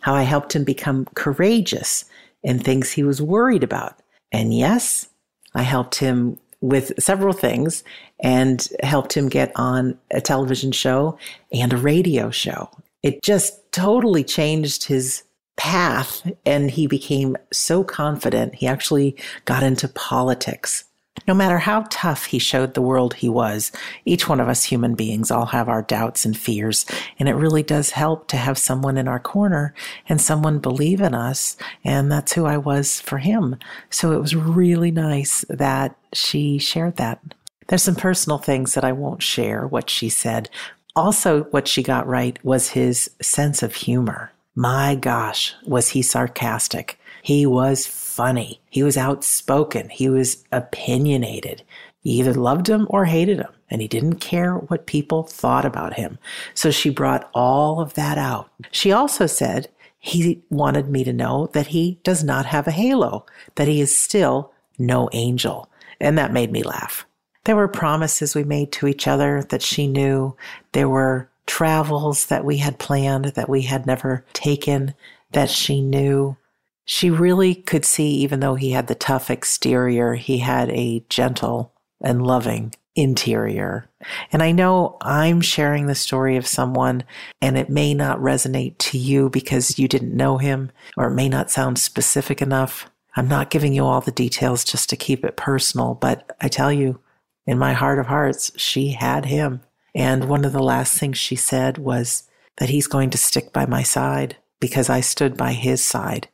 how 0.01 0.15
I 0.15 0.23
helped 0.23 0.57
him 0.57 0.65
become 0.65 1.07
courageous 1.15 2.05
in 2.43 2.59
things 2.59 2.91
he 2.91 3.03
was 3.03 3.21
worried 3.21 3.63
about. 3.63 3.99
And 4.33 4.57
yes, 4.57 5.09
I 5.55 5.63
helped 5.63 5.97
him 5.97 6.39
with 6.61 6.93
several 7.03 7.33
things 7.33 7.85
and 8.21 8.69
helped 8.83 9.17
him 9.17 9.29
get 9.29 9.53
on 9.57 9.99
a 10.11 10.21
television 10.21 10.73
show 10.73 11.19
and 11.53 11.73
a 11.73 11.79
radio 11.79 12.31
show. 12.31 12.71
It 13.03 13.23
just 13.23 13.73
totally 13.73 14.25
changed 14.25 14.85
his 14.85 15.23
path 15.61 16.27
and 16.47 16.71
he 16.71 16.87
became 16.87 17.37
so 17.53 17.85
confident. 17.85 18.55
He 18.55 18.67
actually 18.67 19.15
got 19.45 19.63
into 19.63 19.89
politics. 19.89 20.85
No 21.29 21.35
matter 21.35 21.59
how 21.59 21.85
tough 21.91 22.25
he 22.25 22.39
showed 22.39 22.73
the 22.73 22.81
world 22.81 23.13
he 23.13 23.29
was, 23.29 23.71
each 24.07 24.27
one 24.27 24.41
of 24.41 24.49
us 24.49 24.65
human 24.65 24.95
beings 24.95 25.31
all 25.31 25.45
have 25.45 25.69
our 25.69 25.83
doubts 25.83 26.25
and 26.25 26.35
fears, 26.35 26.87
and 27.19 27.29
it 27.29 27.35
really 27.35 27.63
does 27.63 27.91
help 27.91 28.27
to 28.29 28.39
have 28.39 28.57
someone 28.57 28.97
in 28.97 29.07
our 29.07 29.21
corner 29.21 29.75
and 30.09 30.19
someone 30.19 30.61
believe 30.61 31.03
in 31.03 31.15
us, 31.15 31.59
and 31.85 32.11
that's 32.11 32.33
who 32.33 32.47
I 32.47 32.57
was 32.57 32.99
for 32.99 33.19
him. 33.19 33.57
So 33.91 34.13
it 34.13 34.21
was 34.21 34.35
really 34.35 34.91
nice 34.91 35.45
that 35.51 35.95
she 36.15 36.57
shared 36.57 36.97
that. 36.97 37.21
There's 37.69 37.83
some 37.83 37.97
personal 37.97 38.39
things 38.39 38.73
that 38.73 38.85
I 38.85 38.93
won't 38.93 39.23
share 39.23 39.67
what 39.67 39.91
she 39.91 40.09
said. 40.09 40.49
Also, 40.97 41.43
what 41.51 41.69
she 41.69 41.83
got 41.83 42.07
right 42.07 42.43
was 42.43 42.71
his 42.71 43.11
sense 43.21 43.63
of 43.63 43.75
humor. 43.75 44.33
My 44.55 44.95
gosh, 44.95 45.55
was 45.65 45.91
he 45.91 46.03
sarcastic. 46.03 46.99
He 47.23 47.47
was 47.47 47.87
funny. 47.87 48.61
He 48.69 48.83
was 48.83 48.97
outspoken. 48.97 49.89
He 49.91 50.09
was 50.09 50.45
opinionated. 50.51 51.63
You 52.03 52.21
either 52.21 52.35
loved 52.35 52.69
him 52.69 52.87
or 52.91 53.05
hated 53.05 53.39
him, 53.39 53.53
and 53.71 53.81
he 53.81 53.89
didn't 53.89 54.17
care 54.17 54.55
what 54.55 54.87
people 54.87 55.23
thought 55.23 55.65
about 55.65 55.95
him. 55.95 56.19
So 56.55 56.71
she 56.71 56.91
brought 56.91 57.31
all 57.35 57.81
of 57.81 57.95
that 57.95 58.19
out. 58.19 58.51
She 58.71 58.91
also 58.91 59.27
said 59.27 59.69
he 59.99 60.43
wanted 60.51 60.89
me 60.89 61.05
to 61.05 61.13
know 61.13 61.49
that 61.53 61.69
he 61.69 62.01
does 62.03 62.25
not 62.25 62.47
have 62.47 62.67
a 62.67 62.73
halo, 62.73 63.27
that 63.57 63.69
he 63.69 63.81
is 63.81 63.97
still 63.97 64.53
no 64.79 65.09
angel. 65.13 65.69
And 66.01 66.17
that 66.17 66.33
made 66.33 66.51
me 66.51 66.63
laugh. 66.63 67.07
There 67.45 67.57
were 67.57 67.69
promises 67.69 68.35
we 68.35 68.45
made 68.45 68.73
to 68.73 68.87
each 68.87 69.07
other 69.07 69.43
that 69.51 69.63
she 69.63 69.87
knew. 69.87 70.37
There 70.73 70.89
were 70.89 71.30
travels 71.51 72.27
that 72.27 72.45
we 72.45 72.59
had 72.59 72.79
planned 72.79 73.25
that 73.25 73.49
we 73.49 73.63
had 73.63 73.85
never 73.85 74.25
taken 74.33 74.95
that 75.33 75.51
she 75.51 75.81
knew. 75.81 76.37
She 76.85 77.11
really 77.11 77.57
could 77.57 77.85
see, 77.85 78.11
even 78.19 78.39
though 78.39 78.55
he 78.55 78.71
had 78.71 78.87
the 78.87 78.95
tough 78.95 79.31
exterior, 79.31 80.15
he 80.15 80.39
had 80.39 80.71
a 80.71 81.05
gentle 81.09 81.75
and 82.01 82.25
loving 82.25 82.73
interior. 82.95 83.91
And 84.33 84.45
I 84.45 84.53
know 84.53 84.97
I'm 85.01 85.41
sharing 85.41 85.87
the 85.87 85.97
story 85.97 86.37
of 86.37 86.47
someone 86.47 87.03
and 87.43 87.59
it 87.59 87.69
may 87.69 87.95
not 87.95 88.21
resonate 88.21 88.79
to 88.79 88.97
you 88.97 89.29
because 89.29 89.77
you 89.77 89.89
didn't 89.89 90.17
know 90.17 90.39
him 90.39 90.71
or 90.97 91.09
it 91.09 91.15
may 91.15 91.29
not 91.29 91.51
sound 91.51 91.81
specific 91.81 92.41
enough. 92.41 92.89
I'm 93.17 93.27
not 93.27 93.51
giving 93.51 93.75
you 93.75 93.85
all 93.85 94.01
the 94.01 94.13
details 94.13 94.63
just 94.63 94.89
to 94.91 94.97
keep 94.97 95.25
it 95.25 95.37
personal, 95.37 95.95
but 95.95 96.31
I 96.41 96.47
tell 96.47 96.73
you, 96.73 97.01
in 97.45 97.59
my 97.59 97.73
heart 97.73 97.99
of 97.99 98.07
hearts, 98.07 98.53
she 98.57 98.93
had 98.93 99.25
him. 99.25 99.63
And 99.95 100.29
one 100.29 100.45
of 100.45 100.53
the 100.53 100.63
last 100.63 100.99
things 100.99 101.19
she 101.19 101.37
said 101.37 101.79
was 101.79 102.25
that 102.59 102.69
he's 102.69 102.87
going 102.87 103.11
to 103.11 103.19
stick 103.19 103.53
by 103.53 103.67
my 103.67 103.83
side 103.83 104.37
because 104.61 104.91
I 104.91 105.01
stood 105.01 105.37
by 105.37 105.53
his 105.53 105.83
side 105.83 106.29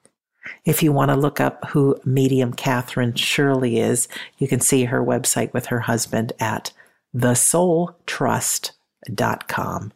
if 0.65 0.83
you 0.83 0.91
want 0.93 1.11
to 1.11 1.17
look 1.17 1.41
up 1.41 1.67
who 1.67 2.01
medium 2.05 2.53
Catherine 2.53 3.15
Shirley 3.15 3.79
is, 3.79 4.09
you 4.39 4.49
can 4.49 4.61
see 4.61 4.85
her 4.85 5.03
website 5.03 5.53
with 5.53 5.67
her 5.67 5.81
husband 5.81 6.33
at 6.41 6.73
thesoultrust.com. 7.15 9.93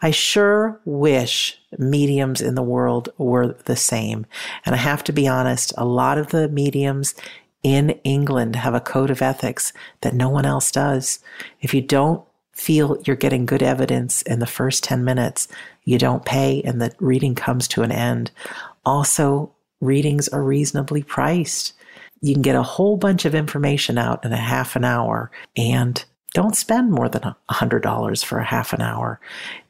I 0.00 0.12
sure 0.12 0.80
wish 0.84 1.60
mediums 1.76 2.40
in 2.40 2.54
the 2.54 2.62
world 2.62 3.08
were 3.18 3.56
the 3.64 3.74
same. 3.74 4.24
And 4.64 4.72
I 4.74 4.78
have 4.78 5.02
to 5.04 5.12
be 5.12 5.26
honest, 5.26 5.72
a 5.76 5.84
lot 5.84 6.18
of 6.18 6.28
the 6.28 6.48
mediums 6.48 7.16
in 7.64 7.90
England 8.04 8.54
have 8.56 8.74
a 8.74 8.80
code 8.80 9.10
of 9.10 9.22
ethics 9.22 9.72
that 10.02 10.14
no 10.14 10.28
one 10.28 10.46
else 10.46 10.70
does. 10.70 11.18
If 11.60 11.74
you 11.74 11.82
don't 11.82 12.22
feel 12.56 12.98
you're 13.04 13.16
getting 13.16 13.44
good 13.44 13.62
evidence 13.62 14.22
in 14.22 14.38
the 14.38 14.46
first 14.46 14.82
10 14.82 15.04
minutes, 15.04 15.46
you 15.84 15.98
don't 15.98 16.24
pay 16.24 16.62
and 16.62 16.80
the 16.80 16.90
reading 16.98 17.34
comes 17.34 17.68
to 17.68 17.82
an 17.82 17.92
end. 17.92 18.30
Also, 18.84 19.52
readings 19.80 20.26
are 20.28 20.42
reasonably 20.42 21.02
priced. 21.02 21.74
You 22.22 22.32
can 22.32 22.42
get 22.42 22.56
a 22.56 22.62
whole 22.62 22.96
bunch 22.96 23.26
of 23.26 23.34
information 23.34 23.98
out 23.98 24.24
in 24.24 24.32
a 24.32 24.38
half 24.38 24.74
an 24.74 24.84
hour 24.84 25.30
and 25.54 26.02
don't 26.32 26.56
spend 26.56 26.90
more 26.90 27.10
than 27.10 27.34
$100 27.50 28.24
for 28.24 28.38
a 28.38 28.44
half 28.44 28.72
an 28.72 28.80
hour. 28.80 29.20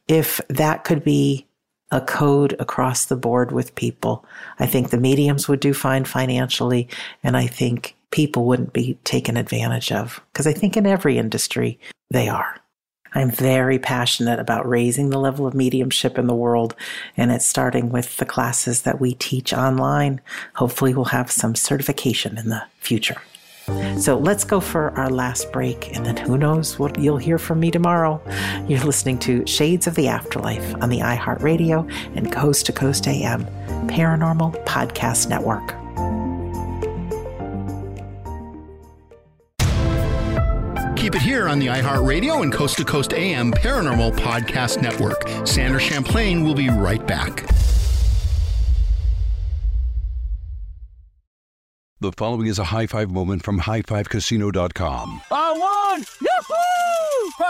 If 0.07 0.41
that 0.49 0.85
could 0.85 1.03
be 1.03 1.45
a 1.91 2.01
code 2.01 2.55
across 2.61 3.07
the 3.07 3.17
board 3.17 3.51
with 3.51 3.75
people, 3.75 4.25
I 4.61 4.67
think 4.67 4.91
the 4.91 4.99
mediums 4.99 5.49
would 5.49 5.61
do 5.61 5.75
fine 5.75 6.05
financially, 6.05 6.89
and 7.25 7.37
I 7.37 7.49
think 7.49 7.97
people 8.13 8.45
wouldn't 8.45 8.73
be 8.73 8.97
taken 9.03 9.37
advantage 9.37 9.91
of 9.91 10.21
because 10.33 10.47
I 10.47 10.53
think 10.53 10.77
in 10.77 10.87
every 10.87 11.19
industry 11.19 11.79
they 12.11 12.29
are. 12.29 12.61
I'm 13.17 13.31
very 13.31 13.79
passionate 13.79 14.39
about 14.39 14.69
raising 14.69 15.09
the 15.09 15.19
level 15.19 15.47
of 15.47 15.55
mediumship 15.55 16.19
in 16.19 16.27
the 16.27 16.35
world, 16.35 16.77
and 17.17 17.33
it's 17.33 17.47
starting 17.47 17.89
with 17.89 18.19
the 18.19 18.27
classes 18.27 18.83
that 18.83 19.01
we 19.01 19.15
teach 19.15 19.55
online. 19.55 20.21
Hopefully, 20.57 20.95
we'll 20.95 21.07
have 21.07 21.31
some 21.31 21.55
certification 21.55 22.37
in 22.37 22.51
the 22.51 22.63
future. 22.79 23.17
So 23.99 24.19
let's 24.19 24.45
go 24.45 24.61
for 24.61 24.91
our 24.99 25.09
last 25.09 25.51
break, 25.51 25.97
and 25.97 26.05
then 26.05 26.19
who 26.19 26.37
knows 26.37 26.79
what 26.79 26.99
you'll 26.99 27.17
hear 27.17 27.39
from 27.39 27.59
me 27.59 27.71
tomorrow. 27.71 28.21
You're 28.69 28.85
listening 28.85 29.19
to 29.21 29.47
Shades 29.47 29.87
of 29.87 29.95
the 29.95 30.09
Afterlife 30.09 30.75
on 30.83 30.91
the 30.91 30.99
iHeartRadio 30.99 31.91
and 32.15 32.31
Coast 32.31 32.67
to 32.67 32.73
Coast 32.73 33.09
AM 33.09 33.47
Paranormal 33.89 34.63
Podcast 34.67 35.31
Network. 35.31 35.86
Keep 41.07 41.15
it 41.15 41.23
here 41.23 41.49
on 41.49 41.61
the 41.61 41.69
iHeartRadio 41.69 42.43
and 42.43 42.53
Coast 42.53 42.79
to 42.79 42.85
Coast 42.85 43.13
AM 43.13 43.53
Paranormal 43.53 44.17
Podcast 44.17 44.83
Network. 44.83 45.23
Sandra 45.47 45.79
Champlain 45.79 46.43
will 46.43 46.57
be 46.57 46.69
right 46.69 47.07
back. 47.07 47.49
The 52.01 52.11
following 52.11 52.49
is 52.49 52.59
a 52.59 52.65
high 52.65 52.89
five 52.89 53.13
moment 53.13 53.45
from 53.45 53.61
highfivecasino.com. 53.61 55.23
I 55.31 55.95
won! 55.95 56.26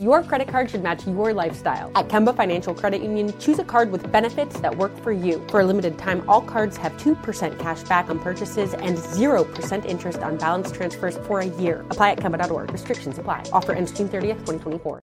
Your 0.00 0.22
credit 0.22 0.48
card 0.48 0.70
should 0.70 0.82
match 0.82 1.06
your 1.06 1.34
lifestyle. 1.34 1.92
At 1.94 2.08
Kemba 2.08 2.34
Financial 2.34 2.74
Credit 2.74 3.02
Union, 3.02 3.38
choose 3.38 3.58
a 3.58 3.64
card 3.64 3.92
with 3.92 4.10
benefits 4.10 4.58
that 4.60 4.74
work 4.74 4.96
for 5.02 5.12
you. 5.12 5.46
For 5.48 5.60
a 5.60 5.64
limited 5.66 5.98
time, 5.98 6.24
all 6.28 6.40
cards 6.40 6.78
have 6.78 6.92
2% 6.96 7.58
cash 7.58 7.82
back 7.82 8.08
on 8.08 8.18
purchases 8.18 8.72
and 8.72 8.96
0% 8.96 9.84
interest 9.84 10.20
on 10.20 10.38
balance 10.38 10.72
transfers 10.72 11.18
for 11.18 11.40
a 11.40 11.46
year. 11.46 11.84
Apply 11.90 12.12
at 12.12 12.18
Kemba.org. 12.18 12.72
Restrictions 12.72 13.18
apply. 13.18 13.44
Offer 13.52 13.74
ends 13.74 13.92
June 13.92 14.08
30th, 14.08 14.46
2024. 14.46 15.00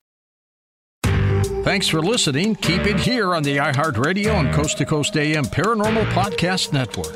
Thanks 1.63 1.87
for 1.87 2.01
listening. 2.01 2.55
Keep 2.55 2.81
it 2.81 2.99
here 2.99 3.33
on 3.33 3.43
the 3.43 3.55
iHeartRadio 3.55 4.33
and 4.33 4.53
Coast 4.53 4.77
to 4.79 4.85
Coast 4.85 5.15
AM 5.15 5.45
Paranormal 5.45 6.03
Podcast 6.11 6.73
Network. 6.73 7.15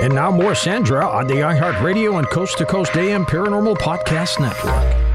And 0.00 0.14
now 0.14 0.30
more 0.30 0.54
Sandra 0.54 1.06
on 1.06 1.26
the 1.26 1.34
iHeartRadio 1.34 2.18
and 2.18 2.28
Coast 2.28 2.58
to 2.58 2.66
Coast 2.66 2.96
AM 2.96 3.24
Paranormal 3.24 3.76
Podcast 3.76 4.40
Network. 4.40 5.13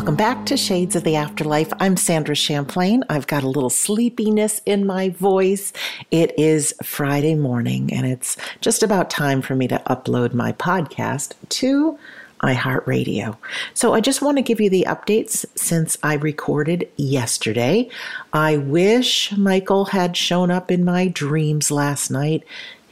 Welcome 0.00 0.16
back 0.16 0.46
to 0.46 0.56
Shades 0.56 0.96
of 0.96 1.04
the 1.04 1.16
Afterlife. 1.16 1.70
I'm 1.78 1.94
Sandra 1.94 2.34
Champlain. 2.34 3.04
I've 3.10 3.26
got 3.26 3.42
a 3.42 3.48
little 3.48 3.68
sleepiness 3.68 4.62
in 4.64 4.86
my 4.86 5.10
voice. 5.10 5.74
It 6.10 6.32
is 6.38 6.72
Friday 6.82 7.34
morning 7.34 7.92
and 7.92 8.06
it's 8.06 8.38
just 8.62 8.82
about 8.82 9.10
time 9.10 9.42
for 9.42 9.54
me 9.54 9.68
to 9.68 9.82
upload 9.90 10.32
my 10.32 10.52
podcast 10.52 11.34
to 11.50 11.98
iHeartRadio. 12.42 13.36
So 13.74 13.92
I 13.92 14.00
just 14.00 14.22
want 14.22 14.38
to 14.38 14.42
give 14.42 14.58
you 14.58 14.70
the 14.70 14.86
updates 14.88 15.44
since 15.54 15.98
I 16.02 16.14
recorded 16.14 16.88
yesterday. 16.96 17.90
I 18.32 18.56
wish 18.56 19.36
Michael 19.36 19.84
had 19.84 20.16
shown 20.16 20.50
up 20.50 20.70
in 20.70 20.82
my 20.82 21.08
dreams 21.08 21.70
last 21.70 22.10
night. 22.10 22.42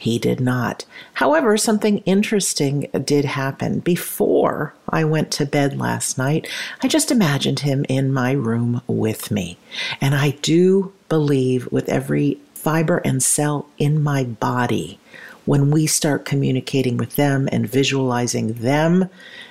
He 0.00 0.20
did 0.20 0.38
not. 0.38 0.84
However, 1.14 1.56
something 1.56 1.98
interesting 1.98 2.88
did 3.04 3.24
happen. 3.24 3.80
Before 3.80 4.72
I 4.88 5.02
went 5.02 5.32
to 5.32 5.44
bed 5.44 5.76
last 5.76 6.16
night, 6.16 6.48
I 6.82 6.86
just 6.86 7.10
imagined 7.10 7.60
him 7.60 7.84
in 7.88 8.12
my 8.12 8.30
room 8.30 8.80
with 8.86 9.32
me. 9.32 9.58
And 10.00 10.14
I 10.14 10.30
do 10.40 10.92
believe 11.08 11.70
with 11.72 11.88
every 11.88 12.38
fiber 12.54 12.98
and 12.98 13.20
cell 13.20 13.66
in 13.76 14.00
my 14.00 14.22
body, 14.22 15.00
when 15.46 15.70
we 15.70 15.86
start 15.86 16.24
communicating 16.24 16.96
with 16.96 17.16
them 17.16 17.48
and 17.50 17.68
visualizing 17.68 18.52
them, 18.52 19.08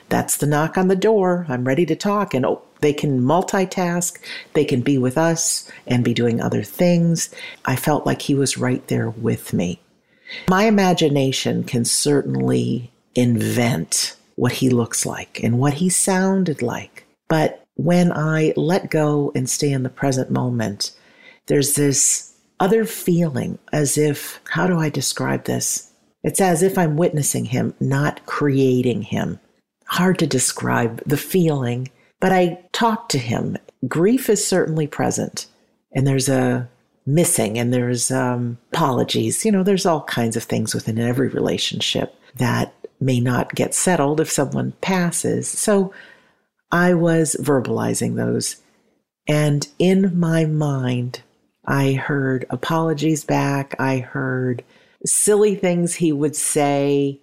that's 0.10 0.38
the 0.38 0.46
knock 0.46 0.78
on 0.78 0.88
the 0.88 0.96
door. 0.96 1.46
I'm 1.50 1.66
ready 1.66 1.86
to 1.88 1.96
talk. 1.96 2.34
And 2.34 2.46
oh, 2.46 2.62
they 2.80 2.94
can 2.94 3.22
multitask, 3.22 4.18
they 4.54 4.64
can 4.64 4.82
be 4.82 4.98
with 4.98 5.18
us 5.18 5.70
and 5.88 6.06
be 6.06 6.14
doing 6.14 6.40
other 6.40 6.64
things. 6.64 7.34
I 7.66 7.76
felt 7.76 8.06
like 8.06 8.22
he 8.22 8.36
was 8.36 8.58
right 8.58 8.86
there 8.88 9.10
with 9.10 9.52
me. 9.52 9.80
My 10.50 10.66
imagination 10.66 11.64
can 11.64 11.86
certainly 11.86 12.92
invent 13.16 14.16
what 14.36 14.54
he 14.54 14.70
looks 14.70 15.06
like 15.06 15.42
and 15.44 15.60
what 15.60 15.76
he 15.76 15.90
sounded 15.90 16.62
like. 16.62 17.06
But 17.28 17.66
when 17.76 18.12
I 18.12 18.54
let 18.56 18.90
go 18.90 19.32
and 19.36 19.50
stay 19.50 19.72
in 19.72 19.84
the 19.84 19.90
present 19.90 20.30
moment, 20.30 20.92
there's 21.48 21.76
this 21.76 22.34
other 22.60 22.86
feeling 22.86 23.60
as 23.72 23.98
if, 23.98 24.40
how 24.52 24.68
do 24.68 24.80
I 24.80 24.90
describe 24.90 25.46
this? 25.46 25.92
It's 26.24 26.42
as 26.42 26.64
if 26.64 26.78
I'm 26.78 26.98
witnessing 26.98 27.46
him, 27.46 27.74
not 27.80 28.26
creating 28.26 29.04
him. 29.04 29.40
Hard 29.86 30.20
to 30.20 30.28
describe 30.28 31.02
the 31.06 31.18
feeling, 31.18 31.90
but 32.20 32.32
I 32.32 32.60
talk 32.74 33.10
to 33.10 33.18
him. 33.18 33.58
Grief 33.88 34.30
is 34.30 34.46
certainly 34.46 34.88
present, 34.88 35.48
and 35.94 36.06
there's 36.06 36.30
a 36.30 36.68
missing 37.08 37.58
and 37.58 37.74
there's 37.74 38.12
um, 38.12 38.58
apologies. 38.74 39.46
You 39.46 39.52
know, 39.52 39.64
there's 39.64 39.86
all 39.86 40.04
kinds 40.04 40.36
of 40.36 40.44
things 40.44 40.76
within 40.76 41.00
every 41.00 41.30
relationship 41.30 42.14
that 42.36 42.74
may 43.00 43.20
not 43.20 43.56
get 43.56 43.74
settled 43.74 44.20
if 44.20 44.30
someone 44.30 44.74
passes. 44.82 45.48
So 45.48 45.94
I 46.72 46.94
was 46.94 47.36
verbalizing 47.40 48.16
those. 48.16 48.58
And 49.28 49.68
in 49.80 50.20
my 50.20 50.46
mind, 50.46 51.22
I 51.66 51.94
heard 51.94 52.46
apologies 52.50 53.24
back. 53.24 53.76
I 53.80 54.00
heard 54.00 54.64
silly 55.06 55.56
things 55.56 55.96
he 55.96 56.12
would 56.12 56.36
say, 56.36 57.20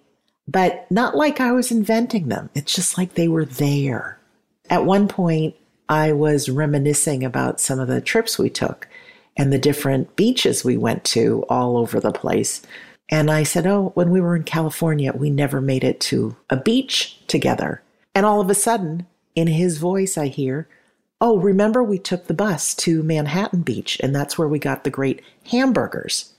but 0.48 0.90
not 0.90 1.16
like 1.16 1.40
I 1.40 1.52
was 1.52 1.70
inventing 1.70 2.28
them. 2.28 2.50
It's 2.54 2.74
just 2.74 2.96
like 2.96 3.14
they 3.14 3.28
were 3.28 3.44
there. 3.46 4.18
At 4.70 4.84
one 4.84 5.08
point, 5.08 5.54
I 5.88 6.12
was 6.12 6.48
reminiscing 6.48 7.24
about 7.24 7.60
some 7.60 7.78
of 7.78 7.88
the 7.88 8.00
trips 8.00 8.38
we 8.38 8.48
took 8.48 8.88
and 9.36 9.52
the 9.52 9.58
different 9.58 10.16
beaches 10.16 10.64
we 10.64 10.76
went 10.76 11.04
to 11.04 11.44
all 11.48 11.76
over 11.76 12.00
the 12.00 12.12
place. 12.12 12.62
And 13.08 13.30
I 13.30 13.42
said, 13.42 13.66
Oh, 13.66 13.92
when 13.94 14.10
we 14.10 14.20
were 14.20 14.36
in 14.36 14.44
California, 14.44 15.12
we 15.12 15.30
never 15.30 15.60
made 15.60 15.84
it 15.84 16.00
to 16.00 16.36
a 16.50 16.56
beach 16.56 17.18
together. 17.26 17.82
And 18.14 18.24
all 18.24 18.40
of 18.40 18.48
a 18.48 18.54
sudden, 18.54 19.06
in 19.34 19.48
his 19.48 19.78
voice, 19.78 20.16
I 20.16 20.28
hear, 20.28 20.68
Oh, 21.20 21.38
remember 21.38 21.82
we 21.82 21.98
took 21.98 22.26
the 22.26 22.34
bus 22.34 22.74
to 22.76 23.02
Manhattan 23.02 23.62
Beach, 23.62 23.98
and 24.02 24.14
that's 24.14 24.36
where 24.36 24.48
we 24.48 24.58
got 24.58 24.84
the 24.84 24.90
great 24.90 25.22
hamburgers. 25.50 26.32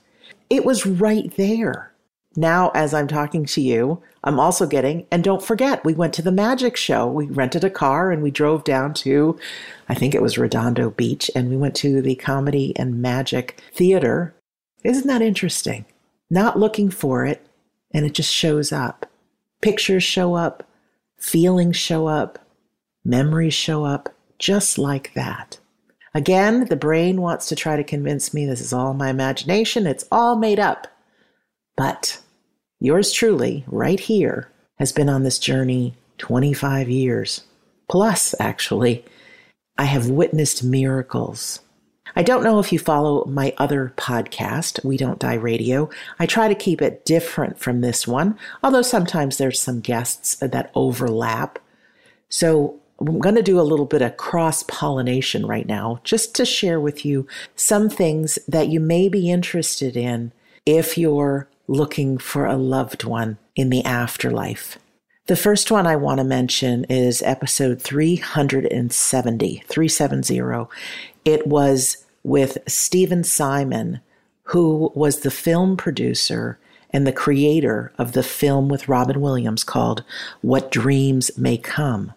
It 0.49 0.65
was 0.65 0.85
right 0.85 1.35
there. 1.37 1.91
Now, 2.35 2.71
as 2.75 2.93
I'm 2.93 3.07
talking 3.07 3.45
to 3.45 3.61
you, 3.61 4.01
I'm 4.23 4.39
also 4.39 4.65
getting, 4.65 5.05
and 5.11 5.23
don't 5.23 5.43
forget, 5.43 5.85
we 5.85 5.93
went 5.93 6.13
to 6.15 6.21
the 6.21 6.31
magic 6.31 6.75
show. 6.75 7.07
We 7.07 7.27
rented 7.27 7.63
a 7.63 7.69
car 7.69 8.11
and 8.11 8.21
we 8.21 8.31
drove 8.31 8.63
down 8.63 8.93
to, 8.95 9.39
I 9.87 9.93
think 9.93 10.13
it 10.13 10.21
was 10.21 10.37
Redondo 10.37 10.89
Beach, 10.89 11.31
and 11.35 11.49
we 11.49 11.55
went 11.55 11.75
to 11.75 12.01
the 12.01 12.15
Comedy 12.15 12.73
and 12.75 13.01
Magic 13.01 13.61
Theater. 13.73 14.35
Isn't 14.83 15.07
that 15.07 15.21
interesting? 15.21 15.85
Not 16.29 16.59
looking 16.59 16.89
for 16.89 17.25
it, 17.25 17.45
and 17.91 18.05
it 18.05 18.13
just 18.13 18.33
shows 18.33 18.71
up. 18.71 19.05
Pictures 19.61 20.03
show 20.03 20.35
up, 20.35 20.67
feelings 21.17 21.77
show 21.77 22.07
up, 22.07 22.39
memories 23.05 23.53
show 23.53 23.85
up, 23.85 24.13
just 24.39 24.77
like 24.77 25.13
that. 25.13 25.59
Again, 26.13 26.65
the 26.65 26.75
brain 26.75 27.21
wants 27.21 27.47
to 27.47 27.55
try 27.55 27.75
to 27.75 27.83
convince 27.83 28.33
me 28.33 28.45
this 28.45 28.61
is 28.61 28.73
all 28.73 28.93
my 28.93 29.09
imagination, 29.09 29.87
it's 29.87 30.05
all 30.11 30.35
made 30.35 30.59
up. 30.59 30.87
But 31.77 32.21
yours 32.85 33.11
truly, 33.11 33.65
right 33.67 33.99
here, 33.99 34.51
has 34.77 34.91
been 34.91 35.09
on 35.09 35.23
this 35.23 35.39
journey 35.39 35.95
25 36.19 36.89
years. 36.89 37.43
Plus, 37.89 38.35
actually, 38.39 39.03
I 39.77 39.85
have 39.85 40.09
witnessed 40.09 40.63
miracles. 40.63 41.61
I 42.15 42.23
don't 42.23 42.43
know 42.43 42.59
if 42.59 42.71
you 42.71 42.79
follow 42.79 43.25
my 43.25 43.53
other 43.57 43.93
podcast, 43.97 44.83
We 44.85 44.95
Don't 44.95 45.19
Die 45.19 45.33
Radio. 45.33 45.89
I 46.19 46.25
try 46.25 46.47
to 46.47 46.55
keep 46.55 46.81
it 46.81 47.05
different 47.05 47.59
from 47.59 47.81
this 47.81 48.07
one, 48.07 48.37
although 48.63 48.81
sometimes 48.81 49.37
there's 49.37 49.59
some 49.59 49.81
guests 49.81 50.35
that 50.35 50.71
overlap. 50.75 51.59
So 52.29 52.79
I'm 52.99 53.19
going 53.19 53.35
to 53.35 53.41
do 53.41 53.59
a 53.59 53.63
little 53.63 53.85
bit 53.85 54.01
of 54.01 54.15
cross 54.15 54.63
pollination 54.63 55.45
right 55.45 55.67
now, 55.67 55.99
just 56.03 56.35
to 56.35 56.45
share 56.45 56.79
with 56.79 57.03
you 57.03 57.27
some 57.55 57.89
things 57.89 58.39
that 58.47 58.69
you 58.69 58.79
may 58.79 59.09
be 59.09 59.29
interested 59.29 59.97
in 59.97 60.31
if 60.65 60.97
you're 60.97 61.49
looking 61.67 62.17
for 62.17 62.45
a 62.45 62.57
loved 62.57 63.03
one 63.03 63.37
in 63.55 63.69
the 63.69 63.83
afterlife. 63.83 64.77
The 65.27 65.35
first 65.35 65.71
one 65.71 65.87
I 65.87 65.95
want 65.95 66.19
to 66.19 66.23
mention 66.23 66.85
is 66.85 67.23
episode 67.23 67.81
370, 67.81 69.63
370. 69.67 70.67
It 71.25 71.47
was 71.47 72.05
with 72.23 72.57
Stephen 72.67 73.23
Simon, 73.23 74.01
who 74.43 74.91
was 74.93 75.21
the 75.21 75.31
film 75.31 75.77
producer 75.77 76.59
and 76.91 77.07
the 77.07 77.11
creator 77.11 77.91
of 77.97 78.11
the 78.11 78.23
film 78.23 78.69
with 78.69 78.87
Robin 78.87 79.19
Williams 79.19 79.63
called 79.63 80.03
What 80.41 80.71
Dreams 80.71 81.35
May 81.37 81.57
Come. 81.57 82.13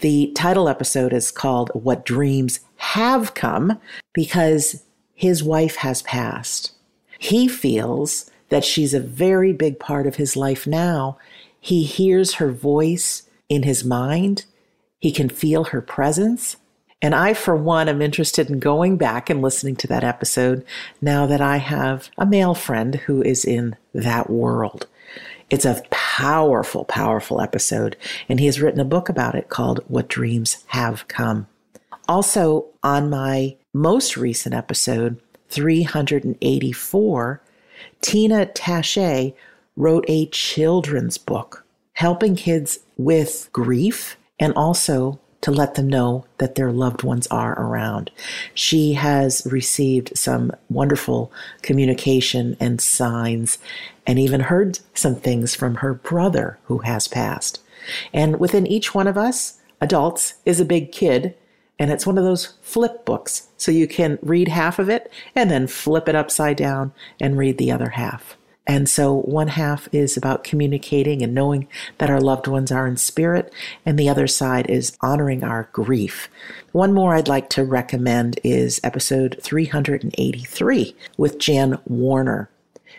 The 0.00 0.32
title 0.34 0.68
episode 0.68 1.12
is 1.12 1.30
called 1.30 1.70
What 1.74 2.04
Dreams 2.04 2.60
Have 2.76 3.34
Come 3.34 3.78
because 4.12 4.84
his 5.14 5.42
wife 5.42 5.76
has 5.76 6.02
passed. 6.02 6.72
He 7.18 7.48
feels 7.48 8.30
that 8.50 8.64
she's 8.64 8.94
a 8.94 9.00
very 9.00 9.52
big 9.52 9.80
part 9.80 10.06
of 10.06 10.16
his 10.16 10.36
life 10.36 10.66
now. 10.66 11.16
He 11.58 11.84
hears 11.84 12.34
her 12.34 12.52
voice 12.52 13.28
in 13.48 13.64
his 13.64 13.82
mind, 13.84 14.44
he 15.00 15.10
can 15.10 15.28
feel 15.28 15.64
her 15.64 15.80
presence. 15.80 16.56
And 17.02 17.14
I, 17.14 17.32
for 17.32 17.56
one, 17.56 17.88
am 17.88 18.02
interested 18.02 18.50
in 18.50 18.58
going 18.58 18.98
back 18.98 19.30
and 19.30 19.40
listening 19.40 19.74
to 19.76 19.86
that 19.86 20.04
episode 20.04 20.64
now 21.00 21.26
that 21.26 21.40
I 21.40 21.56
have 21.56 22.10
a 22.18 22.26
male 22.26 22.54
friend 22.54 22.96
who 22.96 23.22
is 23.22 23.44
in 23.44 23.76
that 23.94 24.28
world. 24.28 24.86
It's 25.48 25.64
a 25.64 25.82
powerful, 25.90 26.84
powerful 26.84 27.40
episode, 27.40 27.96
and 28.28 28.38
he 28.38 28.46
has 28.46 28.60
written 28.60 28.80
a 28.80 28.84
book 28.84 29.08
about 29.08 29.34
it 29.34 29.48
called 29.48 29.80
What 29.88 30.08
Dreams 30.08 30.62
Have 30.68 31.08
Come. 31.08 31.48
Also, 32.06 32.66
on 32.82 33.10
my 33.10 33.56
most 33.72 34.16
recent 34.16 34.54
episode, 34.54 35.20
384, 35.48 37.42
Tina 38.00 38.46
Taché 38.46 39.34
wrote 39.76 40.04
a 40.08 40.26
children's 40.26 41.18
book 41.18 41.64
helping 41.94 42.34
kids 42.34 42.80
with 42.96 43.48
grief 43.52 44.16
and 44.38 44.52
also 44.54 45.18
to 45.40 45.50
let 45.50 45.74
them 45.74 45.88
know 45.88 46.24
that 46.38 46.54
their 46.54 46.72
loved 46.72 47.02
ones 47.02 47.26
are 47.28 47.58
around. 47.60 48.10
She 48.54 48.94
has 48.94 49.46
received 49.50 50.16
some 50.16 50.52
wonderful 50.68 51.32
communication 51.62 52.56
and 52.60 52.80
signs 52.80 53.58
and 54.06 54.18
even 54.18 54.40
heard 54.40 54.80
some 54.94 55.14
things 55.14 55.54
from 55.54 55.76
her 55.76 55.94
brother 55.94 56.58
who 56.64 56.78
has 56.78 57.08
passed. 57.08 57.60
And 58.12 58.38
within 58.38 58.66
each 58.66 58.94
one 58.94 59.06
of 59.06 59.16
us, 59.16 59.58
adults, 59.80 60.34
is 60.44 60.60
a 60.60 60.64
big 60.64 60.92
kid. 60.92 61.34
And 61.80 61.90
it's 61.90 62.06
one 62.06 62.18
of 62.18 62.24
those 62.24 62.54
flip 62.62 63.04
books. 63.04 63.48
So 63.56 63.72
you 63.72 63.88
can 63.88 64.18
read 64.22 64.46
half 64.48 64.78
of 64.78 64.88
it 64.88 65.10
and 65.34 65.50
then 65.50 65.66
flip 65.66 66.08
it 66.08 66.14
upside 66.14 66.58
down 66.58 66.92
and 67.18 67.36
read 67.36 67.58
the 67.58 67.72
other 67.72 67.90
half. 67.90 68.36
And 68.66 68.88
so 68.88 69.22
one 69.22 69.48
half 69.48 69.88
is 69.90 70.16
about 70.16 70.44
communicating 70.44 71.22
and 71.22 71.34
knowing 71.34 71.66
that 71.98 72.10
our 72.10 72.20
loved 72.20 72.46
ones 72.46 72.70
are 72.70 72.86
in 72.86 72.98
spirit, 72.98 73.52
and 73.84 73.98
the 73.98 74.08
other 74.08 74.28
side 74.28 74.70
is 74.70 74.96
honoring 75.00 75.42
our 75.42 75.68
grief. 75.72 76.28
One 76.70 76.92
more 76.92 77.14
I'd 77.14 77.26
like 77.26 77.50
to 77.50 77.64
recommend 77.64 78.38
is 78.44 78.80
episode 78.84 79.38
383 79.42 80.94
with 81.16 81.38
Jan 81.38 81.80
Warner. 81.86 82.48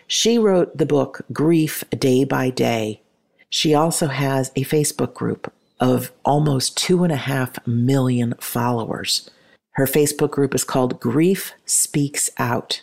She 0.06 0.38
wrote 0.38 0.76
the 0.76 0.84
book 0.84 1.22
Grief 1.32 1.84
Day 1.90 2.24
by 2.24 2.50
Day. 2.50 3.00
She 3.48 3.72
also 3.72 4.08
has 4.08 4.50
a 4.50 4.64
Facebook 4.64 5.14
group 5.14 5.50
of 5.82 6.12
almost 6.24 6.76
two 6.76 7.02
and 7.02 7.12
a 7.12 7.16
half 7.16 7.58
million 7.66 8.34
followers. 8.38 9.28
Her 9.72 9.86
Facebook 9.86 10.30
group 10.30 10.54
is 10.54 10.62
called 10.62 11.00
Grief 11.00 11.52
Speaks 11.66 12.30
Out. 12.38 12.82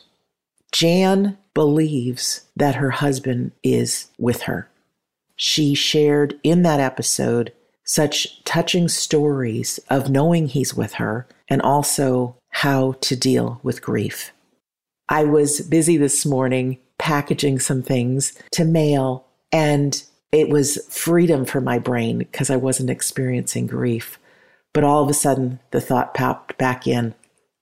Jan 0.74 1.38
believes 1.54 2.41
that 2.58 2.76
her 2.76 2.91
husband 2.91 3.54
is 3.64 4.10
with 4.20 4.41
her. 4.43 4.70
She 5.38 5.74
shared 5.74 6.38
in 6.43 6.64
that 6.64 6.82
episode 6.82 7.54
such 7.86 8.43
touching 8.43 8.89
stories 8.89 9.80
of 9.89 10.10
knowing 10.10 10.47
he's 10.47 10.76
with 10.76 10.95
her 10.95 11.26
and 11.47 11.62
also 11.62 12.36
how 12.50 12.91
to 13.00 13.16
deal 13.16 13.62
with 13.64 13.82
grief. 13.82 14.34
I 15.08 15.24
was 15.24 15.62
busy 15.62 15.95
this 15.95 16.26
morning 16.26 16.80
packaging 16.97 17.60
some 17.60 17.82
things 17.82 18.34
to 18.52 18.66
mail, 18.66 19.26
and 19.52 20.04
it 20.32 20.49
was 20.49 20.86
freedom 20.89 21.45
for 21.45 21.61
my 21.61 21.80
brain 21.80 22.19
because 22.19 22.49
I 22.49 22.55
wasn't 22.55 22.89
experiencing 22.89 23.67
grief. 23.67 24.19
But 24.73 24.84
all 24.84 25.03
of 25.03 25.09
a 25.09 25.13
sudden, 25.13 25.59
the 25.71 25.82
thought 25.82 26.13
popped 26.13 26.57
back 26.57 26.86
in 26.86 27.15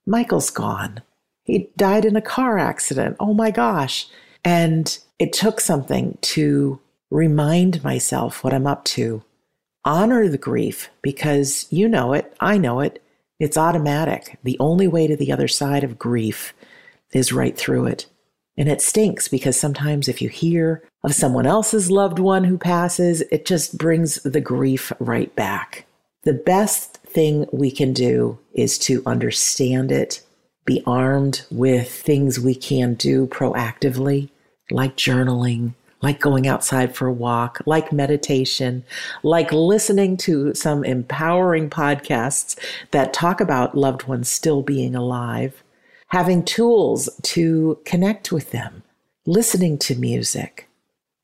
Michael's 0.06 0.50
gone. 0.50 1.02
He 1.44 1.70
died 1.78 2.04
in 2.04 2.16
a 2.16 2.22
car 2.22 2.58
accident. 2.58 3.16
Oh 3.20 3.34
my 3.34 3.52
gosh. 3.52 4.08
And 4.44 4.98
it 5.20 5.34
took 5.34 5.60
something 5.60 6.18
to 6.22 6.80
remind 7.10 7.84
myself 7.84 8.44
what 8.44 8.54
I'm 8.54 8.68
up 8.68 8.84
to. 8.86 9.24
Honor 9.86 10.28
the 10.28 10.38
grief 10.38 10.90
because 11.02 11.66
you 11.70 11.88
know 11.88 12.12
it, 12.14 12.36
I 12.42 12.58
know 12.58 12.82
it. 12.82 13.02
It's 13.40 13.58
automatic. 13.58 14.38
The 14.44 14.58
only 14.60 14.88
way 14.88 15.08
to 15.08 15.16
the 15.16 15.32
other 15.32 15.48
side 15.48 15.84
of 15.84 16.00
grief 16.00 16.54
is 17.14 17.32
right 17.32 17.58
through 17.58 17.86
it. 17.86 18.08
And 18.58 18.68
it 18.68 18.82
stinks 18.82 19.28
because 19.28 19.58
sometimes 19.58 20.08
if 20.08 20.22
you 20.22 20.30
hear 20.30 20.84
of 21.08 21.16
someone 21.16 21.46
else's 21.46 21.90
loved 21.90 22.20
one 22.20 22.44
who 22.44 22.58
passes, 22.58 23.22
it 23.32 23.46
just 23.46 23.78
brings 23.78 24.22
the 24.24 24.42
grief 24.42 24.92
right 25.00 25.34
back. 25.38 25.86
The 26.24 26.34
best 26.34 26.98
thing 26.98 27.48
we 27.54 27.72
can 27.72 27.94
do 27.94 28.38
is 28.54 28.78
to 28.80 29.02
understand 29.06 29.90
it, 29.90 30.22
be 30.66 30.84
armed 30.86 31.46
with 31.50 31.90
things 31.90 32.42
we 32.42 32.54
can 32.54 32.96
do 32.96 33.28
proactively, 33.28 34.30
like 34.70 34.98
journaling, 34.98 35.76
like 36.02 36.20
going 36.20 36.46
outside 36.46 36.94
for 36.94 37.08
a 37.08 37.14
walk, 37.14 37.62
like 37.66 37.94
meditation, 37.94 38.84
like 39.24 39.54
listening 39.54 40.18
to 40.18 40.54
some 40.54 40.84
empowering 40.84 41.70
podcasts 41.70 42.60
that 42.92 43.14
talk 43.14 43.40
about 43.40 43.78
loved 43.78 44.04
ones 44.04 44.28
still 44.28 44.62
being 44.62 44.94
alive 44.94 45.64
having 46.10 46.44
tools 46.44 47.10
to 47.22 47.80
connect 47.86 48.32
with 48.32 48.52
them, 48.52 48.84
listening 49.26 49.78
to 49.78 49.96
music, 49.96 50.67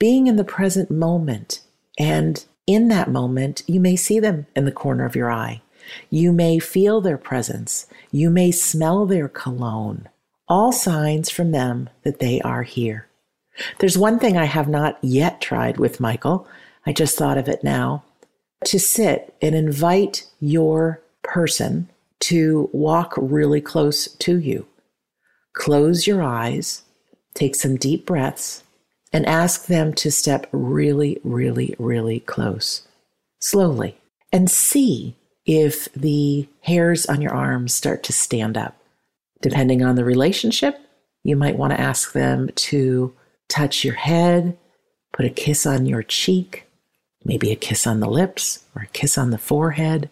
being 0.03 0.27
in 0.27 0.35
the 0.35 0.43
present 0.43 0.91
moment. 0.91 1.61
And 1.97 2.43
in 2.67 2.89
that 2.89 3.09
moment, 3.09 3.63
you 3.67 3.79
may 3.79 3.95
see 3.95 4.19
them 4.19 4.45
in 4.53 4.65
the 4.65 4.71
corner 4.73 5.05
of 5.05 5.15
your 5.15 5.31
eye. 5.31 5.61
You 6.09 6.33
may 6.33 6.59
feel 6.59 6.99
their 6.99 7.17
presence. 7.17 7.87
You 8.11 8.29
may 8.29 8.51
smell 8.51 9.05
their 9.05 9.29
cologne. 9.29 10.09
All 10.49 10.73
signs 10.73 11.29
from 11.29 11.51
them 11.51 11.89
that 12.03 12.19
they 12.19 12.41
are 12.41 12.63
here. 12.63 13.07
There's 13.79 13.97
one 13.97 14.19
thing 14.19 14.35
I 14.35 14.43
have 14.43 14.67
not 14.67 14.99
yet 15.01 15.39
tried 15.39 15.77
with 15.77 16.01
Michael. 16.01 16.49
I 16.85 16.91
just 16.91 17.17
thought 17.17 17.37
of 17.37 17.47
it 17.47 17.63
now. 17.63 18.03
To 18.65 18.79
sit 18.79 19.33
and 19.41 19.55
invite 19.55 20.25
your 20.41 21.01
person 21.21 21.89
to 22.19 22.69
walk 22.73 23.13
really 23.15 23.61
close 23.61 24.07
to 24.07 24.37
you. 24.37 24.67
Close 25.53 26.05
your 26.05 26.21
eyes, 26.21 26.81
take 27.33 27.55
some 27.55 27.77
deep 27.77 28.05
breaths, 28.05 28.62
and 29.13 29.25
ask 29.27 29.67
them 29.67 29.93
to 29.93 30.11
step 30.11 30.47
really, 30.51 31.19
really, 31.23 31.75
really 31.77 32.19
close, 32.21 32.87
slowly, 33.39 33.95
and 34.31 34.49
see 34.49 35.15
if 35.45 35.91
the 35.93 36.47
hairs 36.61 37.05
on 37.05 37.21
your 37.21 37.33
arms 37.33 37.73
start 37.73 38.01
to 38.03 38.11
stand 38.13 38.57
up. 38.57 38.75
Depending 39.41 39.83
on 39.83 39.95
the 39.95 40.03
relationship, 40.03 40.79
you 41.23 41.35
might 41.35 41.57
want 41.57 41.71
to 41.71 41.79
ask 41.79 42.13
them 42.13 42.49
to 42.55 43.13
touch 43.49 43.85
your 43.85 43.93
head, 43.93 44.57
put 45.11 45.25
a 45.25 45.29
kiss 45.29 45.65
on 45.65 45.85
your 45.85 46.01
cheek, 46.01 46.65
maybe 47.23 47.51
a 47.51 47.55
kiss 47.55 47.85
on 47.85 47.99
the 47.99 48.09
lips 48.09 48.63
or 48.75 48.83
a 48.83 48.87
kiss 48.87 49.17
on 49.17 49.29
the 49.29 49.37
forehead. 49.37 50.09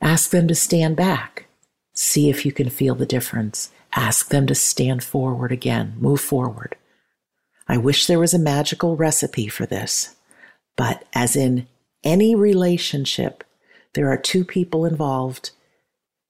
Ask 0.00 0.30
them 0.30 0.48
to 0.48 0.54
stand 0.54 0.96
back. 0.96 1.46
See 1.94 2.28
if 2.28 2.44
you 2.44 2.52
can 2.52 2.68
feel 2.68 2.94
the 2.94 3.06
difference. 3.06 3.70
Ask 3.94 4.28
them 4.28 4.46
to 4.48 4.54
stand 4.54 5.02
forward 5.04 5.52
again, 5.52 5.94
move 5.98 6.20
forward. 6.20 6.76
I 7.68 7.76
wish 7.76 8.06
there 8.06 8.18
was 8.18 8.34
a 8.34 8.38
magical 8.38 8.96
recipe 8.96 9.48
for 9.48 9.66
this, 9.66 10.14
but 10.76 11.04
as 11.14 11.36
in 11.36 11.66
any 12.04 12.34
relationship, 12.34 13.44
there 13.94 14.10
are 14.10 14.16
two 14.16 14.44
people 14.44 14.84
involved. 14.84 15.50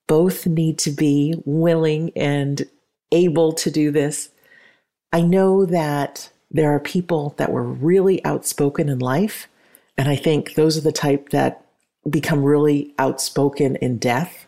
Both 0.07 0.47
need 0.47 0.78
to 0.80 0.91
be 0.91 1.35
willing 1.45 2.12
and 2.16 2.68
able 3.12 3.53
to 3.55 3.70
do 3.70 3.91
this. 3.91 4.30
I 5.12 5.22
know 5.22 5.64
that 5.66 6.30
there 6.51 6.74
are 6.74 6.80
people 6.80 7.35
that 7.39 7.53
were 7.53 7.62
really 7.62 8.24
outspoken 8.24 8.89
in 8.89 8.99
life, 8.99 9.49
and 9.97 10.09
I 10.09 10.16
think 10.16 10.55
those 10.55 10.76
are 10.76 10.83
the 10.83 10.93
type 10.93 11.30
that 11.30 11.64
become 12.09 12.43
really 12.43 12.95
outspoken 12.99 13.76
in 13.76 13.99
death 13.99 14.47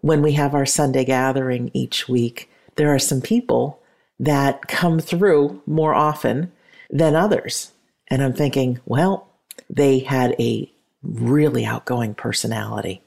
when 0.00 0.22
we 0.22 0.32
have 0.32 0.54
our 0.54 0.66
Sunday 0.66 1.04
gathering 1.04 1.70
each 1.72 2.08
week, 2.08 2.50
there 2.76 2.92
are 2.92 2.98
some 2.98 3.20
people 3.20 3.80
that 4.18 4.68
come 4.68 4.98
through 5.00 5.62
more 5.66 5.94
often 5.94 6.52
than 6.90 7.16
others. 7.16 7.72
And 8.08 8.22
I'm 8.22 8.32
thinking, 8.32 8.80
well, 8.84 9.28
they 9.68 10.00
had 10.00 10.36
a 10.38 10.70
really 11.02 11.64
outgoing 11.64 12.14
personality. 12.14 13.02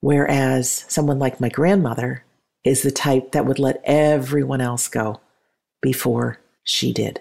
Whereas 0.00 0.84
someone 0.88 1.18
like 1.18 1.40
my 1.40 1.48
grandmother 1.48 2.24
is 2.64 2.82
the 2.82 2.90
type 2.90 3.32
that 3.32 3.46
would 3.46 3.58
let 3.58 3.80
everyone 3.84 4.60
else 4.60 4.88
go 4.88 5.20
before 5.80 6.38
she 6.62 6.92
did. 6.92 7.20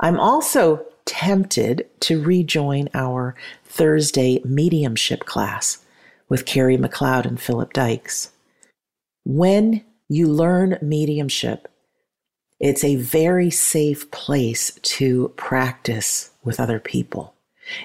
I'm 0.00 0.18
also 0.18 0.84
tempted 1.04 1.88
to 2.00 2.22
rejoin 2.22 2.88
our 2.94 3.34
Thursday 3.64 4.40
mediumship 4.44 5.24
class 5.24 5.78
with 6.28 6.46
Carrie 6.46 6.78
McLeod 6.78 7.24
and 7.24 7.40
Philip 7.40 7.72
Dykes. 7.72 8.30
When 9.24 9.84
you 10.08 10.26
learn 10.26 10.78
mediumship, 10.82 11.68
it's 12.62 12.82
a 12.82 12.96
very 12.96 13.50
safe 13.50 14.10
place 14.10 14.72
to 14.82 15.28
practice 15.36 16.30
with 16.42 16.58
other 16.58 16.80
people. 16.80 17.34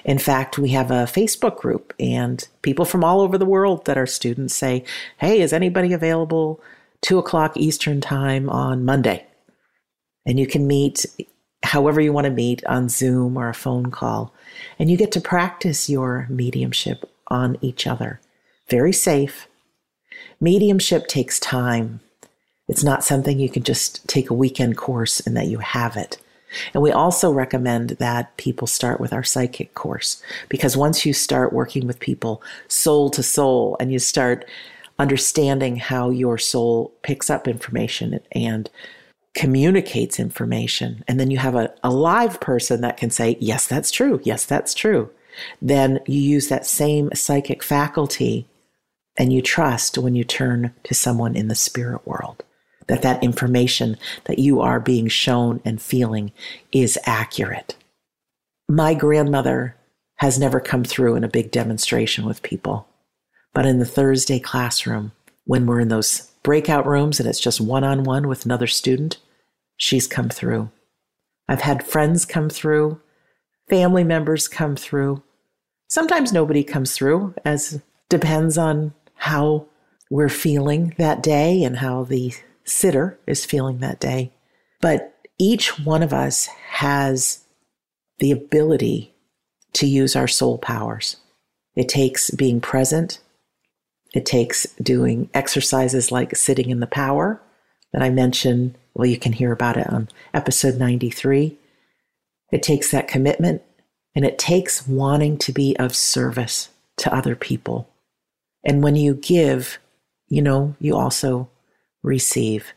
In 0.04 0.18
fact, 0.18 0.58
we 0.58 0.70
have 0.70 0.90
a 0.90 1.04
Facebook 1.04 1.58
group, 1.58 1.92
and 2.00 2.48
people 2.62 2.86
from 2.86 3.04
all 3.04 3.20
over 3.20 3.36
the 3.36 3.44
world 3.44 3.84
that 3.84 3.98
are 3.98 4.06
students 4.06 4.54
say, 4.54 4.84
Hey, 5.18 5.42
is 5.42 5.52
anybody 5.52 5.92
available 5.92 6.60
two 7.02 7.18
o'clock 7.18 7.56
Eastern 7.56 8.00
time 8.00 8.48
on 8.48 8.84
Monday? 8.84 9.26
And 10.24 10.40
you 10.40 10.46
can 10.46 10.66
meet 10.66 11.04
however 11.62 12.00
you 12.00 12.12
want 12.14 12.24
to 12.24 12.30
meet 12.30 12.64
on 12.64 12.88
Zoom 12.88 13.36
or 13.36 13.50
a 13.50 13.54
phone 13.54 13.90
call, 13.90 14.32
and 14.78 14.90
you 14.90 14.96
get 14.96 15.12
to 15.12 15.20
practice 15.20 15.90
your 15.90 16.26
mediumship 16.30 17.04
on 17.28 17.58
each 17.60 17.86
other 17.86 18.20
very 18.68 18.92
safe. 18.92 19.48
Mediumship 20.40 21.06
takes 21.06 21.40
time. 21.40 22.00
It's 22.68 22.84
not 22.84 23.02
something 23.02 23.38
you 23.38 23.48
can 23.48 23.62
just 23.62 24.06
take 24.06 24.30
a 24.30 24.34
weekend 24.34 24.76
course 24.76 25.20
and 25.20 25.36
that 25.36 25.46
you 25.46 25.58
have 25.58 25.96
it. 25.96 26.18
And 26.74 26.82
we 26.82 26.92
also 26.92 27.30
recommend 27.30 27.90
that 27.90 28.36
people 28.36 28.66
start 28.66 29.00
with 29.00 29.12
our 29.12 29.24
psychic 29.24 29.74
course 29.74 30.22
because 30.48 30.76
once 30.76 31.04
you 31.04 31.12
start 31.12 31.52
working 31.52 31.86
with 31.86 32.00
people 32.00 32.42
soul 32.68 33.10
to 33.10 33.22
soul 33.22 33.76
and 33.80 33.92
you 33.92 33.98
start 33.98 34.46
understanding 34.98 35.76
how 35.76 36.10
your 36.10 36.38
soul 36.38 36.92
picks 37.02 37.30
up 37.30 37.46
information 37.46 38.20
and 38.32 38.70
communicates 39.34 40.18
information, 40.18 41.04
and 41.06 41.20
then 41.20 41.30
you 41.30 41.38
have 41.38 41.54
a, 41.54 41.72
a 41.84 41.90
live 41.90 42.40
person 42.40 42.80
that 42.80 42.96
can 42.96 43.10
say, 43.10 43.36
Yes, 43.40 43.66
that's 43.66 43.90
true. 43.90 44.20
Yes, 44.24 44.44
that's 44.44 44.74
true. 44.74 45.10
Then 45.62 46.00
you 46.06 46.20
use 46.20 46.48
that 46.48 46.66
same 46.66 47.10
psychic 47.14 47.62
faculty 47.62 48.46
and 49.16 49.32
you 49.32 49.42
trust 49.42 49.98
when 49.98 50.14
you 50.14 50.24
turn 50.24 50.72
to 50.84 50.94
someone 50.94 51.36
in 51.36 51.48
the 51.48 51.54
spirit 51.54 52.06
world 52.06 52.42
that 52.88 53.02
that 53.02 53.22
information 53.22 53.96
that 54.24 54.38
you 54.38 54.60
are 54.60 54.80
being 54.80 55.08
shown 55.08 55.60
and 55.64 55.80
feeling 55.80 56.32
is 56.72 56.98
accurate. 57.04 57.76
My 58.68 58.94
grandmother 58.94 59.76
has 60.16 60.38
never 60.38 60.58
come 60.58 60.84
through 60.84 61.14
in 61.14 61.24
a 61.24 61.28
big 61.28 61.50
demonstration 61.50 62.26
with 62.26 62.42
people, 62.42 62.88
but 63.54 63.64
in 63.64 63.78
the 63.78 63.86
Thursday 63.86 64.40
classroom, 64.40 65.12
when 65.44 65.64
we're 65.64 65.80
in 65.80 65.88
those 65.88 66.30
breakout 66.42 66.86
rooms 66.86 67.20
and 67.20 67.28
it's 67.28 67.40
just 67.40 67.60
one 67.60 67.84
on 67.84 68.04
one 68.04 68.26
with 68.26 68.44
another 68.44 68.66
student, 68.66 69.18
she's 69.76 70.06
come 70.06 70.28
through. 70.28 70.70
I've 71.48 71.62
had 71.62 71.86
friends 71.86 72.24
come 72.24 72.50
through, 72.50 73.00
family 73.68 74.04
members 74.04 74.48
come 74.48 74.76
through. 74.76 75.22
Sometimes 75.88 76.32
nobody 76.32 76.64
comes 76.64 76.94
through, 76.94 77.34
as 77.44 77.80
depends 78.08 78.58
on 78.58 78.92
how 79.14 79.66
we're 80.10 80.28
feeling 80.28 80.94
that 80.98 81.22
day 81.22 81.62
and 81.62 81.78
how 81.78 82.04
the 82.04 82.32
sitter 82.68 83.18
is 83.26 83.44
feeling 83.44 83.78
that 83.78 84.00
day. 84.00 84.32
But 84.80 85.14
each 85.38 85.78
one 85.78 86.02
of 86.02 86.12
us 86.12 86.46
has 86.46 87.44
the 88.18 88.30
ability 88.30 89.14
to 89.74 89.86
use 89.86 90.16
our 90.16 90.28
soul 90.28 90.58
powers. 90.58 91.16
It 91.76 91.88
takes 91.88 92.30
being 92.30 92.60
present. 92.60 93.20
It 94.14 94.26
takes 94.26 94.64
doing 94.82 95.30
exercises 95.34 96.10
like 96.10 96.34
sitting 96.36 96.70
in 96.70 96.80
the 96.80 96.86
power 96.86 97.40
that 97.92 98.02
I 98.02 98.10
mentioned. 98.10 98.76
Well, 98.94 99.06
you 99.06 99.18
can 99.18 99.32
hear 99.32 99.52
about 99.52 99.76
it 99.76 99.88
on 99.88 100.08
episode 100.34 100.76
93. 100.76 101.56
It 102.50 102.62
takes 102.62 102.90
that 102.90 103.08
commitment 103.08 103.62
and 104.14 104.24
it 104.24 104.38
takes 104.38 104.88
wanting 104.88 105.38
to 105.38 105.52
be 105.52 105.76
of 105.76 105.94
service 105.94 106.70
to 106.96 107.14
other 107.14 107.36
people. 107.36 107.88
And 108.64 108.82
when 108.82 108.96
you 108.96 109.14
give, 109.14 109.78
you 110.28 110.42
know, 110.42 110.74
you 110.80 110.96
also 110.96 111.48
receive. 112.08 112.72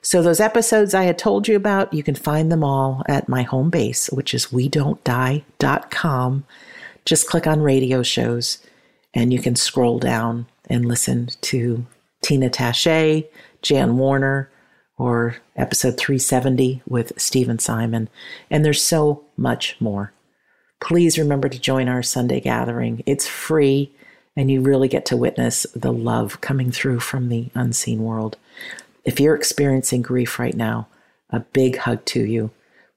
So, 0.00 0.22
those 0.22 0.40
episodes 0.40 0.94
I 0.94 1.04
had 1.04 1.18
told 1.18 1.48
you 1.48 1.56
about, 1.56 1.92
you 1.92 2.02
can 2.02 2.14
find 2.14 2.50
them 2.50 2.62
all 2.62 3.02
at 3.08 3.28
my 3.28 3.42
home 3.42 3.70
base, 3.70 4.08
which 4.10 4.34
is 4.34 4.52
we 4.52 4.68
don't 4.68 5.02
die.com. 5.04 6.44
Just 7.04 7.28
click 7.28 7.46
on 7.46 7.60
radio 7.60 8.02
shows 8.02 8.58
and 9.14 9.32
you 9.32 9.40
can 9.40 9.56
scroll 9.56 9.98
down 9.98 10.46
and 10.68 10.86
listen 10.86 11.28
to 11.40 11.86
Tina 12.22 12.50
Taché, 12.50 13.26
Jan 13.62 13.96
Warner, 13.96 14.50
or 14.98 15.36
episode 15.56 15.96
370 15.96 16.82
with 16.86 17.12
Stephen 17.16 17.58
Simon. 17.58 18.08
And 18.50 18.64
there's 18.64 18.82
so 18.82 19.24
much 19.36 19.76
more. 19.80 20.12
Please 20.80 21.18
remember 21.18 21.48
to 21.48 21.58
join 21.58 21.88
our 21.88 22.02
Sunday 22.02 22.40
gathering. 22.40 23.02
It's 23.06 23.26
free, 23.26 23.92
and 24.36 24.50
you 24.50 24.60
really 24.60 24.88
get 24.88 25.06
to 25.06 25.16
witness 25.16 25.66
the 25.74 25.92
love 25.92 26.40
coming 26.40 26.70
through 26.70 27.00
from 27.00 27.28
the 27.28 27.48
unseen 27.54 28.02
world. 28.02 28.36
If 29.04 29.18
you're 29.18 29.34
experiencing 29.34 30.02
grief 30.02 30.38
right 30.38 30.54
now, 30.54 30.88
a 31.30 31.40
big 31.40 31.78
hug 31.78 32.04
to 32.06 32.24
you. 32.24 32.50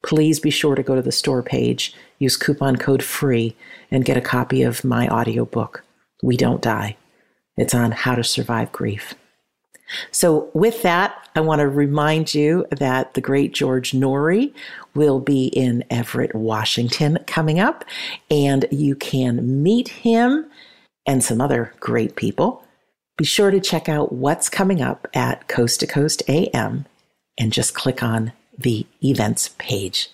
Please 0.03 0.39
be 0.39 0.49
sure 0.49 0.75
to 0.75 0.83
go 0.83 0.95
to 0.95 1.01
the 1.01 1.11
store 1.11 1.43
page, 1.43 1.93
use 2.19 2.37
coupon 2.37 2.77
code 2.77 3.03
FREE, 3.03 3.55
and 3.91 4.05
get 4.05 4.17
a 4.17 4.21
copy 4.21 4.63
of 4.63 4.83
my 4.83 5.07
audiobook, 5.07 5.83
We 6.23 6.37
Don't 6.37 6.61
Die. 6.61 6.95
It's 7.57 7.73
on 7.73 7.91
how 7.91 8.15
to 8.15 8.23
survive 8.23 8.71
grief. 8.71 9.15
So, 10.11 10.49
with 10.53 10.83
that, 10.83 11.29
I 11.35 11.41
want 11.41 11.59
to 11.59 11.67
remind 11.67 12.33
you 12.33 12.65
that 12.71 13.15
the 13.15 13.21
great 13.21 13.53
George 13.53 13.91
Noory 13.91 14.53
will 14.93 15.19
be 15.19 15.47
in 15.47 15.83
Everett, 15.89 16.35
Washington 16.35 17.17
coming 17.25 17.59
up, 17.59 17.83
and 18.29 18.65
you 18.71 18.95
can 18.95 19.63
meet 19.63 19.87
him 19.87 20.48
and 21.09 21.23
some 21.23 21.41
other 21.41 21.73
great 21.79 22.15
people. 22.15 22.63
Be 23.17 23.25
sure 23.25 23.49
to 23.49 23.59
check 23.59 23.89
out 23.89 24.11
what's 24.13 24.47
coming 24.47 24.79
up 24.79 25.07
at 25.15 25.47
Coast 25.47 25.79
to 25.79 25.87
Coast 25.87 26.21
AM 26.29 26.85
and 27.35 27.51
just 27.51 27.73
click 27.73 28.03
on 28.03 28.31
the 28.55 28.85
events 29.03 29.49
page. 29.57 30.11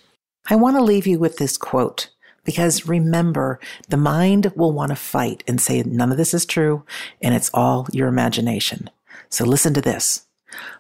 I 0.50 0.56
want 0.56 0.78
to 0.78 0.82
leave 0.84 1.06
you 1.06 1.20
with 1.20 1.38
this 1.38 1.58
quote 1.58 2.10
because 2.46 2.88
remember, 2.88 3.60
the 3.90 3.98
mind 3.98 4.54
will 4.56 4.72
want 4.72 4.92
to 4.92 4.96
fight 4.96 5.44
and 5.50 5.60
say 5.60 5.84
none 5.84 6.14
of 6.14 6.18
this 6.18 6.34
is 6.34 6.46
true 6.46 6.86
and 7.22 7.36
it's 7.36 7.52
all 7.54 7.90
your 7.92 8.08
imagination. 8.08 8.90
So 9.30 9.44
listen 9.44 9.74
to 9.74 9.82
this. 9.82 10.28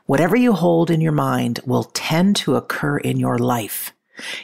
Whatever 0.06 0.38
you 0.38 0.54
hold 0.54 0.90
in 0.90 1.02
your 1.02 1.12
mind 1.12 1.60
will 1.66 1.84
tend 1.84 2.38
to 2.38 2.56
occur 2.56 3.00
in 3.00 3.20
your 3.20 3.38
life. 3.38 3.92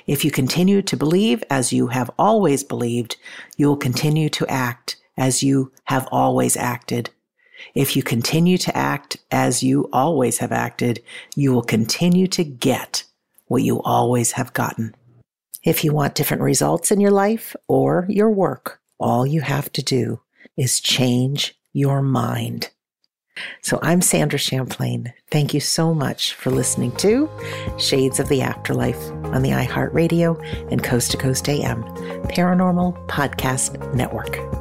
If 0.06 0.26
you 0.26 0.32
continue 0.32 0.82
to 0.82 0.98
believe 0.98 1.46
as 1.50 1.72
you 1.72 1.88
have 1.88 2.12
always 2.20 2.62
believed, 2.62 3.16
you 3.56 3.68
will 3.68 3.78
continue 3.78 4.28
to 4.32 4.46
act 4.48 4.98
as 5.18 5.44
you 5.44 5.72
have 5.86 6.08
always 6.12 6.56
acted. 6.58 7.10
If 7.76 7.96
you 7.96 8.04
continue 8.04 8.58
to 8.60 8.76
act 8.76 9.18
as 9.30 9.64
you 9.64 9.90
always 9.94 10.40
have 10.40 10.52
acted, 10.52 11.04
you 11.36 11.54
will 11.54 11.62
continue 11.62 12.28
to 12.28 12.44
get 12.44 13.04
what 13.48 13.64
you 13.64 13.82
always 13.82 14.34
have 14.34 14.54
gotten. 14.54 14.96
If 15.64 15.84
you 15.84 15.94
want 15.94 16.16
different 16.16 16.44
results 16.44 16.92
in 16.92 17.00
your 17.00 17.12
life 17.12 17.56
or 17.68 18.06
your 18.10 18.32
work, 18.32 18.80
all 19.00 19.28
you 19.28 19.42
have 19.42 19.72
to 19.74 19.84
do 19.84 20.22
is 20.58 20.80
change 20.80 21.56
your 21.74 22.02
mind. 22.02 22.70
So 23.62 23.80
I'm 23.82 24.02
Sandra 24.02 24.38
Champlain. 24.38 25.14
Thank 25.30 25.54
you 25.54 25.60
so 25.60 25.94
much 25.94 26.34
for 26.34 26.52
listening 26.52 26.92
to 26.98 27.30
Shades 27.78 28.20
of 28.20 28.28
the 28.30 28.42
Afterlife 28.42 29.02
on 29.26 29.42
the 29.42 29.52
iHeartRadio 29.52 30.72
and 30.72 30.84
Coast 30.84 31.12
to 31.12 31.18
Coast 31.18 31.48
AM 31.48 31.84
Paranormal 32.26 33.08
Podcast 33.08 33.94
Network. 33.94 34.61